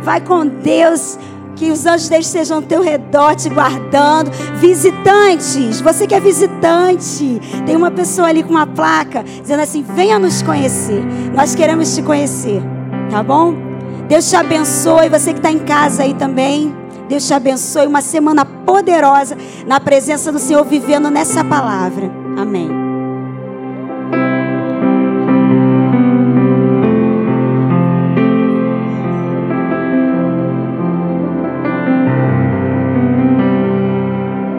Vai 0.02 0.22
com 0.22 0.46
Deus. 0.46 1.18
Que 1.54 1.70
os 1.70 1.84
anjos 1.84 2.08
deles 2.08 2.26
estejam 2.26 2.56
ao 2.56 2.62
teu 2.62 2.80
redor 2.80 3.36
te 3.36 3.50
guardando. 3.50 4.30
Visitantes, 4.54 5.82
você 5.82 6.06
que 6.06 6.14
é 6.14 6.20
visitante, 6.20 7.38
tem 7.66 7.76
uma 7.76 7.90
pessoa 7.90 8.28
ali 8.28 8.42
com 8.42 8.52
uma 8.52 8.66
placa 8.66 9.22
dizendo 9.22 9.60
assim: 9.60 9.82
venha 9.82 10.18
nos 10.18 10.40
conhecer. 10.40 11.04
Nós 11.34 11.54
queremos 11.54 11.94
te 11.94 12.00
conhecer, 12.00 12.62
tá 13.10 13.22
bom? 13.22 13.69
Deus 14.10 14.28
te 14.28 14.34
abençoe. 14.34 15.08
Você 15.08 15.32
que 15.32 15.38
está 15.38 15.52
em 15.52 15.60
casa 15.60 16.02
aí 16.02 16.14
também. 16.14 16.74
Deus 17.08 17.24
te 17.24 17.32
abençoe. 17.32 17.86
Uma 17.86 18.02
semana 18.02 18.44
poderosa 18.44 19.36
na 19.64 19.78
presença 19.78 20.32
do 20.32 20.38
Senhor, 20.40 20.64
vivendo 20.64 21.08
nessa 21.08 21.44
palavra. 21.44 22.10
Amém. 22.36 22.89